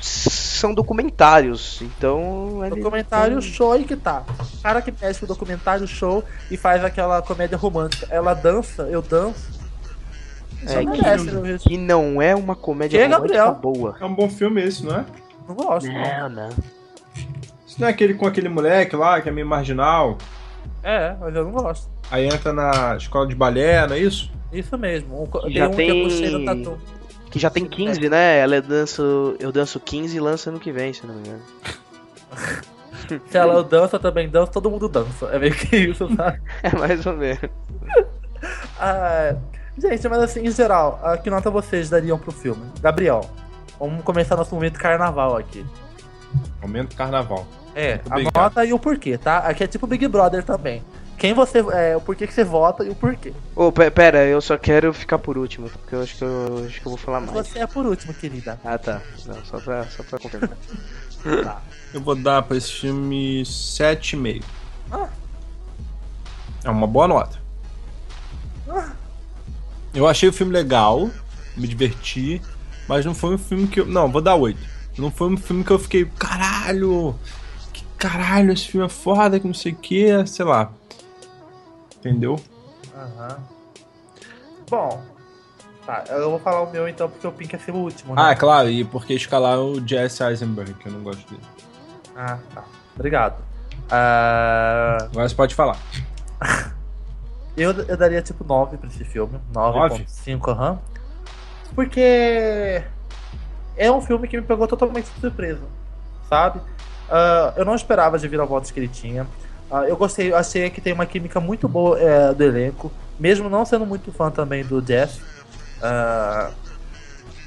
São 0.00 0.72
documentários, 0.74 1.80
então... 1.82 2.60
ele 2.64 2.76
Documentário 2.76 3.38
tem- 3.40 3.50
show 3.50 3.72
aí 3.72 3.84
que 3.84 3.96
tá. 3.96 4.24
O 4.38 4.62
cara 4.62 4.80
que 4.82 4.92
mexe 5.00 5.20
com 5.20 5.26
documentário 5.26 5.86
show 5.86 6.22
e 6.50 6.56
faz 6.56 6.84
aquela 6.84 7.20
comédia 7.22 7.56
romântica. 7.56 8.06
Ela 8.10 8.34
dança, 8.34 8.82
eu 8.84 9.00
danço. 9.02 9.58
É, 10.64 10.68
Só 10.68 10.78
que- 10.80 10.86
merece, 10.86 11.24
não 11.30 11.42
vejo. 11.42 11.58
Que 11.64 11.78
não 11.78 12.20
é 12.20 12.34
uma 12.34 12.54
comédia 12.54 13.00
Que, 13.02 13.08
Gabriel? 13.08 13.54
boa. 13.54 13.96
é 13.98 14.04
um 14.04 14.14
bom 14.14 14.28
filme 14.28 14.62
esse, 14.62 14.84
não 14.84 14.96
é? 14.96 15.04
Não 15.48 15.54
gosto. 15.54 15.88
Não, 15.90 16.28
não. 16.28 16.48
Isso 17.66 17.80
não 17.80 17.88
é 17.88 17.90
aquele 17.90 18.12
com 18.14 18.26
aquele 18.26 18.48
moleque 18.50 18.94
lá, 18.96 19.20
que 19.20 19.28
é 19.28 19.32
meio 19.32 19.46
marginal, 19.46 20.18
É, 20.82 21.14
mas 21.18 21.34
eu 21.34 21.44
não 21.44 21.52
gosto. 21.52 21.88
aí 22.10 22.26
entra 22.26 22.52
na 22.52 22.96
escola 22.96 23.26
de 23.26 23.34
balé, 23.34 23.86
não 23.86 23.94
é 23.94 23.98
isso? 23.98 24.30
Isso 24.52 24.76
mesmo. 24.78 25.22
Um, 25.22 25.26
Que 25.26 25.40
tem 25.42 25.52
já 25.56 25.68
um 25.68 25.70
que 25.70 25.82
eu 25.82 25.86
tem- 25.86 26.02
puxei 26.04 26.30
no 26.30 26.44
tatu. 26.44 26.78
Que 27.30 27.38
já 27.38 27.48
tem 27.50 27.64
15, 27.64 28.08
né? 28.08 28.38
Ela 28.38 28.56
é 28.56 28.60
danço, 28.60 29.36
eu 29.38 29.52
danço 29.52 29.78
15 29.78 30.16
e 30.16 30.20
lança 30.20 30.50
ano 30.50 30.58
que 30.58 30.72
vem, 30.72 30.92
se 30.92 31.04
eu 31.04 31.08
não 31.08 31.14
me 31.14 31.20
engano. 31.28 31.42
Se 33.28 33.36
ela 33.38 33.62
dança, 33.64 33.98
também 33.98 34.28
dança, 34.28 34.52
todo 34.52 34.70
mundo 34.70 34.88
dança. 34.88 35.26
É 35.32 35.38
meio 35.38 35.54
que 35.54 35.74
isso, 35.76 36.08
sabe? 36.14 36.40
É 36.62 36.76
mais 36.76 37.04
ou 37.06 37.14
menos. 37.14 37.40
Ah, 38.78 39.36
gente, 39.76 40.08
mas 40.08 40.22
assim, 40.22 40.40
em 40.46 40.50
geral, 40.50 40.98
ah, 41.02 41.14
que 41.18 41.28
nota 41.28 41.50
vocês 41.50 41.90
dariam 41.90 42.18
pro 42.18 42.32
filme? 42.32 42.62
Gabriel, 42.80 43.20
vamos 43.78 44.02
começar 44.02 44.34
nosso 44.36 44.54
momento 44.54 44.78
carnaval 44.78 45.36
aqui. 45.36 45.64
Momento 46.62 46.96
carnaval. 46.96 47.46
É, 47.74 48.00
a 48.08 48.18
nota 48.40 48.64
e 48.64 48.72
o 48.72 48.78
porquê, 48.78 49.18
tá? 49.18 49.38
Aqui 49.38 49.64
é 49.64 49.66
tipo 49.66 49.86
Big 49.86 50.08
Brother 50.08 50.42
também. 50.42 50.82
Quem 51.20 51.34
você. 51.34 51.58
É, 51.74 51.94
o 51.96 52.00
porquê 52.00 52.26
que 52.26 52.32
você 52.32 52.42
vota 52.42 52.82
e 52.82 52.88
o 52.88 52.94
porquê. 52.94 53.32
Ô, 53.54 53.70
pe- 53.70 53.90
pera, 53.90 54.24
eu 54.24 54.40
só 54.40 54.56
quero 54.56 54.92
ficar 54.94 55.18
por 55.18 55.36
último, 55.36 55.68
porque 55.68 55.94
eu 55.94 56.02
acho 56.02 56.16
que 56.16 56.24
eu, 56.24 56.64
acho 56.66 56.80
que 56.80 56.86
eu 56.86 56.90
vou 56.90 56.96
falar 56.96 57.20
mais. 57.20 57.32
Você 57.46 57.58
é 57.58 57.66
por 57.66 57.84
último, 57.84 58.14
querida. 58.14 58.58
Ah, 58.64 58.78
tá. 58.78 59.02
Não, 59.26 59.44
só 59.44 59.60
pra, 59.60 59.84
só 59.84 60.02
pra 60.02 60.18
confirmar. 60.18 60.56
Eu 61.92 62.00
vou 62.00 62.14
dar 62.14 62.40
pra 62.42 62.56
esse 62.56 62.72
filme 62.72 63.42
7,5. 63.42 64.42
Ah. 64.90 65.08
É 66.64 66.70
uma 66.70 66.86
boa 66.86 67.06
nota. 67.08 67.38
Eu 69.92 70.06
achei 70.06 70.28
o 70.28 70.32
filme 70.32 70.52
legal, 70.52 71.10
me 71.56 71.66
diverti, 71.66 72.40
mas 72.88 73.04
não 73.04 73.12
foi 73.14 73.34
um 73.34 73.38
filme 73.38 73.66
que 73.66 73.80
eu. 73.80 73.86
Não, 73.86 74.10
vou 74.10 74.22
dar 74.22 74.36
8. 74.36 74.58
Não 74.96 75.10
foi 75.10 75.28
um 75.30 75.36
filme 75.36 75.64
que 75.64 75.70
eu 75.72 75.78
fiquei, 75.80 76.04
caralho! 76.18 77.14
Que 77.72 77.84
caralho, 77.98 78.52
esse 78.52 78.68
filme 78.68 78.86
é 78.86 78.88
foda, 78.88 79.38
que 79.40 79.46
não 79.46 79.52
sei 79.54 79.72
o 79.72 79.76
que, 79.76 80.26
sei 80.26 80.44
lá. 80.46 80.70
Entendeu? 82.00 82.40
Aham. 82.94 83.38
Bom. 84.68 85.02
Tá, 85.86 86.04
eu 86.08 86.30
vou 86.30 86.38
falar 86.38 86.62
o 86.62 86.70
meu 86.70 86.88
então, 86.88 87.08
porque 87.08 87.26
o 87.26 87.32
Pink 87.32 87.54
é 87.54 87.58
ser 87.58 87.72
o 87.72 87.76
último, 87.76 88.14
né? 88.14 88.22
Ah, 88.22 88.30
é 88.32 88.34
claro, 88.34 88.68
e 88.68 88.84
porque 88.84 89.14
escalaram 89.14 89.72
o 89.72 89.86
Jesse 89.86 90.22
Eisenberg, 90.22 90.74
que 90.74 90.86
eu 90.86 90.92
não 90.92 91.02
gosto 91.02 91.28
dele. 91.28 91.42
Ah, 92.14 92.38
tá. 92.54 92.64
Obrigado. 92.94 93.42
Ah, 93.90 94.98
Agora 95.10 95.28
você 95.28 95.34
pode 95.34 95.54
falar. 95.54 95.76
eu, 97.56 97.72
eu 97.72 97.96
daria 97.96 98.22
tipo 98.22 98.44
9 98.44 98.76
pra 98.76 98.88
esse 98.88 99.04
filme. 99.04 99.40
Nove? 99.52 100.04
9.5, 100.04 100.48
aham. 100.52 100.78
Porque 101.74 102.82
é 103.76 103.90
um 103.90 104.00
filme 104.00 104.28
que 104.28 104.36
me 104.36 104.46
pegou 104.46 104.66
totalmente 104.68 105.10
de 105.10 105.20
surpresa, 105.20 105.62
sabe? 106.28 106.60
Ah, 107.08 107.54
eu 107.56 107.64
não 107.64 107.74
esperava 107.74 108.18
de 108.18 108.28
viravoltas 108.28 108.70
que 108.70 108.78
ele 108.78 108.88
tinha. 108.88 109.26
Ah, 109.70 109.84
eu 109.86 109.96
gostei, 109.96 110.32
achei 110.32 110.68
que 110.68 110.80
tem 110.80 110.92
uma 110.92 111.06
química 111.06 111.38
muito 111.38 111.68
boa 111.68 111.98
é, 111.98 112.34
do 112.34 112.42
elenco, 112.42 112.90
mesmo 113.18 113.48
não 113.48 113.64
sendo 113.64 113.86
muito 113.86 114.10
fã 114.10 114.30
também 114.30 114.64
do 114.64 114.82
Jeff. 114.82 115.20
Uh, 115.80 116.52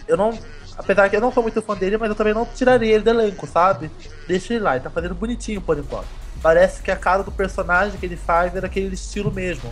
eu 0.07 0.15
não. 0.15 0.37
Apesar 0.77 1.09
que 1.09 1.15
eu 1.15 1.21
não 1.21 1.31
sou 1.31 1.43
muito 1.43 1.61
fã 1.61 1.75
dele, 1.75 1.97
mas 1.97 2.09
eu 2.09 2.15
também 2.15 2.33
não 2.33 2.45
tiraria 2.45 2.95
ele 2.95 3.03
do 3.03 3.09
elenco, 3.09 3.45
sabe? 3.45 3.91
Deixa 4.27 4.53
ele 4.53 4.63
lá, 4.63 4.75
ele 4.75 4.83
tá 4.83 4.89
fazendo 4.89 5.13
bonitinho 5.13 5.61
por 5.61 5.77
enquanto. 5.77 6.07
Parece 6.41 6.81
que 6.81 6.89
a 6.89 6.95
cara 6.95 7.23
do 7.23 7.31
personagem 7.31 7.99
que 7.99 8.05
ele 8.05 8.17
faz 8.17 8.55
é 8.55 8.61
daquele 8.61 8.93
estilo 8.93 9.31
mesmo. 9.31 9.71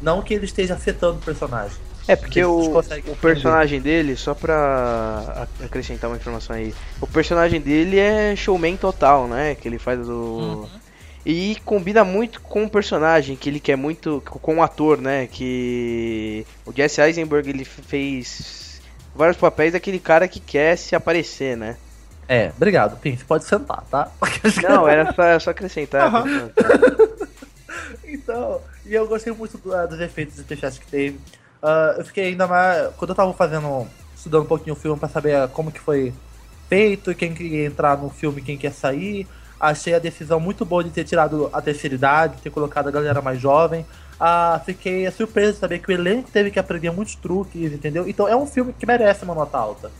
Não 0.00 0.20
que 0.20 0.34
ele 0.34 0.44
esteja 0.44 0.74
afetando 0.74 1.18
o 1.18 1.22
personagem. 1.22 1.76
É, 2.06 2.16
porque 2.16 2.44
o, 2.44 2.78
o 2.78 3.16
personagem 3.16 3.80
dele, 3.80 4.16
só 4.16 4.34
pra 4.34 5.46
acrescentar 5.64 6.10
uma 6.10 6.16
informação 6.16 6.56
aí, 6.56 6.74
o 7.00 7.06
personagem 7.06 7.60
dele 7.60 7.98
é 7.98 8.34
showman 8.34 8.76
total, 8.76 9.28
né? 9.28 9.54
Que 9.54 9.68
ele 9.68 9.78
faz 9.78 10.04
do. 10.04 10.12
Uhum. 10.12 10.81
E 11.24 11.56
combina 11.64 12.02
muito 12.02 12.40
com 12.40 12.64
o 12.64 12.70
personagem, 12.70 13.36
que 13.36 13.48
ele 13.48 13.60
quer 13.60 13.76
muito. 13.76 14.22
com 14.24 14.56
o 14.56 14.62
ator, 14.62 15.00
né? 15.00 15.28
Que. 15.28 16.44
O 16.66 16.72
Jesse 16.72 17.00
Eisenberg 17.00 17.48
ele 17.48 17.64
fez 17.64 18.80
vários 19.14 19.36
papéis 19.36 19.72
daquele 19.72 20.00
cara 20.00 20.26
que 20.26 20.40
quer 20.40 20.76
se 20.76 20.96
aparecer, 20.96 21.56
né? 21.56 21.76
É, 22.28 22.50
obrigado, 22.56 22.96
Pim. 22.98 23.16
Você 23.16 23.24
pode 23.24 23.44
sentar, 23.44 23.84
tá? 23.90 24.10
Não, 24.68 24.88
era 24.88 25.12
só, 25.12 25.38
só 25.38 25.50
acrescentar. 25.50 26.12
Uhum. 26.12 26.50
então, 28.04 28.60
e 28.84 28.94
eu 28.94 29.06
gostei 29.06 29.32
muito 29.32 29.58
do, 29.58 29.86
dos 29.86 30.00
efeitos 30.00 30.38
especiais 30.38 30.78
que 30.78 30.86
teve. 30.86 31.18
Uh, 31.62 31.98
eu 31.98 32.04
fiquei 32.04 32.28
ainda 32.28 32.46
mais. 32.48 32.92
Quando 32.96 33.10
eu 33.10 33.16
tava 33.16 33.32
fazendo. 33.32 33.86
estudando 34.16 34.42
um 34.42 34.46
pouquinho 34.46 34.74
o 34.74 34.78
filme 34.78 34.98
pra 34.98 35.08
saber 35.08 35.46
como 35.48 35.70
que 35.70 35.78
foi 35.78 36.12
feito, 36.68 37.14
quem 37.14 37.34
queria 37.34 37.66
entrar 37.66 37.98
no 37.98 38.10
filme 38.10 38.40
quem 38.40 38.56
quer 38.56 38.72
sair. 38.72 39.28
Achei 39.62 39.94
a 39.94 40.00
decisão 40.00 40.40
muito 40.40 40.64
boa 40.64 40.82
de 40.82 40.90
ter 40.90 41.04
tirado 41.04 41.48
a 41.52 41.62
terceira 41.62 41.94
idade, 41.94 42.42
ter 42.42 42.50
colocado 42.50 42.88
a 42.88 42.90
galera 42.90 43.22
mais 43.22 43.40
jovem. 43.40 43.86
Uh, 44.14 44.58
fiquei 44.64 45.08
surpreso 45.12 45.52
de 45.52 45.58
saber 45.58 45.78
que 45.78 45.88
o 45.88 45.92
elenco 45.92 46.28
teve 46.32 46.50
que 46.50 46.58
aprender 46.58 46.90
muitos 46.90 47.14
truques, 47.14 47.72
entendeu? 47.72 48.08
Então 48.08 48.26
é 48.26 48.34
um 48.34 48.44
filme 48.44 48.72
que 48.72 48.84
merece 48.84 49.22
uma 49.22 49.36
nota 49.36 49.56
alta. 49.56 49.92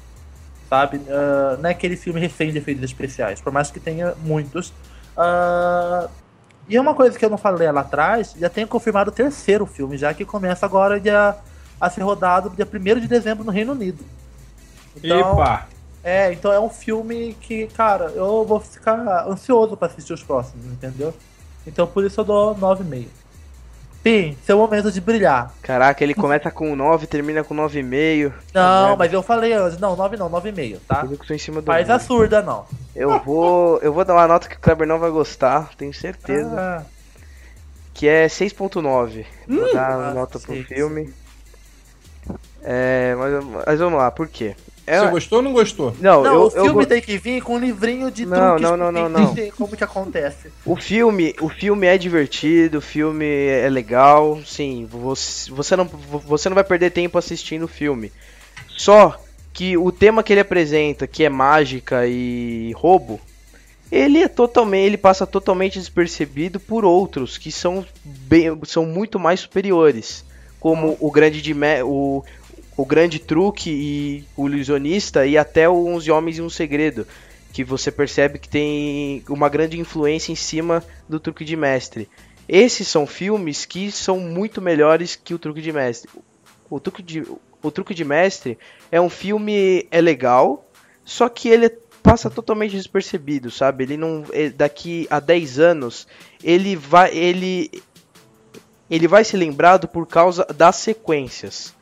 Sabe? 0.68 0.96
Uh, 0.96 1.62
não 1.62 1.68
é 1.68 1.72
aquele 1.72 1.96
filme 1.96 2.18
refém 2.18 2.50
de 2.50 2.58
efeitos 2.58 2.82
especiais, 2.82 3.40
por 3.40 3.52
mais 3.52 3.70
que 3.70 3.78
tenha 3.78 4.14
muitos. 4.24 4.70
Uh, 5.16 6.10
e 6.68 6.76
é 6.76 6.80
uma 6.80 6.94
coisa 6.94 7.16
que 7.16 7.24
eu 7.24 7.30
não 7.30 7.38
falei 7.38 7.70
lá 7.70 7.82
atrás, 7.82 8.34
já 8.36 8.48
tenho 8.48 8.66
confirmado 8.66 9.10
o 9.10 9.14
terceiro 9.14 9.64
filme, 9.64 9.96
já 9.96 10.12
que 10.12 10.24
começa 10.24 10.66
agora 10.66 10.98
dia 10.98 11.36
a 11.80 11.88
ser 11.88 12.02
rodado 12.02 12.50
dia 12.50 12.66
1 12.66 13.00
de 13.00 13.06
dezembro 13.06 13.44
no 13.44 13.52
Reino 13.52 13.72
Unido. 13.72 14.04
Então, 14.96 15.32
Epa! 15.32 15.68
É, 16.04 16.32
então 16.32 16.52
é 16.52 16.58
um 16.58 16.68
filme 16.68 17.34
que, 17.40 17.68
cara, 17.68 18.06
eu 18.14 18.44
vou 18.44 18.58
ficar 18.58 19.26
ansioso 19.28 19.76
para 19.76 19.86
assistir 19.88 20.12
os 20.12 20.22
próximos, 20.22 20.66
entendeu? 20.66 21.14
Então 21.66 21.86
por 21.86 22.04
isso 22.04 22.20
eu 22.20 22.24
dou 22.24 22.56
9,5. 22.56 23.06
Pim, 24.02 24.36
seu 24.44 24.58
momento 24.58 24.90
de 24.90 25.00
brilhar. 25.00 25.54
Caraca, 25.62 26.02
ele 26.02 26.12
começa 26.12 26.50
com 26.50 26.74
9 26.74 27.06
termina 27.06 27.44
com 27.44 27.54
9,5. 27.54 28.32
Não, 28.52 28.96
mas 28.96 29.12
eu 29.12 29.22
falei 29.22 29.52
antes. 29.52 29.78
Não, 29.78 29.94
9 29.94 30.16
não, 30.16 30.28
9,5, 30.28 30.78
tá? 30.88 31.06
Eu 31.08 31.16
tô 31.16 31.32
em 31.32 31.38
cima 31.38 31.62
do 31.62 31.66
Faz 31.66 31.88
a 31.88 32.00
surda, 32.00 32.42
não. 32.42 32.66
Eu 32.96 33.20
vou. 33.20 33.78
Eu 33.78 33.92
vou 33.92 34.04
dar 34.04 34.14
uma 34.14 34.26
nota 34.26 34.48
que 34.48 34.56
o 34.56 34.60
Kleber 34.60 34.88
não 34.88 34.98
vai 34.98 35.10
gostar, 35.10 35.70
tenho 35.76 35.94
certeza. 35.94 36.50
Ah. 36.58 36.82
Que 37.94 38.08
é 38.08 38.26
6.9. 38.26 39.24
Hum, 39.48 39.56
vou 39.56 39.72
dar 39.72 39.96
uma 39.96 40.14
nota 40.14 40.40
pro 40.40 40.64
filme. 40.64 41.14
É, 42.60 43.14
mas, 43.16 43.64
mas 43.66 43.78
vamos 43.78 43.98
lá, 44.00 44.10
por 44.10 44.26
quê? 44.26 44.56
É, 44.86 44.98
Você 44.98 45.10
gostou 45.10 45.38
ou 45.38 45.42
não 45.42 45.52
gostou? 45.52 45.94
Não, 46.00 46.22
não 46.22 46.34
eu, 46.34 46.42
o 46.42 46.50
filme 46.50 46.82
eu... 46.82 46.86
tem 46.86 47.00
que 47.00 47.16
vir 47.16 47.40
com 47.42 47.54
um 47.54 47.58
livrinho 47.58 48.10
de 48.10 48.26
não, 48.26 48.56
truques. 48.56 48.62
Não, 48.62 48.76
não, 48.76 48.92
não, 48.92 49.08
não. 49.08 49.34
Como 49.56 49.76
que 49.76 49.84
acontece. 49.84 50.50
O 50.64 50.74
filme, 50.74 51.34
o 51.40 51.48
filme 51.48 51.86
é 51.86 51.96
divertido, 51.96 52.78
o 52.78 52.82
filme 52.82 53.26
é 53.26 53.68
legal, 53.68 54.40
sim. 54.44 54.88
Você, 54.90 55.50
você, 55.50 55.76
não, 55.76 55.84
você 55.84 56.48
não 56.48 56.54
vai 56.54 56.64
perder 56.64 56.90
tempo 56.90 57.16
assistindo 57.16 57.64
o 57.64 57.68
filme. 57.68 58.12
Só 58.76 59.16
que 59.52 59.76
o 59.76 59.92
tema 59.92 60.22
que 60.22 60.32
ele 60.32 60.40
apresenta, 60.40 61.06
que 61.06 61.24
é 61.24 61.28
mágica 61.28 62.06
e 62.06 62.72
roubo, 62.74 63.20
ele 63.90 64.22
é 64.22 64.28
totalmente, 64.28 64.86
ele 64.86 64.96
passa 64.96 65.26
totalmente 65.26 65.78
despercebido 65.78 66.58
por 66.58 66.84
outros 66.84 67.36
que 67.36 67.52
são 67.52 67.84
bem, 68.02 68.58
são 68.64 68.86
muito 68.86 69.18
mais 69.18 69.40
superiores, 69.40 70.24
como 70.58 70.96
o 70.98 71.10
grande 71.10 71.42
de 71.42 71.54
o, 71.84 72.24
o 72.82 72.84
grande 72.84 73.20
truque 73.20 73.70
e 73.70 74.24
o 74.36 74.48
ilusionista 74.48 75.24
e 75.24 75.38
até 75.38 75.68
o 75.68 75.86
11 75.86 76.10
homens 76.10 76.38
e 76.38 76.42
um 76.42 76.50
segredo, 76.50 77.06
que 77.52 77.62
você 77.62 77.92
percebe 77.92 78.40
que 78.40 78.48
tem 78.48 79.22
uma 79.28 79.48
grande 79.48 79.78
influência 79.78 80.32
em 80.32 80.34
cima 80.34 80.82
do 81.08 81.20
truque 81.20 81.44
de 81.44 81.54
mestre. 81.54 82.08
Esses 82.48 82.88
são 82.88 83.06
filmes 83.06 83.64
que 83.64 83.92
são 83.92 84.18
muito 84.18 84.60
melhores 84.60 85.14
que 85.14 85.32
o 85.32 85.38
truque 85.38 85.62
de 85.62 85.72
mestre. 85.72 86.10
O 86.68 86.80
truque 86.80 87.04
de, 87.04 87.24
o 87.62 87.70
truque 87.70 87.94
de 87.94 88.04
mestre 88.04 88.58
é 88.90 89.00
um 89.00 89.08
filme 89.08 89.86
é 89.88 90.00
legal, 90.00 90.68
só 91.04 91.28
que 91.28 91.48
ele 91.48 91.70
passa 92.02 92.28
totalmente 92.28 92.74
despercebido, 92.74 93.48
sabe? 93.48 93.84
Ele 93.84 93.96
não 93.96 94.24
daqui 94.56 95.06
a 95.08 95.20
10 95.20 95.60
anos 95.60 96.08
ele 96.42 96.74
vai 96.74 97.16
ele 97.16 97.70
ele 98.90 99.06
vai 99.06 99.22
ser 99.22 99.36
lembrado 99.36 99.86
por 99.86 100.04
causa 100.04 100.44
das 100.46 100.74
sequências, 100.74 101.72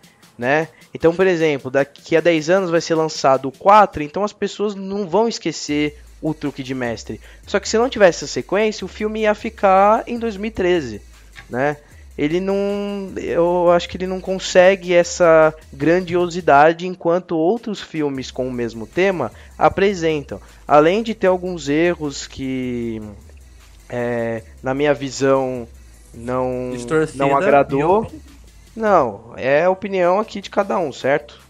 né? 0.41 0.69
Então, 0.95 1.15
por 1.15 1.27
exemplo, 1.27 1.71
daqui 1.71 2.17
a 2.17 2.21
10 2.21 2.49
anos 2.49 2.71
vai 2.71 2.81
ser 2.81 2.95
lançado 2.95 3.47
o 3.47 3.53
4, 3.53 4.03
então 4.03 4.25
as 4.25 4.33
pessoas 4.33 4.75
não 4.75 5.07
vão 5.07 5.29
esquecer 5.29 5.99
o 6.23 6.33
truque 6.33 6.63
de 6.63 6.75
mestre. 6.75 7.21
Só 7.47 7.61
que 7.61 7.69
se 7.69 7.77
não 7.77 7.91
tivesse 7.91 8.25
essa 8.25 8.33
sequência, 8.33 8.83
o 8.83 8.89
filme 8.89 9.21
ia 9.21 9.35
ficar 9.35 10.03
em 10.07 10.19
2013, 10.19 11.03
né? 11.51 11.77
Ele 12.17 12.41
não, 12.41 13.13
eu 13.17 13.71
acho 13.71 13.87
que 13.87 13.99
ele 13.99 14.07
não 14.07 14.19
consegue 14.19 14.95
essa 14.95 15.55
grandiosidade 15.71 16.87
enquanto 16.87 17.37
outros 17.37 17.83
filmes 17.83 18.31
com 18.31 18.49
o 18.49 18.53
mesmo 18.53 18.87
tema 18.87 19.31
apresentam. 19.59 20.41
Além 20.67 21.03
de 21.03 21.15
ter 21.15 21.27
alguns 21.27 21.69
erros 21.69 22.27
que, 22.27 23.01
é, 23.91 24.43
na 24.63 24.73
minha 24.73 24.95
visão, 24.95 25.69
não, 26.15 26.73
não 27.15 27.37
agradou. 27.37 28.11
Não, 28.75 29.33
é 29.37 29.65
a 29.65 29.71
opinião 29.71 30.21
aqui 30.21 30.41
de 30.41 30.51
cada 30.51 30.79
um, 30.79 30.93
certo? 30.93 31.41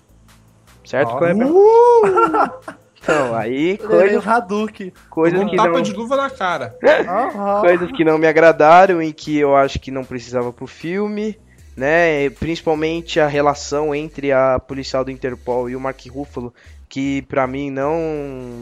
Certo, 0.85 1.17
Kleber? 1.17 1.47
Uh! 1.47 2.81
Então, 3.03 3.35
aí 3.35 3.79
coisas. 3.79 4.27
Hadouken. 4.27 4.93
Coisas 5.09 5.41
um 5.41 5.49
que 5.49 5.57
tapa 5.57 5.71
não... 5.71 5.83
de 5.83 5.93
luva 5.93 6.17
na 6.17 6.29
cara. 6.29 6.77
coisas 7.61 7.91
que 7.93 8.05
não 8.05 8.19
me 8.19 8.27
agradaram 8.27 9.03
e 9.03 9.13
que 9.13 9.39
eu 9.39 9.57
acho 9.57 9.79
que 9.81 9.91
não 9.91 10.05
precisava 10.05 10.53
pro 10.53 10.67
filme, 10.67 11.39
né? 11.77 12.29
Principalmente 12.31 13.19
a 13.19 13.27
relação 13.27 13.95
entre 13.95 14.33
a 14.33 14.59
policial 14.59 15.05
do 15.05 15.11
Interpol 15.11 15.71
e 15.71 15.77
o 15.77 15.81
Mark 15.81 16.01
Ruffalo, 16.11 16.53
que 16.91 17.23
para 17.23 17.47
mim 17.47 17.71
não 17.71 17.97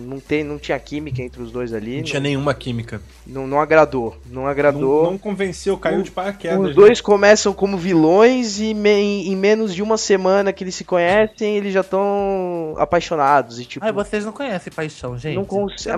não, 0.06 0.20
tem, 0.20 0.44
não 0.44 0.58
tinha 0.58 0.78
química 0.78 1.22
entre 1.22 1.42
os 1.42 1.50
dois 1.50 1.72
ali. 1.72 1.92
Não, 1.92 1.96
não 1.96 2.04
tinha 2.04 2.20
nenhuma 2.20 2.52
química. 2.52 3.00
Não, 3.26 3.46
não 3.46 3.58
agradou. 3.58 4.18
Não 4.30 4.46
agradou. 4.46 5.04
Não, 5.04 5.12
não 5.12 5.18
convenceu, 5.18 5.78
caiu 5.78 6.00
o, 6.00 6.02
de 6.02 6.10
paraquedas. 6.10 6.60
Os 6.60 6.68
né? 6.68 6.72
dois 6.74 7.00
começam 7.00 7.54
como 7.54 7.78
vilões 7.78 8.60
e 8.60 8.74
me, 8.74 9.26
em 9.26 9.34
menos 9.34 9.74
de 9.74 9.82
uma 9.82 9.96
semana 9.96 10.52
que 10.52 10.62
eles 10.62 10.74
se 10.74 10.84
conhecem, 10.84 11.56
eles 11.56 11.72
já 11.72 11.80
estão 11.80 12.74
apaixonados. 12.76 13.58
E, 13.58 13.64
tipo, 13.64 13.84
Ai, 13.84 13.92
vocês 13.92 14.26
não 14.26 14.32
conhecem 14.32 14.70
paixão, 14.70 15.16
gente. 15.16 15.34
Não 15.34 15.46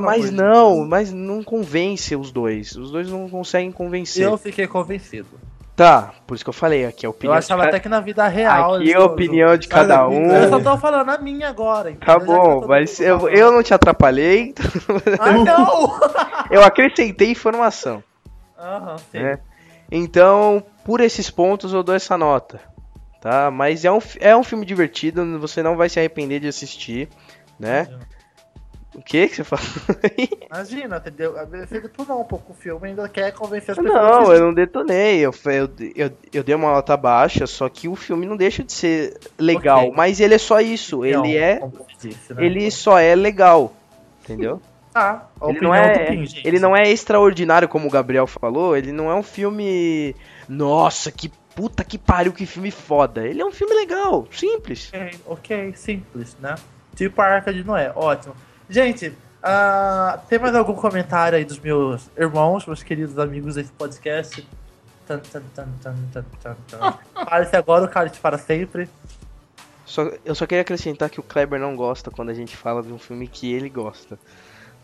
mas 0.01 0.31
não, 0.31 0.87
mas 0.87 1.13
não 1.13 1.43
convence 1.43 2.15
os 2.15 2.31
dois. 2.31 2.77
Os 2.77 2.93
dois 2.93 3.11
não 3.11 3.29
conseguem 3.29 3.73
convencer. 3.73 4.25
Eu 4.25 4.39
fiquei 4.39 4.69
convencido. 4.69 5.27
Tá, 5.77 6.13
por 6.27 6.35
isso 6.35 6.45
que 6.45 6.51
eu 6.51 6.55
falei 6.55 6.85
aqui, 6.85 7.07
a 7.07 7.11
opinião. 7.11 7.35
Eu 7.35 7.39
achava 7.39 7.65
até 7.65 7.81
que 7.81 7.89
na 7.89 8.01
vida 8.01 8.27
real. 8.29 8.75
Aqui 8.75 8.93
é 8.93 8.97
a 8.97 9.05
opinião 9.05 9.57
de 9.57 9.67
cada 9.67 10.07
um. 10.07 10.31
Eu 10.31 10.49
só 10.51 10.61
tô 10.61 10.77
falando 10.77 11.09
a 11.09 11.19
minha 11.19 11.49
agora. 11.49 11.95
Tá 11.95 12.19
bom, 12.19 12.67
mas 12.67 13.01
eu, 13.01 13.29
eu 13.31 13.51
não 13.51 13.63
te 13.63 13.73
atrapalhei. 13.73 14.55
Ah, 15.19 15.33
não! 15.33 15.99
eu 16.51 16.63
acrescentei 16.63 17.31
informação. 17.31 18.05
Aham, 18.59 18.97
sim. 19.11 19.21
Né? 19.21 19.39
Então, 19.91 20.63
por 20.85 21.01
esses 21.01 21.31
pontos 21.31 21.73
eu 21.73 21.83
dou 21.83 21.95
essa 21.95 22.17
nota. 22.19 22.61
Tá? 23.21 23.51
Mas 23.51 23.85
é 23.85 23.91
um, 23.93 23.99
é 24.19 24.37
um 24.37 24.43
filme 24.43 24.65
divertido, 24.65 25.39
você 25.39 25.63
não 25.63 25.77
vai 25.77 25.89
se 25.89 25.99
arrepender 25.99 26.41
de 26.41 26.49
assistir, 26.49 27.09
né? 27.59 27.87
O 28.95 29.03
que 29.03 29.29
que 29.29 29.37
você 29.37 29.45
falou 29.45 29.65
Imagina, 30.51 30.97
entendeu? 30.97 31.35
Você 31.49 31.81
detonou 31.81 32.21
um 32.21 32.25
pouco 32.25 32.53
o 32.53 32.55
filme 32.55 32.89
ainda 32.89 33.09
quer 33.09 33.33
convencer 33.33 33.71
as 33.71 33.79
pessoas. 33.79 33.95
Não, 33.95 34.33
eu 34.33 34.41
não 34.41 34.55
detonei. 34.55 35.21
Eu, 35.21 35.33
eu, 35.45 35.71
eu, 35.95 36.11
eu, 36.33 36.43
dei 36.43 36.55
uma 36.55 36.73
nota 36.73 36.97
baixa, 36.97 37.47
só 37.47 37.69
que 37.69 37.89
o 37.89 37.95
filme 37.95 38.27
não 38.27 38.37
deixa 38.37 38.65
de 38.65 38.73
ser 38.73 39.17
legal. 39.39 39.83
Okay. 39.83 39.93
Mas 39.97 40.21
ele 40.21 40.35
é 40.35 40.39
só 40.39 40.61
isso. 40.61 41.05
Ele 41.05 41.37
é. 41.37 41.61
Disse, 42.01 42.35
né? 42.35 42.45
Ele 42.45 42.71
só 42.71 42.99
é 42.99 43.15
legal. 43.15 43.73
Entendeu? 44.25 44.61
Ah, 44.93 45.27
ele 45.49 45.61
não 45.61 45.73
é, 45.73 46.25
ele 46.45 46.59
não 46.59 46.77
é 46.77 46.91
extraordinário 46.91 47.69
como 47.69 47.87
o 47.87 47.91
Gabriel 47.91 48.27
falou, 48.27 48.77
ele 48.77 48.91
não 48.91 49.09
é 49.09 49.15
um 49.15 49.23
filme, 49.23 50.17
nossa, 50.49 51.13
que 51.13 51.31
puta 51.55 51.85
que 51.85 51.97
pariu, 51.97 52.33
que 52.33 52.45
filme 52.45 52.73
foda. 52.73 53.25
Ele 53.25 53.41
é 53.41 53.45
um 53.45 53.53
filme 53.53 53.73
legal, 53.73 54.27
simples. 54.33 54.91
Ok, 54.93 55.21
okay 55.27 55.73
simples, 55.77 56.37
né? 56.41 56.57
Tipo 56.97 57.23
a 57.23 57.27
Arca 57.27 57.53
de 57.53 57.63
Noé, 57.63 57.93
ótimo. 57.95 58.35
Gente, 58.71 59.09
uh, 59.09 60.21
tem 60.29 60.39
mais 60.39 60.55
algum 60.55 60.75
comentário 60.75 61.37
aí 61.37 61.45
dos 61.45 61.59
meus 61.59 62.09
irmãos, 62.17 62.65
meus 62.67 62.83
queridos 62.85 63.19
amigos 63.19 63.57
desse 63.57 63.73
podcast? 63.73 64.47
Tan, 65.09 65.19
tan, 65.19 65.43
tan, 65.55 65.69
tan, 65.83 65.95
tan, 66.13 66.25
tan, 66.41 66.57
tan. 66.71 66.95
Cálice 67.27 67.57
agora, 67.57 67.91
para 68.23 68.39
sempre. 68.39 68.89
Só, 69.85 70.09
eu 70.25 70.37
só 70.37 70.47
queria 70.47 70.63
acrescentar 70.63 71.11
que 71.11 71.19
o 71.19 71.23
Kleber 71.23 71.59
não 71.59 71.75
gosta 71.75 72.13
quando 72.13 72.29
a 72.29 72.35
gente 72.35 72.57
fala 72.57 72.81
de 72.81 72.93
um 72.93 72.99
filme 72.99 73.27
que 73.27 73.53
ele 73.53 73.69
gosta. 73.69 74.17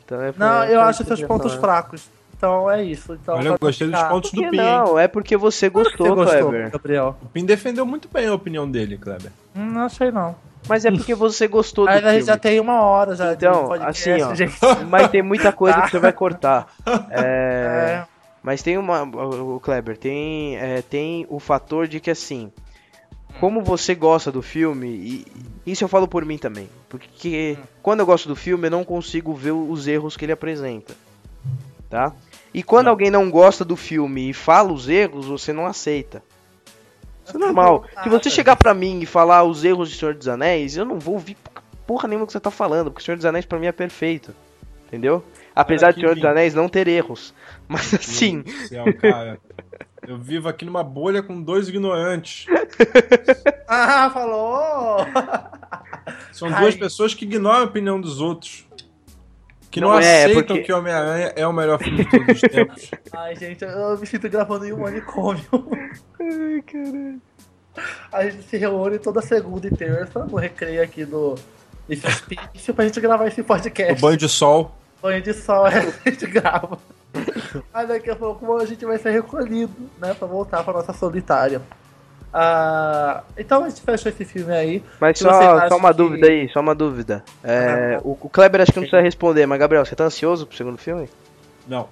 Então 0.05 0.21
é 0.21 0.35
Não, 0.37 0.65
eu 0.65 0.81
acho 0.81 1.05
seus 1.05 1.23
pontos 1.23 1.55
falar. 1.55 1.83
fracos. 1.83 2.09
Então 2.37 2.69
é 2.69 2.83
isso. 2.83 3.15
Então, 3.15 3.37
Olha, 3.37 3.49
eu 3.51 3.59
gostei 3.59 3.87
dos 3.87 3.97
ficar- 3.97 4.11
pontos 4.11 4.31
Por 4.33 4.45
do 4.45 4.51
Pim. 4.51 4.57
não? 4.57 4.99
É 4.99 5.07
porque 5.07 5.37
você 5.37 5.69
gostou, 5.69 6.09
você 6.09 6.15
gostou, 6.15 6.49
Kleber. 6.51 6.71
Gabriel. 6.73 7.17
O 7.23 7.27
Pim 7.27 7.45
defendeu 7.45 7.87
muito 7.87 8.09
bem 8.09 8.27
a 8.27 8.35
opinião 8.35 8.69
dele, 8.69 8.99
Kleber. 8.99 9.31
Hum, 9.55 9.65
não 9.71 9.83
achei 9.83 10.11
não. 10.11 10.35
Mas 10.69 10.85
é 10.85 10.91
porque 10.91 11.15
você 11.15 11.47
gostou 11.47 11.85
do 11.87 11.91
Mas 11.91 12.01
filme. 12.03 12.23
já 12.23 12.37
tem 12.37 12.61
uma 12.61 12.81
hora 12.83 13.15
já 13.15 13.33
Então, 13.33 13.73
assim, 13.73 14.21
ó. 14.23 14.33
Mas 14.89 15.09
tem 15.11 15.23
muita 15.23 15.53
coisa 15.53 15.81
que 15.83 15.91
você 15.91 15.99
vai 15.99 16.13
cortar. 16.13 16.67
É, 17.11 17.21
É, 17.21 18.05
Mas 18.43 18.63
tem 18.63 18.79
uma. 18.79 19.03
O 19.03 19.61
Kleber, 19.61 19.97
tem, 19.97 20.57
é, 20.57 20.83
tem 20.83 21.27
o 21.29 21.39
fator 21.39 21.87
de 21.87 22.01
que 22.01 22.11
assim. 22.11 22.53
Como 23.41 23.63
você 23.63 23.95
gosta 23.95 24.33
do 24.33 24.41
filme, 24.41 24.89
e 24.89 25.27
isso 25.71 25.85
eu 25.85 25.89
falo 25.89 26.09
por 26.09 26.25
mim 26.25 26.39
também. 26.39 26.71
Porque 26.89 27.59
quando 27.83 28.01
eu 28.01 28.07
gosto 28.07 28.29
do 28.29 28.35
filme, 28.37 28.69
eu 28.69 28.71
não 28.71 28.83
consigo 28.85 29.35
ver 29.35 29.51
os 29.53 29.87
erros 29.87 30.17
que 30.17 30.25
ele 30.25 30.33
apresenta. 30.33 30.95
Tá? 31.91 32.13
E 32.55 32.63
quando 32.63 32.89
alguém 32.89 33.11
não 33.11 33.31
gosta 33.31 33.65
do 33.65 33.77
filme 33.77 34.31
e 34.31 34.33
fala 34.33 34.73
os 34.73 34.89
erros, 34.89 35.27
você 35.27 35.53
não 35.53 35.67
aceita. 35.67 36.23
Isso 37.27 37.37
é 37.37 37.41
normal. 37.41 37.85
Se 38.03 38.09
você 38.09 38.31
chegar 38.31 38.57
pra 38.57 38.73
mim 38.73 39.01
e 39.01 39.07
falar 39.07 39.43
os 39.45 39.65
erros 39.65 39.91
de 39.91 39.97
Senhor 39.97 40.15
dos 40.15 40.29
Anéis, 40.29 40.77
eu 40.77 40.85
não 40.85 40.99
vou 40.99 41.15
ouvir 41.15 41.37
porra 41.87 42.09
nenhuma 42.09 42.27
que 42.27 42.33
você 42.33 42.41
tá 42.41 42.51
falando, 42.51 42.91
porque 42.91 43.05
Senhor 43.05 43.17
dos 43.17 43.27
Anéis 43.27 43.45
pra 43.45 43.59
mim 43.59 43.67
é 43.67 43.73
perfeito. 43.73 44.35
Entendeu? 44.87 45.25
Apesar 45.55 45.93
de 45.93 46.01
Senhor 46.01 46.15
dos. 46.15 46.25
Anéis 46.25 46.55
não 46.55 46.69
ter 46.69 46.87
erros. 46.87 47.35
Mas 47.67 47.93
assim, 47.93 48.45
céu, 48.69 48.85
cara. 48.95 49.41
Eu 50.07 50.17
vivo 50.19 50.49
aqui 50.49 50.65
numa 50.65 50.85
bolha 50.85 51.21
com 51.23 51.43
dois 51.43 51.69
ignorantes. 51.69 52.47
Ah, 53.69 54.09
falou! 54.11 54.99
São 56.31 56.47
Ai. 56.47 56.61
duas 56.61 56.77
pessoas 56.77 57.13
que 57.13 57.25
ignoram 57.25 57.63
a 57.63 57.65
opinião 57.65 58.01
dos 58.01 58.21
outros. 58.21 58.65
Que 59.77 59.81
não, 59.83 59.91
Não 59.91 59.99
é, 59.99 60.25
aceitam 60.25 60.43
porque- 60.43 60.63
que 60.63 60.73
Homem-Aranha 60.73 61.33
é 61.37 61.47
o 61.47 61.53
melhor 61.53 61.79
filme 61.79 61.99
de 62.03 62.09
todos 62.11 62.29
os 62.29 62.41
tempos. 62.41 62.91
Ai, 63.13 63.37
gente, 63.37 63.63
eu 63.63 63.99
me 63.99 64.07
sinto 64.07 64.27
gravando 64.31 64.65
em 64.65 64.73
um 64.73 64.79
manicômio. 64.81 65.45
Ai, 66.19 66.63
caralho. 66.63 67.21
A 68.11 68.25
gente 68.25 68.43
se 68.45 68.57
reúne 68.57 68.99
toda 68.99 69.21
segunda 69.21 69.67
e 69.67 69.71
terça 69.71 70.25
no 70.25 70.37
recreio 70.39 70.83
aqui 70.83 71.05
do 71.05 71.35
desse 71.87 72.07
hospício 72.07 72.73
pra 72.73 72.87
gente 72.87 72.99
gravar 73.03 73.27
esse 73.27 73.43
O 73.43 73.45
podcast. 73.45 74.01
banho 74.01 74.17
de 74.17 74.29
sol. 74.31 74.75
Banho 75.03 75.21
de 75.21 75.35
sol, 75.35 75.67
é, 75.67 75.81
a 76.07 76.09
gente 76.11 76.27
grava. 76.27 76.79
Aí 77.75 77.87
daqui 77.87 78.09
a 78.11 78.17
pouco 78.17 78.57
a 78.57 78.65
gente 78.65 78.83
vai 78.87 78.97
ser 78.97 79.11
recolhido, 79.11 79.75
né? 79.99 80.15
Pra 80.15 80.27
voltar 80.27 80.65
pra 80.65 80.73
nossa 80.73 80.95
solitária. 80.95 81.61
Ah, 82.33 83.23
então 83.39 83.65
a 83.65 83.69
gente 83.69 83.81
fechou 83.81 84.11
esse 84.13 84.25
filme 84.25 84.53
aí. 84.53 84.83
Mas 85.01 85.19
só, 85.19 85.69
só 85.69 85.77
uma 85.77 85.91
que- 85.91 85.97
dúvida 85.97 86.27
aí, 86.27 86.49
só 86.51 86.61
uma 86.61 86.75
dúvida. 86.75 87.25
É, 87.43 87.97
Ah, 87.97 88.01
o, 88.05 88.13
o 88.21 88.29
Kleber 88.29 88.61
acho 88.61 88.73
que 88.73 88.79
não 88.79 88.83
precisa 88.83 89.01
responder, 89.03 89.47
mas 89.47 89.59
Gabriel, 89.59 89.85
você 89.85 89.95
tá 89.97 90.05
ansioso 90.05 90.47
pro 90.47 90.57
segundo 90.57 90.77
filme? 90.79 91.09
Não. 91.67 91.89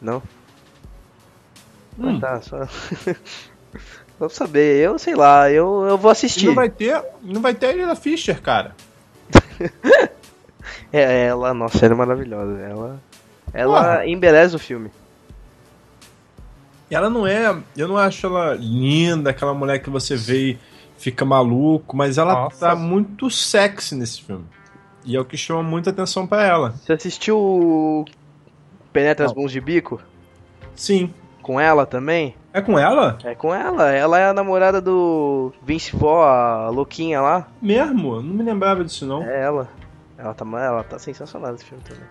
Não? 0.00 0.22
Hum. 1.98 2.16
Ah, 2.16 2.20
tá, 2.20 2.40
só. 2.42 2.58
Vou 4.18 4.28
saber, 4.30 4.76
eu 4.78 4.98
sei 5.00 5.16
lá, 5.16 5.50
eu, 5.50 5.84
eu 5.88 5.98
vou 5.98 6.10
E 6.10 6.12
assistir. 6.12 6.46
não 6.46 6.54
vai 6.54 6.70
ter, 6.70 7.02
não 7.22 7.40
vai 7.42 7.54
ter 7.54 7.66
a 7.66 7.70
Helena 7.72 7.96
Fischer, 7.96 8.40
cara. 8.40 8.72
É, 10.92 11.24
ela, 11.26 11.52
nossa, 11.54 11.84
ela 11.84 11.94
é 11.94 11.96
maravilhosa. 11.96 12.58
Ela, 12.60 13.00
ela 13.52 13.80
Porra. 13.82 14.06
embeleza 14.06 14.56
o 14.56 14.60
filme. 14.60 14.90
E 16.92 16.94
ela 16.94 17.08
não 17.08 17.26
é. 17.26 17.56
Eu 17.74 17.88
não 17.88 17.96
acho 17.96 18.26
ela 18.26 18.54
linda, 18.54 19.30
aquela 19.30 19.54
mulher 19.54 19.78
que 19.78 19.88
você 19.88 20.14
vê 20.14 20.50
e 20.50 20.58
fica 20.98 21.24
maluco, 21.24 21.96
mas 21.96 22.18
ela 22.18 22.34
Nossa. 22.34 22.68
tá 22.68 22.76
muito 22.76 23.30
sexy 23.30 23.94
nesse 23.94 24.20
filme. 24.20 24.44
E 25.02 25.16
é 25.16 25.18
o 25.18 25.24
que 25.24 25.34
chama 25.34 25.62
muita 25.62 25.88
atenção 25.88 26.26
pra 26.26 26.44
ela. 26.44 26.72
Você 26.72 26.92
assistiu 26.92 27.38
o 27.38 28.04
Penetra 28.92 29.24
as. 29.24 29.32
Mãos 29.32 29.50
de 29.50 29.58
Bico? 29.58 30.02
Sim. 30.76 31.14
Com 31.40 31.58
ela 31.58 31.86
também? 31.86 32.34
É 32.52 32.60
com 32.60 32.78
ela? 32.78 33.16
É 33.24 33.34
com 33.34 33.54
ela. 33.54 33.90
Ela 33.90 34.18
é 34.18 34.26
a 34.26 34.34
namorada 34.34 34.78
do 34.78 35.50
Vince 35.64 35.96
Vó, 35.96 36.26
a 36.26 36.68
louquinha 36.68 37.22
lá. 37.22 37.48
Mesmo? 37.62 38.16
Não 38.16 38.34
me 38.34 38.42
lembrava 38.42 38.84
disso, 38.84 39.06
não. 39.06 39.22
É 39.22 39.40
ela. 39.40 39.66
Ela 40.18 40.34
tá, 40.34 40.44
ela 40.44 40.84
tá 40.84 40.98
sensacional 40.98 41.52
nesse 41.52 41.64
filme 41.64 41.82
também. 41.84 42.04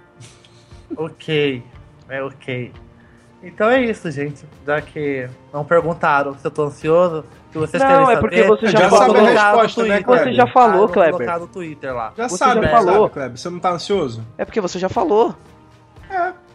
Ok, 0.98 1.64
é 2.10 2.24
ok. 2.24 2.74
Então 3.44 3.70
é 3.70 3.82
isso, 3.82 4.10
gente. 4.12 4.46
Já 4.66 4.82
que 4.82 5.28
não 5.52 5.66
perguntaram 5.66 6.38
se 6.38 6.46
eu 6.46 6.52
tô 6.52 6.64
ansioso, 6.66 7.26
se 7.52 7.58
vocês 7.58 7.82
Não, 7.82 7.90
querem 7.90 8.04
é 8.04 8.06
saber, 8.08 8.20
porque 8.22 8.44
você 8.44 8.68
já 8.68 8.80
Já 8.82 8.90
falou. 8.90 9.16
sabe 9.16 9.20
a 9.20 9.32
resposta, 9.32 9.82
né, 9.82 9.88
Twitter. 9.88 10.06
Kleber? 10.06 10.24
Você 10.26 10.34
já 10.34 10.48
falou, 10.48 10.86
Ah, 10.86 10.90
Kleber. 10.90 11.40
no 11.40 11.48
Twitter 11.48 11.94
lá. 11.96 12.14
Já 12.16 12.30
Você 12.30 12.38
sabe, 12.38 12.56
já 12.62 12.68
já 12.68 12.70
falou. 12.78 13.02
sabe, 13.02 13.14
Kleber. 13.14 13.38
Você 13.38 13.50
não 13.50 13.60
tá 13.60 13.72
ansioso? 13.72 14.24
É 14.38 14.46
porque 14.46 14.62
você 14.62 14.78
já 14.78 14.90
falou. 14.90 15.36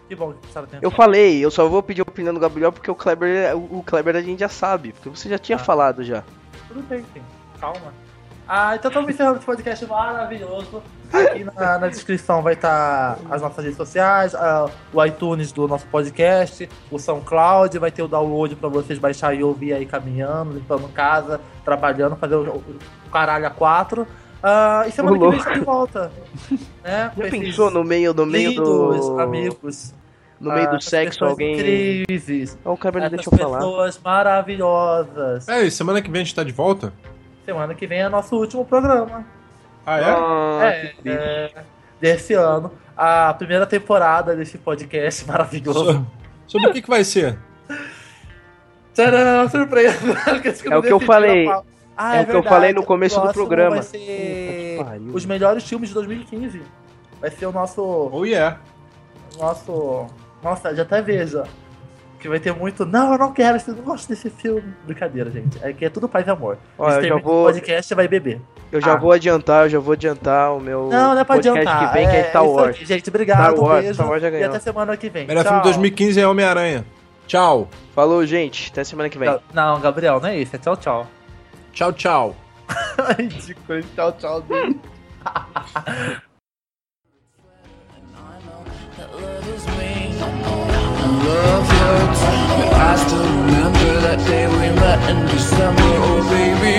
Que 0.09 0.15
bom 0.15 0.33
que 0.33 0.39
prestaram 0.39 0.65
atenção. 0.67 0.81
Eu 0.83 0.91
falei, 0.93 1.45
eu 1.45 1.51
só 1.51 1.69
vou 1.69 1.83
pedir 1.83 2.01
a 2.01 2.05
opinião 2.05 2.33
do 2.33 2.39
Gabriel 2.39 2.71
porque 2.71 2.89
o 2.91 2.95
Kleber, 2.95 3.57
o 3.57 3.79
o 3.79 3.83
Kleber 3.83 4.15
a 4.15 4.21
gente 4.23 4.39
já 4.39 4.49
sabe. 4.49 4.93
Porque 4.93 5.09
você 5.09 5.29
já 5.29 5.39
tinha 5.39 5.57
Ah. 5.57 5.59
falado 5.59 6.05
já. 6.05 6.23
Tudo 6.69 6.83
bem, 6.83 7.05
sim. 7.13 7.21
Calma. 7.61 7.93
Ah, 8.49 8.77
então 8.77 8.89
estamos 8.89 9.11
encerrando 9.11 9.39
esse 9.39 9.47
podcast 9.47 9.87
maravilhoso. 9.87 10.81
Aqui 11.13 11.43
na, 11.43 11.79
na 11.79 11.89
descrição 11.89 12.43
vai 12.43 12.55
estar 12.55 13.19
as 13.29 13.43
nossas 13.43 13.65
redes 13.65 13.77
sociais, 13.77 14.35
ah, 14.37 14.71
o 14.93 15.05
iTunes 15.05 15.51
do 15.51 15.67
nosso 15.67 15.87
podcast, 15.87 16.69
o 16.91 16.99
SoundCloud, 16.99 17.77
vai 17.79 17.91
ter 17.91 18.03
o 18.03 18.09
download 18.09 18.55
para 18.55 18.69
vocês 18.69 18.99
baixar 18.99 19.35
e 19.35 19.43
ouvir 19.43 19.73
aí 19.73 19.85
caminhando, 19.85 20.53
limpando 20.53 20.89
casa, 20.93 21.41
trabalhando, 21.65 22.15
fazer 22.17 22.37
o, 22.37 22.57
o, 22.57 23.11
caralho 23.11 23.47
a 23.47 23.51
quatro. 23.51 24.07
Ah, 24.41 24.85
e 24.87 24.93
semana 24.93 25.19
que 25.19 25.29
vem 25.29 25.39
está 25.39 25.53
de 25.55 25.61
volta. 25.61 26.13
né, 26.85 27.11
Já 27.19 27.31
pensou 27.31 27.71
no 27.71 27.83
meio, 27.83 28.15
no 28.15 28.27
meio 28.27 28.51
lindos 28.51 29.09
do. 29.09 29.21
amigos. 29.21 29.95
No 30.39 30.53
meio 30.53 30.69
ah, 30.69 30.73
do 30.73 30.81
sexo, 30.83 31.25
alguém. 31.25 31.55
Incríveis. 32.03 32.59
Oh, 32.63 32.73
o 32.73 32.75
Essas 32.75 33.11
deixa 33.11 33.31
eu 33.31 33.39
falar. 33.39 33.59
pessoas 33.59 34.01
maravilhosas. 34.05 35.49
É, 35.49 35.65
e 35.65 35.71
semana 35.71 36.03
que 36.03 36.11
vem 36.11 36.21
a 36.21 36.25
gente 36.25 36.35
tá 36.35 36.45
de 36.45 36.53
volta? 36.53 36.93
Semana 37.47 37.75
que 37.75 37.87
vem 37.87 38.01
é 38.01 38.09
nosso 38.09 38.37
último 38.37 38.65
programa. 38.65 39.25
Ah, 39.87 40.01
é? 40.01 40.05
Ah, 40.05 40.59
é, 40.65 40.95
é, 41.07 41.55
desse 42.01 42.35
ano. 42.35 42.73
A 42.97 43.33
primeira 43.35 43.65
temporada 43.67 44.35
desse 44.35 44.59
podcast 44.59 45.25
maravilhoso. 45.31 45.85
So- 45.93 46.07
sobre 46.49 46.71
o 46.71 46.73
que, 46.73 46.83
que 46.83 46.89
vai 46.91 47.05
ser? 47.05 47.39
Tcharam, 48.95 49.49
surpresa! 49.49 49.97
É 50.71 50.77
o 50.77 50.83
que 50.83 50.93
eu 50.93 50.99
falei. 51.01 51.49
Ah, 51.97 52.17
É 52.17 52.23
o 52.23 52.27
que 52.27 52.35
eu 52.35 52.43
falei 52.43 52.73
no 52.73 52.83
começo 52.83 53.21
do 53.21 53.33
programa. 53.33 53.77
Vai 53.77 53.83
ser 53.83 54.79
Puta 54.79 55.01
os 55.17 55.25
melhores 55.25 55.65
filmes 55.65 55.89
de 55.89 55.95
2015. 55.95 56.63
Vai 57.21 57.31
ser 57.31 57.47
o 57.47 57.53
nosso. 57.53 57.83
Oh, 58.13 58.25
yeah. 58.25 58.59
nosso. 59.39 60.07
Nossa, 60.43 60.75
já 60.75 60.83
até 60.83 61.01
vejo. 61.01 61.43
Que 62.27 62.31
vai 62.31 62.41
ter 62.41 62.53
muito. 62.53 62.85
Não, 62.85 63.13
eu 63.13 63.19
não 63.19 63.33
quero, 63.33 63.57
eu 63.69 63.75
não 63.77 63.85
gosto 63.85 64.09
desse 64.09 64.29
filme. 64.29 64.75
Brincadeira, 64.85 65.31
gente. 65.31 65.57
É 65.63 65.73
que 65.73 65.85
é 65.85 65.89
tudo 65.89 66.09
paz 66.09 66.27
e 66.27 66.31
amor. 66.31 66.59
Ó, 66.77 66.91
eu 66.91 67.03
já 67.09 67.17
vou- 67.19 67.43
o 67.43 67.47
podcast 67.53 67.95
vai 67.95 68.09
beber. 68.09 68.41
Eu 68.73 68.81
já 68.81 68.95
Ah. 68.95 68.97
vou 68.97 69.13
adiantar, 69.13 69.67
eu 69.67 69.69
já 69.69 69.79
vou 69.79 69.93
adiantar 69.93 70.53
o 70.53 70.59
meu 70.59 70.89
Não, 70.89 71.15
não 71.15 71.21
é 71.21 71.25
pra 71.25 71.37
podcast 71.37 71.61
adiantar. 71.61 71.89
que 71.89 71.95
vem, 71.95 72.09
que 72.09 72.17
é 72.17 72.25
Star 72.31 72.43
isso 72.45 72.53
Wars. 72.53 72.71
aqui, 72.75 72.85
gente, 72.85 73.09
obrigado. 73.11 73.39
Star 73.39 73.55
Wars, 73.65 73.81
beijo. 73.83 73.95
Star 73.95 74.09
Wars 74.09 74.23
já 74.23 74.27
e 74.29 74.31
ganhou. 74.33 74.49
até 74.51 74.59
semana 74.59 74.97
que 74.97 75.09
vem. 75.09 75.27
Melhor 75.29 75.45
Tchau. 75.45 75.53
filme 75.53 75.63
de 75.63 75.69
2015 75.69 76.21
é 76.21 76.27
Homem-Aranha. 76.27 76.85
Tchau. 77.29 77.69
Falou, 77.95 78.27
gente. 78.27 78.71
Até 78.73 78.83
semana 78.83 79.09
que 79.09 79.19
vem. 79.19 79.39
Não, 79.55 79.81
Gabriel, 79.81 80.19
não 80.21 80.29
é 80.29 80.37
isso. 80.37 80.57
É 80.57 80.59
tchau, 80.59 80.77
tchau. 80.77 81.07
Tchau, 81.73 81.93
tchau. 81.93 82.37
Ridículo 83.17 83.83
tchau, 83.95 84.13
tchau 84.19 84.43
dele. 84.43 84.81
love 91.27 91.67
your 91.81 91.99
touch. 92.23 92.73
I 92.89 92.97
still 93.05 93.29
remember 93.41 93.91
that 94.07 94.19
day 94.27 94.47
we 94.47 94.67
met 94.83 95.01
in 95.11 95.19
December, 95.27 95.91
oh 96.09 96.21
baby. 96.31 96.79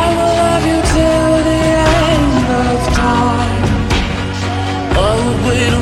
I 0.00 0.04
will 0.16 0.34
love 0.42 0.64
you 0.70 0.80
till 0.94 1.34
the 1.48 1.60
end 2.08 2.46
of 2.64 2.78
time. 2.94 3.64
Oh, 4.96 5.46
wait. 5.46 5.77